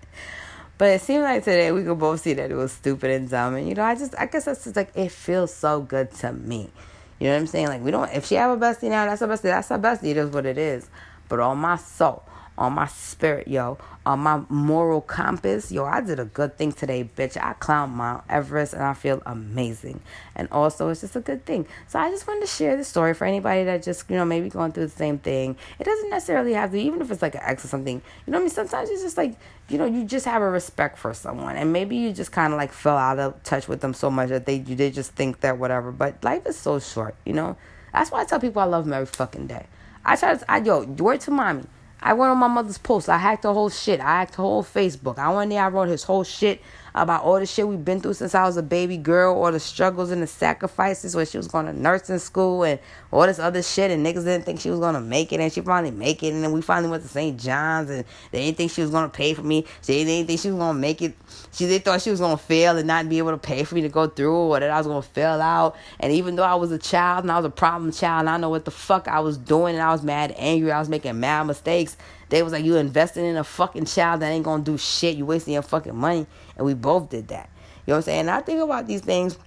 But 0.80 0.89
it 0.89 1.02
seemed 1.02 1.24
like 1.24 1.44
today 1.44 1.72
we 1.72 1.84
could 1.84 2.00
both 2.00 2.22
see 2.22 2.34
that 2.34 2.50
it 2.50 2.56
was 2.56 2.72
stupid 2.72 3.12
and 3.12 3.30
dumb. 3.30 3.56
And 3.56 3.70
you 3.70 3.76
know, 3.76 3.84
I 3.84 3.96
just 3.96 4.16
I 4.18 4.26
guess 4.26 4.46
that's 4.46 4.63
just 4.63 4.76
like 4.76 4.92
it 4.96 5.12
feels 5.12 5.54
so 5.54 5.82
good 5.82 6.12
to 6.16 6.34
me. 6.34 6.72
You 7.20 7.28
know 7.28 7.36
what 7.36 7.42
I'm 7.42 7.48
saying? 7.48 7.68
Like 7.68 7.84
we 7.84 7.92
don't 7.92 8.10
if 8.12 8.26
she 8.26 8.36
have 8.36 8.52
a 8.52 8.60
bestie 8.60 8.89
now, 8.89 9.06
that's 9.06 9.22
a 9.22 9.28
bestie, 9.28 9.44
that's 9.44 9.70
a 9.72 9.78
bestie, 9.78 10.10
it 10.10 10.18
is 10.18 10.32
what 10.32 10.46
it 10.46 10.58
is. 10.58 10.89
But 11.30 11.39
on 11.39 11.60
my 11.60 11.78
soul, 11.78 12.24
on 12.58 12.74
my 12.74 12.88
spirit, 12.88 13.48
yo, 13.48 13.78
on 14.06 14.20
my 14.20 14.42
moral 14.50 15.02
compass, 15.02 15.72
yo, 15.72 15.86
I 15.86 16.02
did 16.02 16.20
a 16.20 16.26
good 16.26 16.58
thing 16.58 16.72
today, 16.72 17.10
bitch. 17.16 17.36
I 17.42 17.54
climbed 17.54 17.94
Mount 17.94 18.24
Everest 18.30 18.74
and 18.74 18.84
I 18.84 18.94
feel 18.94 19.22
amazing. 19.26 20.02
And 20.36 20.48
also, 20.52 20.89
it's 20.89 21.02
just 21.02 21.16
a 21.16 21.22
good 21.22 21.46
thing. 21.46 21.66
So 21.88 22.00
I 22.00 22.10
just 22.10 22.28
wanted 22.28 22.42
to 22.42 22.48
share 22.48 22.78
this 22.78 22.88
story 22.88 23.13
for 23.13 23.26
anybody 23.26 23.63
that 23.63 23.82
just, 23.82 24.10
you 24.10 24.18
know, 24.18 24.26
maybe 24.26 24.50
going 24.50 24.72
through 24.72 24.86
the 24.86 24.92
same 24.92 25.18
thing. 25.18 25.56
It 25.80 25.86
doesn't 25.86 26.10
necessarily 26.10 26.54
have 26.54 26.72
to, 26.72 26.78
even 26.78 27.02
if 27.02 27.10
it's 27.10 27.22
like 27.22 27.36
an 27.36 27.42
ex 27.44 27.66
or 27.66 27.70
something, 27.70 28.02
you 28.26 28.32
know 28.32 28.38
what 28.38 28.42
I 28.42 28.44
mean? 28.44 28.50
Sometimes 28.50 28.89
it's 28.89 29.02
just 29.02 29.18
like, 29.18 29.36
you 29.70 29.78
know, 29.78 29.86
you 29.86 30.04
just 30.04 30.26
have 30.26 30.42
a 30.42 30.50
respect 30.50 30.98
for 30.98 31.13
someone. 31.13 31.56
And 31.56 31.74
maybe 31.74 31.96
you 31.96 32.13
just 32.13 32.32
kind 32.32 32.54
of 32.54 32.58
like 32.58 32.72
fell 32.72 32.98
out 32.98 33.20
of 33.20 33.42
touch 33.44 33.68
with 33.68 33.82
them 33.82 33.94
so 33.94 34.12
much 34.12 34.30
that 34.30 34.46
they, 34.46 34.60
they 34.60 34.92
just 34.92 35.13
think 35.13 35.39
that 35.39 35.58
whatever. 35.58 35.92
But 35.92 36.24
life 36.24 36.46
is 36.46 36.58
so 36.58 36.80
short, 36.80 37.16
you 37.26 37.34
know? 37.34 37.58
That's 37.94 38.12
why 38.12 38.22
I 38.22 38.26
tell 38.26 38.39
people 38.39 38.62
I 38.62 38.66
love 38.66 38.86
them 38.86 38.94
every 38.94 39.06
fucking 39.06 39.48
day. 39.48 39.68
I 40.04 40.16
try 40.18 40.36
to, 40.36 40.52
I, 40.52 40.58
yo, 40.58 40.84
word 40.84 41.22
to 41.22 41.32
mommy. 41.32 41.63
I 42.06 42.13
went 42.13 42.32
on 42.32 42.38
my 42.38 42.50
mother's 42.50 42.78
post. 42.78 43.08
I 43.08 43.18
hacked 43.18 43.44
the 43.44 43.54
whole 43.54 43.70
shit. 43.70 44.02
I 44.02 44.20
hacked 44.20 44.36
the 44.36 44.42
whole 44.42 44.62
Facebook. 44.62 45.18
I 45.18 45.34
went 45.34 45.52
there. 45.52 45.63
I 45.63 45.70
wrote 45.70 45.88
his 45.88 46.04
whole 46.04 46.26
shit 46.26 46.62
about 46.96 47.24
all 47.24 47.40
the 47.40 47.46
shit 47.46 47.68
we've 47.68 47.84
been 47.84 48.00
through 48.00 48.14
since 48.14 48.36
I 48.36 48.44
was 48.44 48.58
a 48.58 48.64
baby 48.64 48.98
girl, 48.98 49.36
all 49.36 49.52
the 49.52 49.60
struggles 49.60 50.12
and 50.12 50.22
the 50.22 50.28
sacrifices 50.28 51.16
when 51.16 51.26
she 51.26 51.38
was 51.38 51.48
going 51.48 51.66
to 51.66 51.74
nursing 51.74 52.20
school 52.20 52.64
and 52.64 52.80
all 53.12 53.26
this 53.26 53.40
other 53.40 53.64
shit. 53.64 53.90
And 53.90 54.06
niggas 54.06 54.26
didn't 54.26 54.44
think 54.44 54.60
she 54.60 54.70
was 54.70 54.80
to 54.80 55.02
make 55.02 55.34
it, 55.34 55.40
and 55.40 55.52
she 55.52 55.62
finally 55.62 55.92
make 55.92 56.22
it. 56.22 56.34
And 56.34 56.44
then 56.44 56.52
we 56.52 56.62
finally 56.62 56.92
went 56.92 57.04
to 57.04 57.10
St. 57.10 57.40
John's, 57.40 57.90
and 57.90 58.06
they 58.32 58.46
didn't 58.46 58.58
think 58.58 58.72
she 58.72 58.82
was 58.82 58.92
to 58.92 59.10
pay 59.10 59.34
for 59.34 59.44
me. 59.44 59.66
She 59.82 60.04
didn't 60.04 60.28
think 60.28 60.40
she 60.40 60.52
was 60.52 60.60
to 60.60 60.74
make 60.74 61.02
it. 61.02 61.16
She 61.52 61.66
they 61.66 61.80
thought 61.80 62.02
she 62.02 62.12
was 62.12 62.20
to 62.20 62.38
fail 62.38 62.78
and 62.78 62.88
not 62.88 63.10
be 63.10 63.18
able 63.18 63.32
to 63.32 63.38
pay 63.38 63.64
for 63.64 63.76
me 63.76 63.82
to 63.82 63.90
go 63.90 64.08
through, 64.08 64.36
or 64.36 64.60
that 64.60 64.70
I 64.70 64.78
was 64.82 64.88
to 64.88 65.14
fail 65.14 65.42
out. 65.42 65.76
And 66.00 66.12
even 66.14 66.36
though 66.36 66.44
I 66.44 66.56
was 66.56 66.72
a 66.72 66.78
child 66.78 67.24
and 67.24 67.32
I 67.32 67.38
was 67.38 67.46
a 67.46 67.50
problem 67.50 67.92
child, 67.92 68.22
and 68.22 68.30
I 68.30 68.38
know 68.38 68.50
what 68.50 68.66
the 68.66 68.72
fuck 68.72 69.08
I 69.08 69.20
was 69.20 69.38
doing, 69.38 69.76
and 69.76 69.84
I 69.84 69.92
was 69.92 70.04
mad, 70.04 70.34
angry, 70.38 70.72
I 70.72 70.80
was 70.80 70.90
making 70.90 71.20
mad 71.20 71.48
mistakes. 71.48 71.98
They 72.34 72.41
was 72.41 72.52
like, 72.52 72.65
you 72.65 72.78
investing 72.78 73.26
in 73.26 73.38
a 73.38 73.43
fucking 73.43 73.86
child 73.86 74.22
that 74.22 74.30
ain't 74.32 74.43
gonna 74.43 74.63
do 74.63 74.76
shit. 74.76 75.15
You 75.15 75.24
wasting 75.24 75.54
your 75.54 75.62
fucking 75.62 75.96
money. 75.96 76.26
And 76.58 76.65
we 76.65 76.74
both 76.74 77.12
did 77.12 77.28
that. 77.28 77.48
You 77.86 77.91
know 77.91 77.93
what 77.93 77.98
I'm 77.98 78.02
saying? 78.02 78.19
And 78.22 78.32
I 78.32 78.41
think 78.41 78.60
about 78.60 78.88
these 78.88 79.02
things. 79.02 79.38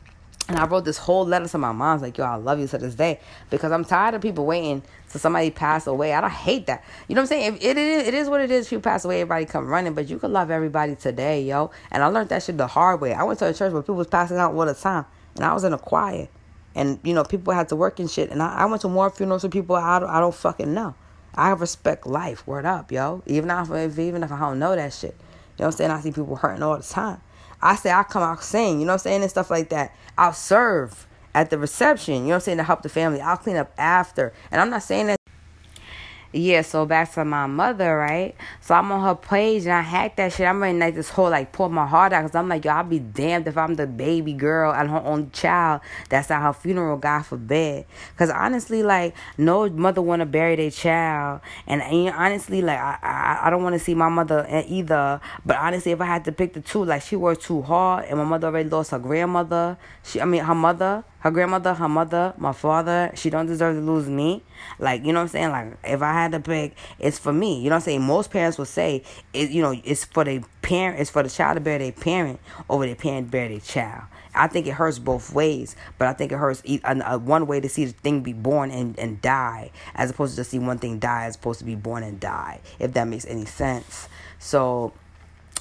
And 0.48 0.56
I 0.56 0.66
wrote 0.66 0.84
this 0.84 0.96
whole 0.96 1.26
letter 1.26 1.48
to 1.48 1.58
my 1.58 1.72
mom, 1.72 2.00
like, 2.00 2.16
yo, 2.16 2.22
I 2.22 2.36
love 2.36 2.60
you 2.60 2.68
to 2.68 2.78
this 2.78 2.94
day. 2.94 3.18
Because 3.50 3.72
I'm 3.72 3.84
tired 3.84 4.14
of 4.14 4.22
people 4.22 4.46
waiting 4.46 4.84
till 5.10 5.20
somebody 5.20 5.50
pass 5.50 5.88
away. 5.88 6.14
I 6.14 6.20
don't 6.20 6.30
hate 6.30 6.66
that. 6.66 6.84
You 7.08 7.16
know 7.16 7.22
what 7.22 7.32
I'm 7.32 7.40
saying? 7.40 7.54
If 7.56 7.64
it 7.64 7.76
is, 7.76 8.06
it 8.06 8.14
is 8.14 8.28
what 8.28 8.40
it 8.40 8.52
is. 8.52 8.66
If 8.66 8.70
you 8.70 8.78
pass 8.78 9.04
away, 9.04 9.20
everybody 9.20 9.46
come 9.46 9.66
running. 9.66 9.94
But 9.94 10.08
you 10.08 10.20
can 10.20 10.32
love 10.32 10.52
everybody 10.52 10.94
today, 10.94 11.42
yo. 11.42 11.72
And 11.90 12.04
I 12.04 12.06
learned 12.06 12.28
that 12.28 12.44
shit 12.44 12.56
the 12.56 12.68
hard 12.68 13.00
way. 13.00 13.14
I 13.14 13.24
went 13.24 13.40
to 13.40 13.48
a 13.48 13.52
church 13.52 13.72
where 13.72 13.82
people 13.82 13.96
was 13.96 14.06
passing 14.06 14.36
out 14.36 14.54
all 14.54 14.64
the 14.64 14.74
time. 14.74 15.06
And 15.34 15.44
I 15.44 15.52
was 15.52 15.64
in 15.64 15.72
a 15.72 15.78
choir. 15.78 16.28
And, 16.76 17.00
you 17.02 17.14
know, 17.14 17.24
people 17.24 17.52
had 17.52 17.68
to 17.70 17.74
work 17.74 17.98
and 17.98 18.08
shit. 18.08 18.30
And 18.30 18.40
I, 18.40 18.58
I 18.58 18.66
went 18.66 18.82
to 18.82 18.88
more 18.88 19.10
funerals 19.10 19.42
with 19.42 19.50
people 19.50 19.74
I 19.74 19.98
don't, 19.98 20.08
I 20.08 20.20
don't 20.20 20.32
fucking 20.32 20.72
know. 20.72 20.94
I 21.36 21.50
respect 21.50 22.06
life. 22.06 22.46
Word 22.46 22.64
up, 22.64 22.90
yo. 22.90 23.22
Even 23.26 23.50
if 23.50 23.98
even 23.98 24.22
if 24.22 24.32
I 24.32 24.38
don't 24.38 24.58
know 24.58 24.74
that 24.74 24.92
shit. 24.92 25.14
You 25.58 25.62
know 25.62 25.66
what 25.66 25.66
I'm 25.66 25.72
saying? 25.72 25.90
I 25.90 26.00
see 26.00 26.12
people 26.12 26.36
hurting 26.36 26.62
all 26.62 26.76
the 26.76 26.82
time. 26.82 27.20
I 27.62 27.76
say 27.76 27.90
I 27.90 28.02
come 28.02 28.22
out 28.22 28.42
sing, 28.42 28.80
you 28.80 28.86
know 28.86 28.92
what 28.92 28.94
I'm 28.94 28.98
saying, 29.00 29.22
and 29.22 29.30
stuff 29.30 29.50
like 29.50 29.70
that. 29.70 29.94
I'll 30.18 30.32
serve 30.32 31.06
at 31.34 31.50
the 31.50 31.58
reception, 31.58 32.14
you 32.14 32.20
know 32.20 32.28
what 32.28 32.34
I'm 32.34 32.40
saying, 32.40 32.58
to 32.58 32.64
help 32.64 32.82
the 32.82 32.88
family. 32.88 33.20
I'll 33.20 33.36
clean 33.36 33.56
up 33.56 33.72
after. 33.78 34.32
And 34.50 34.60
I'm 34.60 34.70
not 34.70 34.82
saying 34.82 35.06
that 35.08 35.16
yeah, 36.32 36.62
so 36.62 36.86
back 36.86 37.12
to 37.14 37.24
my 37.24 37.46
mother, 37.46 37.96
right? 37.96 38.34
So 38.60 38.74
I'm 38.74 38.90
on 38.92 39.02
her 39.02 39.14
page 39.14 39.62
and 39.62 39.72
I 39.72 39.80
hacked 39.80 40.16
that 40.18 40.32
shit. 40.32 40.46
I'm 40.46 40.62
ready 40.62 40.78
like 40.78 40.94
this 40.94 41.08
whole 41.08 41.30
like 41.30 41.52
pour 41.52 41.70
my 41.70 41.86
heart 41.86 42.12
out 42.12 42.22
because 42.22 42.34
I'm 42.34 42.48
like, 42.48 42.64
yo, 42.64 42.72
I'll 42.72 42.84
be 42.84 42.98
damned 42.98 43.46
if 43.48 43.56
I'm 43.56 43.74
the 43.74 43.86
baby 43.86 44.32
girl 44.32 44.72
and 44.72 44.90
her 44.90 44.98
only 44.98 45.30
child 45.32 45.80
that's 46.08 46.30
at 46.30 46.42
her 46.42 46.52
funeral, 46.52 46.96
God 46.96 47.22
forbid. 47.22 47.86
Because 48.12 48.30
honestly, 48.30 48.82
like, 48.82 49.14
no 49.38 49.68
mother 49.68 50.02
want 50.02 50.20
to 50.20 50.26
bury 50.26 50.56
their 50.56 50.70
child. 50.70 51.40
And, 51.66 51.82
and 51.82 52.14
honestly, 52.14 52.60
like, 52.62 52.78
I, 52.78 52.98
I, 53.02 53.46
I 53.46 53.50
don't 53.50 53.62
want 53.62 53.74
to 53.74 53.80
see 53.80 53.94
my 53.94 54.08
mother 54.08 54.46
either. 54.68 55.20
But 55.44 55.56
honestly, 55.56 55.92
if 55.92 56.00
I 56.00 56.06
had 56.06 56.24
to 56.24 56.32
pick 56.32 56.52
the 56.54 56.60
two, 56.60 56.84
like, 56.84 57.02
she 57.02 57.16
worked 57.16 57.42
too 57.42 57.62
hard 57.62 58.06
and 58.06 58.18
my 58.18 58.24
mother 58.24 58.48
already 58.48 58.68
lost 58.68 58.90
her 58.90 58.98
grandmother. 58.98 59.78
She, 60.02 60.20
I 60.20 60.24
mean, 60.24 60.44
her 60.44 60.54
mother 60.54 61.04
her 61.20 61.30
grandmother, 61.30 61.74
her 61.74 61.88
mother, 61.88 62.34
my 62.36 62.52
father. 62.52 63.10
She 63.14 63.30
don't 63.30 63.46
deserve 63.46 63.76
to 63.76 63.80
lose 63.80 64.08
me. 64.08 64.42
Like, 64.78 65.04
you 65.04 65.12
know 65.12 65.20
what 65.20 65.24
I'm 65.24 65.28
saying? 65.28 65.50
Like, 65.50 65.78
if 65.84 66.02
I 66.02 66.12
had 66.12 66.32
to 66.32 66.40
pick, 66.40 66.76
it's 66.98 67.18
for 67.18 67.32
me. 67.32 67.58
You 67.58 67.64
know 67.64 67.76
what 67.76 67.82
I'm 67.82 67.82
saying? 67.82 68.02
Most 68.02 68.30
parents 68.30 68.58
would 68.58 68.68
say, 68.68 69.02
it, 69.32 69.50
you 69.50 69.62
know, 69.62 69.74
it's 69.84 70.04
for 70.04 70.24
the 70.24 70.42
parent, 70.62 71.00
it's 71.00 71.10
for 71.10 71.22
the 71.22 71.30
child 71.30 71.56
to 71.56 71.60
bear 71.60 71.78
their 71.78 71.92
parent 71.92 72.40
over 72.68 72.86
their 72.86 72.94
parent 72.94 73.30
bear 73.30 73.48
their 73.48 73.60
child. 73.60 74.04
I 74.36 74.48
think 74.48 74.66
it 74.66 74.72
hurts 74.72 74.98
both 74.98 75.32
ways, 75.32 75.76
but 75.98 76.08
I 76.08 76.12
think 76.12 76.30
it 76.30 76.36
hurts 76.36 76.62
one 76.62 77.46
way 77.46 77.60
to 77.60 77.68
see 77.68 77.86
the 77.86 77.92
thing 77.92 78.22
be 78.22 78.34
born 78.34 78.70
and, 78.70 78.98
and 78.98 79.20
die, 79.22 79.70
as 79.94 80.10
opposed 80.10 80.34
to 80.34 80.36
just 80.36 80.50
see 80.50 80.58
one 80.58 80.78
thing 80.78 80.98
die, 80.98 81.24
as 81.24 81.36
opposed 81.36 81.58
to 81.60 81.64
be 81.64 81.74
born 81.74 82.02
and 82.02 82.20
die, 82.20 82.60
if 82.78 82.92
that 82.92 83.08
makes 83.08 83.24
any 83.24 83.46
sense. 83.46 84.08
So, 84.38 84.92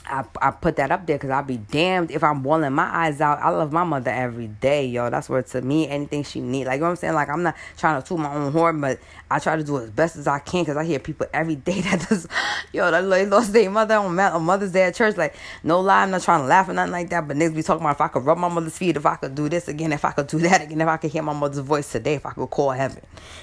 I, 0.07 0.23
I 0.41 0.51
put 0.51 0.75
that 0.75 0.91
up 0.91 1.05
there 1.05 1.17
because 1.17 1.31
I'll 1.31 1.43
be 1.43 1.57
damned 1.57 2.11
if 2.11 2.23
I'm 2.23 2.41
boiling 2.41 2.73
my 2.73 2.83
eyes 2.85 3.21
out. 3.21 3.39
I 3.39 3.49
love 3.49 3.71
my 3.71 3.83
mother 3.83 4.11
every 4.11 4.47
day, 4.47 4.85
yo. 4.85 5.09
That's 5.09 5.29
where 5.29 5.41
to 5.41 5.61
me, 5.61 5.87
anything 5.87 6.23
she 6.23 6.41
need. 6.41 6.65
Like, 6.65 6.75
you 6.75 6.81
know 6.81 6.85
what 6.85 6.91
I'm 6.91 6.95
saying? 6.97 7.13
Like, 7.15 7.29
I'm 7.29 7.43
not 7.43 7.55
trying 7.77 8.01
to 8.01 8.07
toot 8.07 8.19
my 8.19 8.33
own 8.33 8.51
horn, 8.51 8.81
but 8.81 8.99
I 9.31 9.39
try 9.39 9.55
to 9.55 9.63
do 9.63 9.79
as 9.79 9.89
best 9.89 10.15
as 10.15 10.27
I 10.27 10.39
can 10.39 10.63
because 10.63 10.77
I 10.77 10.85
hear 10.85 10.99
people 10.99 11.25
every 11.33 11.55
day 11.55 11.81
that 11.81 12.07
does, 12.07 12.27
yo, 12.71 12.91
they 12.91 13.25
lost 13.25 13.53
their 13.53 13.69
mother 13.69 13.95
on, 13.95 14.19
on 14.19 14.43
Mother's 14.43 14.71
Day 14.71 14.83
at 14.83 14.95
church. 14.95 15.17
Like, 15.17 15.35
no 15.63 15.79
lie, 15.81 16.03
I'm 16.03 16.11
not 16.11 16.21
trying 16.21 16.41
to 16.41 16.47
laugh 16.47 16.69
or 16.69 16.73
nothing 16.73 16.91
like 16.91 17.09
that, 17.09 17.27
but 17.27 17.35
niggas 17.37 17.55
be 17.55 17.63
talking 17.63 17.81
about 17.81 17.95
if 17.95 18.01
I 18.01 18.07
could 18.07 18.25
rub 18.25 18.37
my 18.37 18.49
mother's 18.49 18.77
feet, 18.77 18.97
if 18.97 19.05
I 19.05 19.15
could 19.15 19.33
do 19.33 19.49
this 19.49 19.67
again, 19.67 19.91
if 19.91 20.05
I 20.05 20.11
could 20.11 20.27
do 20.27 20.37
that 20.39 20.61
again, 20.61 20.81
if 20.81 20.87
I 20.87 20.97
could 20.97 21.11
hear 21.11 21.23
my 21.23 21.33
mother's 21.33 21.59
voice 21.59 21.91
today, 21.91 22.15
if 22.15 22.25
I 22.25 22.31
could 22.31 22.49
call 22.49 22.71
heaven. 22.71 23.01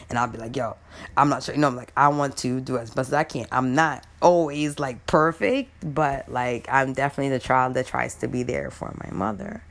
And 0.08 0.18
I'll 0.18 0.28
be 0.28 0.38
like, 0.38 0.54
yo, 0.54 0.76
I'm 1.16 1.28
not 1.28 1.42
sure. 1.42 1.54
You 1.54 1.60
know, 1.60 1.68
I'm 1.68 1.76
like, 1.76 1.92
I 1.96 2.08
want 2.08 2.36
to 2.38 2.60
do 2.60 2.78
as 2.78 2.90
best 2.90 3.08
as 3.08 3.14
I 3.14 3.24
can. 3.24 3.46
I'm 3.52 3.74
not 3.74 4.06
always 4.20 4.78
like 4.78 5.06
perfect, 5.06 5.70
but 5.94 6.28
like 6.28 6.66
I'm 6.70 6.92
definitely 6.92 7.30
the 7.30 7.38
child 7.38 7.74
that 7.74 7.86
tries 7.86 8.14
to 8.16 8.28
be 8.28 8.42
there 8.42 8.70
for 8.70 8.94
my 9.04 9.10
mother. 9.10 9.62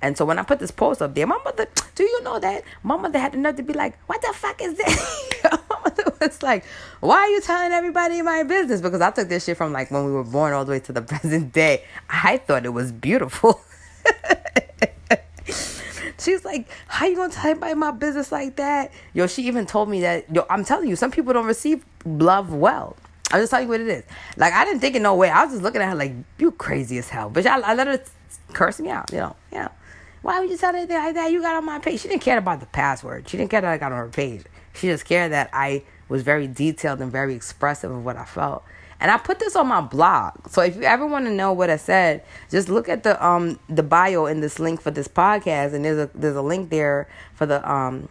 And 0.00 0.16
so 0.16 0.24
when 0.24 0.38
I 0.38 0.42
put 0.42 0.60
this 0.60 0.70
post 0.70 1.02
up 1.02 1.14
there, 1.14 1.26
my 1.26 1.38
mother, 1.44 1.66
do 1.94 2.04
you 2.04 2.22
know 2.22 2.38
that 2.38 2.62
my 2.82 2.96
mother 2.96 3.18
had 3.18 3.34
enough 3.34 3.56
to 3.56 3.62
be 3.62 3.72
like, 3.72 3.98
"What 4.06 4.22
the 4.22 4.32
fuck 4.32 4.62
is 4.62 4.74
this?" 4.74 5.30
my 5.44 5.58
mother 5.84 6.12
was 6.20 6.42
like, 6.42 6.64
"Why 7.00 7.16
are 7.16 7.28
you 7.28 7.40
telling 7.40 7.72
everybody 7.72 8.22
my 8.22 8.44
business?" 8.44 8.80
Because 8.80 9.00
I 9.00 9.10
took 9.10 9.28
this 9.28 9.44
shit 9.44 9.56
from 9.56 9.72
like 9.72 9.90
when 9.90 10.04
we 10.04 10.12
were 10.12 10.24
born 10.24 10.52
all 10.52 10.64
the 10.64 10.72
way 10.72 10.80
to 10.80 10.92
the 10.92 11.02
present 11.14 11.52
day. 11.52 11.84
I 12.08 12.36
thought 12.36 12.64
it 12.64 12.72
was 12.72 12.92
beautiful. 12.92 13.60
She's 16.28 16.44
like, 16.44 16.68
how 16.88 17.06
you 17.06 17.16
gonna 17.16 17.32
tell 17.32 17.50
everybody 17.50 17.72
my 17.72 17.90
business 17.90 18.30
like 18.30 18.56
that? 18.56 18.92
Yo, 19.14 19.26
she 19.26 19.44
even 19.44 19.64
told 19.64 19.88
me 19.88 20.02
that, 20.02 20.26
yo, 20.34 20.44
I'm 20.50 20.62
telling 20.62 20.86
you, 20.86 20.94
some 20.94 21.10
people 21.10 21.32
don't 21.32 21.46
receive 21.46 21.86
love 22.04 22.52
well. 22.52 22.96
I'm 23.32 23.40
just 23.40 23.50
telling 23.50 23.64
you 23.64 23.70
what 23.70 23.80
it 23.80 23.88
is. 23.88 24.04
Like, 24.36 24.52
I 24.52 24.66
didn't 24.66 24.80
think 24.80 24.94
in 24.94 25.02
no 25.02 25.14
way. 25.14 25.30
I 25.30 25.44
was 25.44 25.54
just 25.54 25.62
looking 25.62 25.80
at 25.80 25.88
her 25.88 25.94
like, 25.94 26.12
you 26.38 26.50
crazy 26.50 26.98
as 26.98 27.08
hell. 27.08 27.30
But 27.30 27.46
I, 27.46 27.60
I 27.60 27.72
let 27.72 27.86
her 27.86 28.02
curse 28.52 28.78
me 28.78 28.90
out, 28.90 29.10
you 29.10 29.20
know, 29.20 29.36
you 29.50 29.58
know. 29.58 29.70
Why 30.20 30.40
would 30.40 30.50
you 30.50 30.58
tell 30.58 30.76
anything 30.76 30.98
like 30.98 31.14
that? 31.14 31.32
You 31.32 31.40
got 31.40 31.56
on 31.56 31.64
my 31.64 31.78
page. 31.78 32.00
She 32.00 32.08
didn't 32.08 32.20
care 32.20 32.36
about 32.36 32.60
the 32.60 32.66
password. 32.66 33.26
She 33.26 33.38
didn't 33.38 33.50
care 33.50 33.62
that 33.62 33.72
I 33.72 33.78
got 33.78 33.92
on 33.92 33.98
her 33.98 34.08
page. 34.08 34.44
She 34.74 34.88
just 34.88 35.06
cared 35.06 35.32
that 35.32 35.48
I 35.54 35.84
was 36.10 36.22
very 36.22 36.46
detailed 36.46 37.00
and 37.00 37.10
very 37.10 37.34
expressive 37.34 37.90
of 37.90 38.04
what 38.04 38.16
I 38.18 38.26
felt. 38.26 38.64
And 39.00 39.10
I 39.10 39.18
put 39.18 39.38
this 39.38 39.54
on 39.54 39.68
my 39.68 39.80
blog. 39.80 40.48
So 40.48 40.62
if 40.62 40.76
you 40.76 40.82
ever 40.82 41.06
want 41.06 41.26
to 41.26 41.32
know 41.32 41.52
what 41.52 41.70
I 41.70 41.76
said, 41.76 42.24
just 42.50 42.68
look 42.68 42.88
at 42.88 43.04
the 43.04 43.24
um 43.24 43.58
the 43.68 43.82
bio 43.82 44.26
in 44.26 44.40
this 44.40 44.58
link 44.58 44.80
for 44.80 44.90
this 44.90 45.08
podcast. 45.08 45.74
And 45.74 45.84
there's 45.84 45.98
a 45.98 46.10
there's 46.14 46.36
a 46.36 46.42
link 46.42 46.70
there 46.70 47.08
for 47.34 47.46
the 47.46 47.68
um 47.70 48.08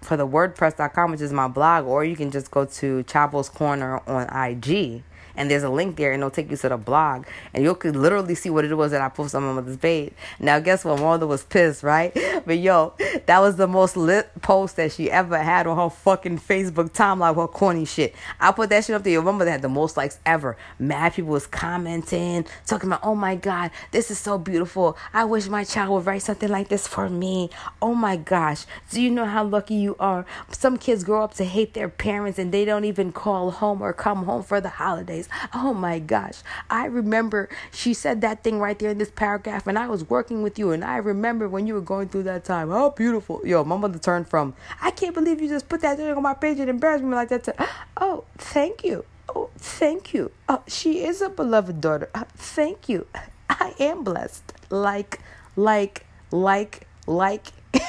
for 0.00 0.16
the 0.16 0.26
wordpress.com 0.26 1.10
which 1.10 1.20
is 1.20 1.32
my 1.32 1.48
blog. 1.48 1.86
Or 1.86 2.04
you 2.04 2.16
can 2.16 2.30
just 2.30 2.50
go 2.50 2.64
to 2.64 3.02
Chapo's 3.04 3.48
Corner 3.48 4.00
on 4.08 4.28
IG 4.28 5.02
and 5.40 5.50
there's 5.50 5.62
a 5.62 5.70
link 5.70 5.96
there 5.96 6.12
and 6.12 6.20
it'll 6.20 6.30
take 6.30 6.50
you 6.50 6.56
to 6.58 6.68
the 6.68 6.76
blog 6.76 7.24
and 7.54 7.64
you 7.64 7.74
could 7.74 7.96
literally 7.96 8.34
see 8.34 8.50
what 8.50 8.66
it 8.66 8.74
was 8.74 8.90
that 8.90 9.00
I 9.00 9.08
posted 9.08 9.38
on 9.38 9.44
my 9.44 9.52
mother's 9.54 9.78
page. 9.78 10.12
Now 10.38 10.58
guess 10.60 10.84
what? 10.84 11.00
Mother 11.00 11.26
was 11.26 11.42
pissed, 11.42 11.82
right? 11.82 12.16
But 12.46 12.58
yo, 12.58 12.94
that 13.26 13.38
was 13.40 13.56
the 13.56 13.66
most 13.66 13.96
lit 13.96 14.30
post 14.40 14.76
that 14.76 14.92
she 14.92 15.10
ever 15.10 15.38
had 15.38 15.66
on 15.66 15.76
her 15.76 15.90
fucking 15.94 16.38
Facebook 16.38 16.90
timeline 16.90 17.34
with 17.34 17.44
her 17.44 17.48
corny 17.48 17.84
shit. 17.84 18.14
I 18.40 18.50
put 18.52 18.70
that 18.70 18.84
shit 18.84 18.96
up 18.96 19.02
there. 19.02 19.12
Your 19.12 19.22
mother 19.22 19.48
had 19.48 19.62
the 19.62 19.68
most 19.68 19.96
likes 19.96 20.18
ever. 20.24 20.56
Mad 20.78 21.12
people 21.12 21.30
was 21.30 21.46
commenting, 21.46 22.46
talking 22.66 22.88
about, 22.88 23.00
oh 23.02 23.14
my 23.14 23.36
god, 23.36 23.70
this 23.92 24.10
is 24.10 24.18
so 24.18 24.38
beautiful. 24.38 24.96
I 25.12 25.24
wish 25.24 25.48
my 25.48 25.64
child 25.64 25.90
would 25.90 26.06
write 26.06 26.22
something 26.22 26.48
like 26.48 26.68
this 26.68 26.88
for 26.88 27.08
me. 27.08 27.50
Oh 27.82 27.94
my 27.94 28.16
gosh, 28.16 28.64
do 28.90 29.02
you 29.02 29.10
know 29.10 29.26
how 29.26 29.44
lucky 29.44 29.74
you 29.74 29.96
are? 30.00 30.24
Some 30.50 30.76
kids 30.78 31.04
grow 31.04 31.22
up 31.22 31.34
to 31.34 31.44
hate 31.44 31.74
their 31.74 31.88
parents 31.88 32.38
and 32.38 32.52
they 32.52 32.64
don't 32.64 32.84
even 32.84 33.12
call 33.12 33.50
home 33.50 33.82
or 33.82 33.92
come 33.92 34.24
home 34.24 34.42
for 34.42 34.60
the 34.60 34.70
holidays. 34.70 35.28
Oh 35.52 35.74
my 35.74 35.98
gosh. 35.98 36.38
I 36.68 36.86
remember 36.86 37.48
she 37.72 37.94
said 37.94 38.20
that 38.20 38.44
thing 38.44 38.58
right 38.58 38.78
there 38.78 38.90
in 38.90 38.98
this 38.98 39.10
paragraph, 39.10 39.66
and 39.66 39.78
I 39.78 39.88
was 39.88 40.08
working 40.08 40.42
with 40.42 40.58
you, 40.58 40.70
and 40.70 40.84
I 40.84 40.96
remember 40.96 41.48
when 41.48 41.66
you 41.66 41.74
were 41.74 41.80
going 41.80 42.08
through 42.08 42.24
that 42.24 42.44
time. 42.44 42.70
How 42.70 42.90
beautiful. 42.90 43.40
Yo, 43.44 43.64
my 43.64 43.76
mother 43.76 43.98
turned 43.98 44.28
from, 44.28 44.54
I 44.80 44.90
can't 44.90 45.14
believe 45.14 45.40
you 45.40 45.48
just 45.48 45.68
put 45.68 45.80
that 45.82 45.96
thing 45.96 46.10
on 46.10 46.22
my 46.22 46.34
page 46.34 46.58
and 46.58 46.70
embarrassed 46.70 47.04
me 47.04 47.14
like 47.14 47.28
that. 47.28 47.44
To, 47.44 47.68
oh, 47.96 48.24
thank 48.38 48.84
you. 48.84 49.04
Oh, 49.34 49.50
thank 49.58 50.12
you. 50.12 50.30
Oh, 50.48 50.62
she 50.66 51.04
is 51.04 51.22
a 51.22 51.28
beloved 51.28 51.80
daughter. 51.80 52.10
Uh, 52.14 52.24
thank 52.36 52.88
you. 52.88 53.06
I 53.48 53.74
am 53.78 54.04
blessed. 54.04 54.52
Like, 54.70 55.20
like, 55.56 56.06
like, 56.30 56.86
like. 57.06 57.52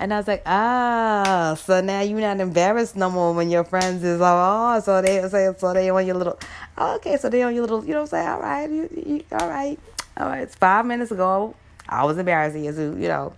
And 0.00 0.14
I 0.14 0.18
was 0.18 0.28
like, 0.28 0.42
ah, 0.46 1.56
so 1.60 1.80
now 1.80 2.02
you're 2.02 2.20
not 2.20 2.38
embarrassed 2.38 2.94
no 2.94 3.10
more 3.10 3.34
when 3.34 3.50
your 3.50 3.64
friends 3.64 4.04
is 4.04 4.20
like, 4.20 4.32
oh, 4.32 4.80
so 4.80 5.02
they 5.02 5.28
say, 5.28 5.52
so 5.58 5.72
they 5.74 5.90
on 5.90 6.06
your 6.06 6.14
little, 6.16 6.38
oh, 6.76 6.96
okay, 6.96 7.16
so 7.16 7.28
they 7.28 7.42
on 7.42 7.52
your 7.52 7.62
little, 7.62 7.84
you 7.84 7.94
know 7.94 8.06
saying? 8.06 8.28
All 8.28 8.40
right, 8.40 8.70
you, 8.70 8.88
you, 8.94 9.24
all 9.32 9.48
right, 9.48 9.78
all 10.16 10.28
right. 10.28 10.42
It's 10.42 10.54
five 10.54 10.86
minutes 10.86 11.10
ago. 11.10 11.54
I 11.88 12.04
was 12.04 12.16
embarrassing 12.18 12.64
you, 12.64 12.72
you 12.72 13.08
know. 13.08 13.32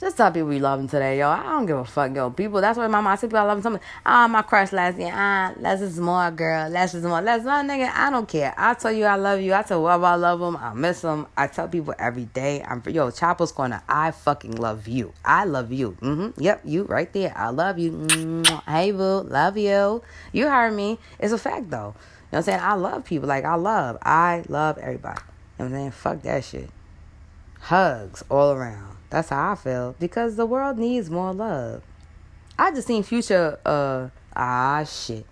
Just 0.00 0.16
tell 0.16 0.32
people 0.32 0.50
you 0.50 0.60
love 0.60 0.78
them 0.78 0.88
today, 0.88 1.18
yo. 1.18 1.28
I 1.28 1.42
don't 1.42 1.66
give 1.66 1.76
a 1.76 1.84
fuck, 1.84 2.16
yo. 2.16 2.30
People, 2.30 2.62
that's 2.62 2.78
why 2.78 2.86
my 2.86 3.02
mom 3.02 3.14
said 3.18 3.28
people 3.28 3.40
I 3.40 3.42
love 3.42 3.62
them. 3.62 3.78
Ah, 4.06 4.26
my 4.28 4.40
crush 4.40 4.72
last 4.72 4.98
year. 4.98 5.12
Ah, 5.12 5.52
less 5.58 5.82
is 5.82 6.00
more, 6.00 6.30
girl. 6.30 6.70
Less 6.70 6.94
is 6.94 7.04
more. 7.04 7.20
Less 7.20 7.44
more, 7.44 7.56
nigga. 7.56 7.92
I 7.94 8.08
don't 8.08 8.26
care. 8.26 8.54
I 8.56 8.72
tell 8.72 8.92
you 8.92 9.04
I 9.04 9.16
love 9.16 9.42
you. 9.42 9.52
I 9.52 9.60
tell 9.60 9.82
whoever 9.82 10.06
I 10.06 10.14
love 10.14 10.40
them. 10.40 10.56
I 10.56 10.72
miss 10.72 11.02
them. 11.02 11.26
I 11.36 11.48
tell 11.48 11.68
people 11.68 11.92
every 11.98 12.24
day. 12.24 12.64
I'm 12.66 12.82
yo, 12.86 13.10
Chapo's 13.10 13.52
corner. 13.52 13.82
I 13.90 14.12
fucking 14.12 14.56
love 14.56 14.88
you. 14.88 15.12
I 15.22 15.44
love 15.44 15.70
you. 15.70 15.98
Mm-hmm. 16.00 16.40
Yep, 16.40 16.62
you 16.64 16.84
right 16.84 17.12
there. 17.12 17.34
I 17.36 17.50
love 17.50 17.78
you. 17.78 17.92
Mm-hmm. 17.92 18.70
Hey, 18.70 18.92
boo. 18.92 19.20
Love 19.20 19.58
you. 19.58 20.02
You 20.32 20.48
heard 20.48 20.72
me. 20.72 20.98
It's 21.18 21.34
a 21.34 21.38
fact, 21.38 21.68
though. 21.68 21.76
You 21.76 21.82
know 21.82 21.92
what 22.30 22.38
I'm 22.38 22.42
saying? 22.44 22.60
I 22.62 22.72
love 22.72 23.04
people. 23.04 23.28
Like, 23.28 23.44
I 23.44 23.56
love. 23.56 23.98
I 24.00 24.44
love 24.48 24.78
everybody. 24.78 25.20
You 25.58 25.66
know 25.66 25.70
what 25.70 25.76
I'm 25.76 25.80
saying? 25.82 25.90
Fuck 25.90 26.22
that 26.22 26.42
shit. 26.42 26.70
Hugs 27.60 28.24
all 28.30 28.52
around. 28.52 28.89
That's 29.10 29.28
how 29.28 29.52
I 29.52 29.54
feel 29.56 29.96
because 29.98 30.36
the 30.36 30.46
world 30.46 30.78
needs 30.78 31.10
more 31.10 31.34
love. 31.34 31.82
I 32.58 32.70
just 32.70 32.86
seen 32.86 33.02
Future. 33.02 33.58
Uh, 33.66 34.08
ah, 34.34 34.84
shit. 34.84 35.26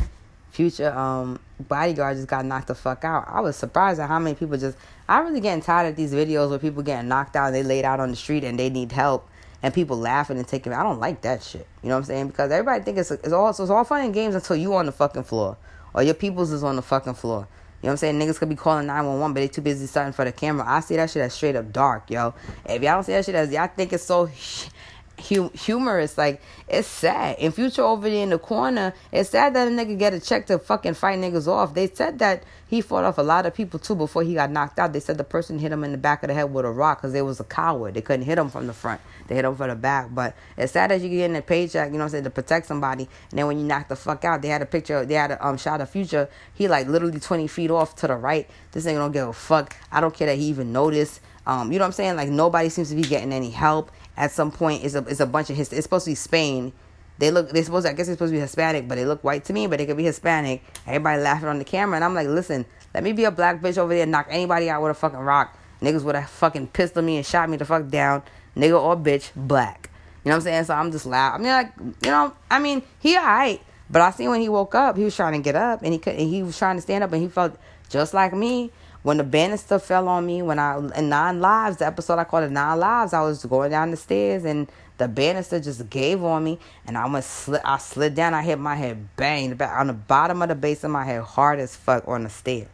Future. 0.51 0.91
Um, 0.91 1.39
bodyguard 1.61 2.17
just 2.17 2.29
got 2.29 2.45
knocked 2.45 2.69
the 2.69 2.75
fuck 2.75 3.05
out. 3.05 3.27
I 3.29 3.41
was 3.41 3.57
surprised 3.57 4.01
at 4.01 4.09
how 4.09 4.19
many 4.19 4.35
people 4.35 4.57
just. 4.57 4.77
I'm 5.09 5.25
really 5.25 5.41
getting 5.41 5.63
tired 5.63 5.91
of 5.91 5.97
these 5.97 6.13
videos 6.13 6.51
where 6.51 6.59
people 6.59 6.83
getting 6.83 7.09
knocked 7.09 7.37
out 7.37 7.47
and 7.47 7.55
they 7.55 7.63
laid 7.63 7.85
out 7.85 8.01
on 8.01 8.11
the 8.11 8.17
street 8.17 8.45
and 8.45 8.59
they 8.59 8.69
need 8.69 8.93
help 8.93 9.29
and 9.63 9.73
people 9.73 9.97
laughing 9.97 10.39
and 10.39 10.47
taking. 10.47 10.73
I 10.73 10.83
don't 10.83 11.01
like 11.01 11.23
that 11.23 11.43
shit. 11.43 11.67
You 11.83 11.89
know 11.89 11.95
what 11.95 12.01
I'm 12.01 12.05
saying? 12.05 12.29
Because 12.29 12.51
everybody 12.51 12.83
think 12.83 12.99
it's 12.99 13.11
it's 13.11 13.33
all 13.33 13.51
it's 13.51 13.61
all 13.61 13.85
fun 13.85 14.05
and 14.05 14.15
games 14.15 14.35
until 14.35 14.57
you 14.57 14.75
on 14.75 14.87
the 14.87 14.93
fucking 14.93 15.25
floor 15.25 15.57
or 15.95 16.03
your 16.03 16.15
peoples 16.15 16.51
is 16.51 16.63
on 16.65 16.77
the 16.77 16.83
fucking 16.83 17.15
floor. 17.15 17.47
You 17.81 17.87
know 17.87 17.91
what 17.91 18.03
I'm 18.03 18.19
saying? 18.19 18.19
Niggas 18.19 18.39
could 18.39 18.49
be 18.49 18.57
calling 18.57 18.87
911, 18.89 19.35
but 19.35 19.41
they 19.41 19.47
too 19.47 19.61
busy 19.61 19.87
starting 19.87 20.13
for 20.13 20.25
the 20.25 20.33
camera. 20.33 20.65
I 20.67 20.81
see 20.81 20.97
that 20.97 21.11
shit 21.11 21.23
as 21.23 21.33
straight 21.33 21.55
up 21.55 21.73
dark, 21.73 22.11
yo. 22.11 22.35
If 22.65 22.83
y'all 22.83 22.95
don't 22.95 23.05
see 23.05 23.13
that 23.13 23.25
shit 23.25 23.37
as 23.37 23.53
y'all 23.53 23.69
think 23.69 23.93
it's 23.93 24.03
so 24.03 24.29
hum- 25.21 25.51
humorous. 25.53 26.19
Like 26.19 26.41
it's 26.69 26.89
sad. 26.89 27.39
In 27.39 27.53
future 27.53 27.83
over 27.83 28.09
there 28.09 28.23
in 28.23 28.31
the 28.31 28.39
corner, 28.39 28.95
it's 29.13 29.31
sad 29.31 29.55
that 29.55 29.69
a 29.69 29.71
nigga 29.71 29.99
get 29.99 30.15
a 30.15 30.21
check 30.21 30.47
to 30.47 30.59
fucking 30.59 30.95
fight 30.95 31.19
niggas 31.19 31.47
off. 31.47 31.75
They 31.75 31.89
said 31.89 32.19
that 32.19 32.45
he 32.69 32.81
fought 32.81 33.05
off 33.05 33.19
a 33.19 33.23
lot 33.23 33.47
of 33.47 33.55
people 33.55 33.79
too 33.79 33.95
before 33.95 34.23
he 34.23 34.35
got 34.35 34.51
knocked 34.51 34.79
out. 34.79 34.93
They 34.93 35.01
said 35.01 35.19
the 35.19 35.25
person 35.25 35.59
hit 35.59 35.73
him 35.73 35.85
in 35.85 35.93
the 35.93 35.99
back 35.99 36.23
of 36.23 36.29
the 36.29 36.35
head 36.35 36.53
with 36.53 36.65
a 36.65 36.71
rock 36.71 36.99
because 36.99 37.13
they 37.13 37.23
was 37.23 37.41
a 37.41 37.45
coward. 37.45 37.95
They 37.95 38.03
couldn't 38.03 38.27
hit 38.27 38.39
him 38.39 38.51
from 38.51 38.67
the 38.67 38.73
front. 38.73 39.01
They 39.27 39.35
hit 39.35 39.45
him 39.45 39.57
from 39.57 39.71
the 39.71 39.77
back. 39.77 40.09
But 40.13 40.35
it's 40.57 40.73
sad 40.73 40.91
that 40.91 41.01
you 41.01 41.09
get 41.09 41.31
in 41.31 41.37
a 41.37 41.43
paycheck, 41.43 41.89
you 41.89 41.93
know 41.93 42.01
what 42.01 42.05
I'm 42.05 42.11
saying, 42.11 42.25
to 42.25 42.31
protect 42.31 42.67
somebody. 42.67 43.09
And 43.31 43.39
then 43.39 43.47
when 43.47 43.59
you 43.59 43.65
knock 43.65 43.89
the 43.89 43.97
fuck 43.97 44.25
out, 44.25 44.43
they 44.43 44.49
had 44.49 44.63
a 44.63 44.67
picture, 44.67 45.05
they 45.07 45.15
had 45.15 45.31
a 45.31 45.47
um, 45.47 45.57
shot 45.57 45.81
of 45.81 45.89
Future. 45.89 46.29
He 46.55 46.69
like 46.69 46.87
literally 46.87 47.21
20 47.21 47.47
feet 47.47 47.71
off 47.71 47.97
to 47.97 48.07
the 48.07 48.17
right. 48.17 48.49
This 48.73 48.85
nigga 48.85 48.97
don't 48.97 49.13
give 49.13 49.29
a 49.29 49.33
fuck. 49.33 49.75
I 49.91 50.01
don't 50.01 50.15
care 50.15 50.27
that 50.27 50.37
he 50.37 50.45
even 50.45 50.73
noticed. 50.73 51.21
Um, 51.47 51.73
you 51.73 51.79
know 51.79 51.85
what 51.85 51.87
I'm 51.87 51.93
saying? 51.93 52.17
Like 52.17 52.29
nobody 52.29 52.69
seems 52.69 52.91
to 52.91 52.95
be 52.95 53.03
getting 53.03 53.33
any 53.33 53.51
help 53.51 53.91
at 54.19 54.33
some 54.33 54.51
point 54.51 54.85
is 54.85 54.97
a 54.97 55.05
is 55.07 55.21
a 55.21 55.27
bunch 55.27 55.49
of 55.49 55.57
his. 55.57 55.73
It's 55.73 55.85
supposed 55.85 56.05
to 56.05 56.11
be 56.11 56.17
Spain. 56.17 56.73
They 57.19 57.31
look. 57.31 57.51
They're 57.51 57.65
supposed. 57.65 57.87
To, 57.87 57.91
I 57.91 57.95
guess 57.95 58.07
they're 58.07 58.17
supposed 58.17 58.33
to 58.33 58.37
be 58.37 58.41
Hispanic, 58.41 58.89
but 58.89 58.97
they 58.97 59.07
look 59.07 59.23
white 59.23 59.45
to 59.45 59.53
me. 59.53 59.69
But 59.69 59.79
they 59.79 59.87
could 59.87 59.97
be 59.97 60.05
Hispanic. 60.05 60.63
Everybody 60.87 61.23
laughing 61.23 61.49
on 61.49 61.59
the 61.59 61.65
camera, 61.65 61.97
and 61.97 62.05
I'm 62.05 62.15
like, 62.15 62.27
listen, 62.27 62.67
let 62.93 63.05
me 63.05 63.13
be 63.13 63.25
a 63.25 63.31
black 63.31 63.63
bitch 63.63 63.79
over 63.79 63.95
there 63.95 64.03
and 64.03 64.13
knock 64.13 64.27
anybody 64.29 64.69
out 64.69 64.83
with 64.83 64.91
a 64.91 64.95
fucking 64.95 65.21
rock. 65.21 65.57
Niggas 65.81 66.03
would 66.03 66.17
have 66.17 66.29
fucking 66.29 66.67
pistol 66.69 67.03
me 67.03 67.17
and 67.17 67.25
shot 67.25 67.49
me 67.49 67.57
the 67.57 67.65
fuck 67.65 67.89
down. 67.89 68.23
Nigga 68.57 68.81
or 68.81 68.97
bitch, 68.97 69.31
black. 69.37 69.89
You 70.25 70.31
know 70.31 70.37
what 70.37 70.41
I'm 70.41 70.43
saying? 70.43 70.65
So 70.65 70.75
I'm 70.75 70.91
just 70.91 71.07
loud. 71.07 71.35
I 71.35 71.39
mean, 71.39 71.53
like, 71.53 71.73
you 71.79 72.11
know, 72.11 72.35
I 72.51 72.59
mean, 72.59 72.83
he 72.99 73.17
alright. 73.17 73.63
But 73.89 74.03
I 74.03 74.11
seen 74.11 74.29
when 74.31 74.41
he 74.41 74.49
woke 74.49 74.75
up, 74.75 74.97
he 74.97 75.05
was 75.05 75.15
trying 75.15 75.35
to 75.35 75.39
get 75.39 75.55
up 75.55 75.83
and 75.83 75.93
he 75.93 75.99
could. 75.99 76.15
And 76.15 76.29
he 76.29 76.43
was 76.43 76.59
trying 76.59 76.77
to 76.77 76.83
stand 76.83 77.05
up, 77.05 77.13
and 77.13 77.23
he 77.23 77.29
felt 77.29 77.57
just 77.89 78.15
like 78.15 78.35
me 78.35 78.73
when 79.09 79.17
the 79.17 79.25
banister 79.25 79.79
fell 79.79 80.07
on 80.07 80.27
me, 80.27 80.43
when 80.43 80.59
I 80.59 80.77
in 80.95 81.09
Nine 81.09 81.41
Lives, 81.41 81.79
the 81.79 81.87
episode 81.87 82.19
I 82.19 82.25
called 82.25 82.45
it 82.45 82.51
Nine 82.51 82.79
Lives, 82.79 83.15
I 83.15 83.23
was 83.23 83.43
going 83.43 83.71
down 83.71 83.91
the 83.91 83.97
stairs 83.97 84.45
and 84.45 84.71
the 84.99 85.09
banister 85.09 85.59
just 85.59 85.89
gave 85.89 86.23
on 86.23 86.45
me, 86.45 86.59
and 86.87 86.99
I 86.99 87.09
went 87.09 87.25
slid. 87.25 87.63
I 87.65 87.79
slid 87.79 88.15
down. 88.15 88.35
I 88.35 88.43
hit 88.43 88.59
my 88.59 88.75
head 88.75 89.09
bang 89.17 89.59
on 89.63 89.87
the 89.87 89.95
bottom 89.95 90.43
of 90.43 90.51
the 90.51 90.55
base 90.55 90.85
of 90.85 90.91
my 90.91 91.07
head, 91.07 91.23
hard 91.23 91.59
as 91.59 91.75
fuck 91.75 92.07
on 92.07 92.25
the 92.25 92.29
stair. 92.29 92.59
You 92.59 92.65
know 92.65 92.67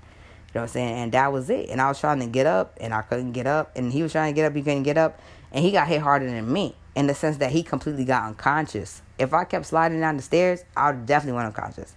what 0.54 0.62
I'm 0.62 0.68
saying? 0.70 0.94
And 0.94 1.12
that 1.12 1.32
was 1.32 1.50
it. 1.50 1.70
And 1.70 1.80
I 1.80 1.86
was 1.86 2.00
trying 2.00 2.18
to 2.18 2.26
get 2.26 2.46
up, 2.46 2.78
and 2.80 2.92
I 2.92 3.02
couldn't 3.02 3.30
get 3.30 3.46
up. 3.46 3.70
And 3.76 3.92
he 3.92 4.02
was 4.02 4.11
trying 4.11 4.34
to 4.34 4.36
get 4.36 4.44
up, 4.44 4.56
he 4.56 4.62
couldn't 4.62 4.82
get 4.82 4.98
up, 4.98 5.20
and 5.52 5.64
he 5.64 5.70
got 5.70 5.86
hit 5.86 6.00
harder 6.00 6.26
than 6.26 6.52
me 6.52 6.74
in 6.96 7.06
the 7.06 7.14
sense 7.14 7.36
that 7.36 7.52
he 7.52 7.62
completely 7.62 8.04
got 8.04 8.24
unconscious. 8.24 9.02
If 9.20 9.32
I 9.32 9.44
kept 9.44 9.66
sliding 9.66 10.00
down 10.00 10.16
the 10.16 10.22
stairs, 10.24 10.64
I 10.76 10.90
would 10.90 11.06
definitely 11.06 11.36
went 11.36 11.46
unconscious. 11.46 11.94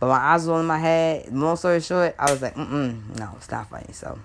But 0.00 0.08
my 0.08 0.16
eyes 0.16 0.46
were 0.46 0.58
in 0.58 0.66
my 0.66 0.78
head. 0.78 1.30
Long 1.30 1.56
story 1.56 1.80
short, 1.80 2.14
I 2.18 2.30
was 2.30 2.40
like, 2.40 2.54
mm 2.54 2.66
mm, 2.66 3.18
no, 3.18 3.32
it's 3.36 3.50
not 3.50 3.68
funny. 3.68 3.92
So, 3.92 4.18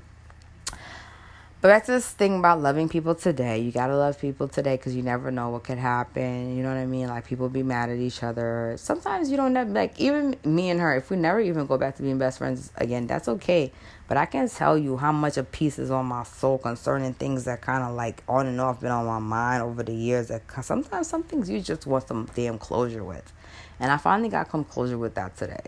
but 1.60 1.68
that's 1.68 1.88
this 1.88 2.10
thing 2.12 2.40
about 2.40 2.62
loving 2.62 2.88
people 2.88 3.14
today. 3.14 3.60
You 3.60 3.74
gotta 3.74 3.98
love 3.98 4.18
people 4.18 4.48
today 4.48 4.78
because 4.78 4.96
you 4.96 5.02
never 5.04 5.32
know 5.32 5.50
what 5.50 5.66
could 5.66 5.78
happen. 5.78 6.56
You 6.56 6.64
know 6.64 6.70
what 6.70 6.78
I 6.78 6.86
mean? 6.86 7.08
Like 7.08 7.26
people 7.26 7.50
be 7.50 7.62
mad 7.62 7.90
at 7.90 7.98
each 7.98 8.24
other. 8.24 8.76
Sometimes 8.78 9.30
you 9.30 9.36
don't 9.36 9.54
have 9.56 9.70
like 9.70 10.00
even 10.00 10.38
me 10.46 10.70
and 10.70 10.80
her. 10.80 10.96
If 10.96 11.10
we 11.10 11.18
never 11.18 11.42
even 11.42 11.66
go 11.66 11.78
back 11.78 11.98
to 11.98 12.04
being 12.04 12.20
best 12.20 12.38
friends 12.38 12.72
again, 12.78 13.06
that's 13.06 13.28
okay. 13.28 13.74
But 14.08 14.16
I 14.16 14.28
can't 14.28 14.50
tell 14.50 14.78
you 14.78 14.96
how 14.96 15.12
much 15.12 15.36
a 15.36 15.44
piece 15.44 15.78
is 15.78 15.92
on 15.92 16.06
my 16.06 16.24
soul 16.24 16.58
concerning 16.58 17.16
things 17.16 17.44
that 17.46 17.60
kind 17.60 17.84
of 17.84 17.96
like 17.96 18.24
on 18.30 18.46
and 18.48 18.62
off 18.62 18.80
been 18.80 18.92
on 18.92 19.08
my 19.08 19.20
mind 19.20 19.64
over 19.64 19.84
the 19.84 19.96
years. 19.96 20.30
That 20.30 20.44
sometimes 20.64 21.08
some 21.08 21.24
things 21.24 21.50
you 21.50 21.60
just 21.60 21.86
want 21.86 22.08
some 22.08 22.30
damn 22.34 22.60
closure 22.60 23.04
with. 23.04 23.34
And 23.80 23.92
I 23.92 23.98
finally 23.98 24.30
got 24.30 24.52
some 24.52 24.64
closure 24.64 24.98
with 24.98 25.16
that 25.16 25.36
today. 25.38 25.66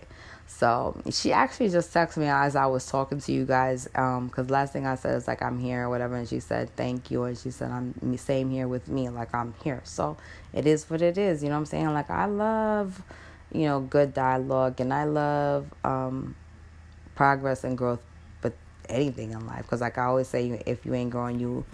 So 0.47 0.99
she 1.11 1.33
actually 1.33 1.69
just 1.69 1.93
texted 1.93 2.17
me 2.17 2.27
as 2.27 2.55
I 2.55 2.65
was 2.65 2.85
talking 2.85 3.19
to 3.19 3.31
you 3.31 3.45
guys, 3.45 3.87
um, 3.95 4.29
cause 4.29 4.49
last 4.49 4.73
thing 4.73 4.87
I 4.87 4.95
said 4.95 5.15
is 5.15 5.27
like 5.27 5.41
I'm 5.41 5.59
here 5.59 5.85
or 5.85 5.89
whatever, 5.89 6.15
and 6.15 6.27
she 6.27 6.39
said 6.39 6.73
thank 6.75 7.11
you, 7.11 7.23
and 7.25 7.37
she 7.37 7.51
said 7.51 7.69
I'm 7.69 8.17
same 8.17 8.49
here 8.49 8.67
with 8.67 8.87
me, 8.87 9.09
like 9.09 9.35
I'm 9.35 9.53
here. 9.63 9.81
So 9.83 10.17
it 10.53 10.65
is 10.65 10.89
what 10.89 11.01
it 11.01 11.17
is, 11.17 11.43
you 11.43 11.49
know 11.49 11.55
what 11.55 11.59
I'm 11.59 11.65
saying? 11.65 11.93
Like 11.93 12.09
I 12.09 12.25
love, 12.25 13.03
you 13.51 13.65
know, 13.65 13.81
good 13.81 14.13
dialogue, 14.13 14.79
and 14.79 14.93
I 14.93 15.03
love 15.03 15.67
um, 15.83 16.35
progress 17.13 17.65
and 17.65 17.77
growth, 17.77 18.01
but 18.41 18.53
anything 18.87 19.33
in 19.33 19.45
life, 19.45 19.67
cause 19.67 19.81
like 19.81 19.97
I 19.97 20.05
always 20.05 20.29
say, 20.29 20.63
if 20.65 20.85
you 20.85 20.93
ain't 20.93 21.11
growing, 21.11 21.39
you 21.41 21.65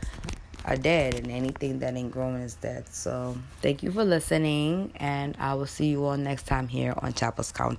are 0.65 0.75
dead, 0.75 1.15
and 1.15 1.29
anything 1.29 1.79
that 1.79 1.95
ain't 1.95 2.11
growing 2.11 2.41
is 2.41 2.55
dead. 2.55 2.87
So, 2.89 3.37
thank 3.61 3.83
you 3.83 3.91
for 3.91 4.03
listening, 4.03 4.91
and 4.95 5.35
I 5.39 5.53
will 5.55 5.65
see 5.67 5.87
you 5.87 6.05
all 6.05 6.17
next 6.17 6.47
time 6.47 6.67
here 6.67 6.93
on 6.97 7.13
Chapo's 7.13 7.51
Corner. 7.51 7.77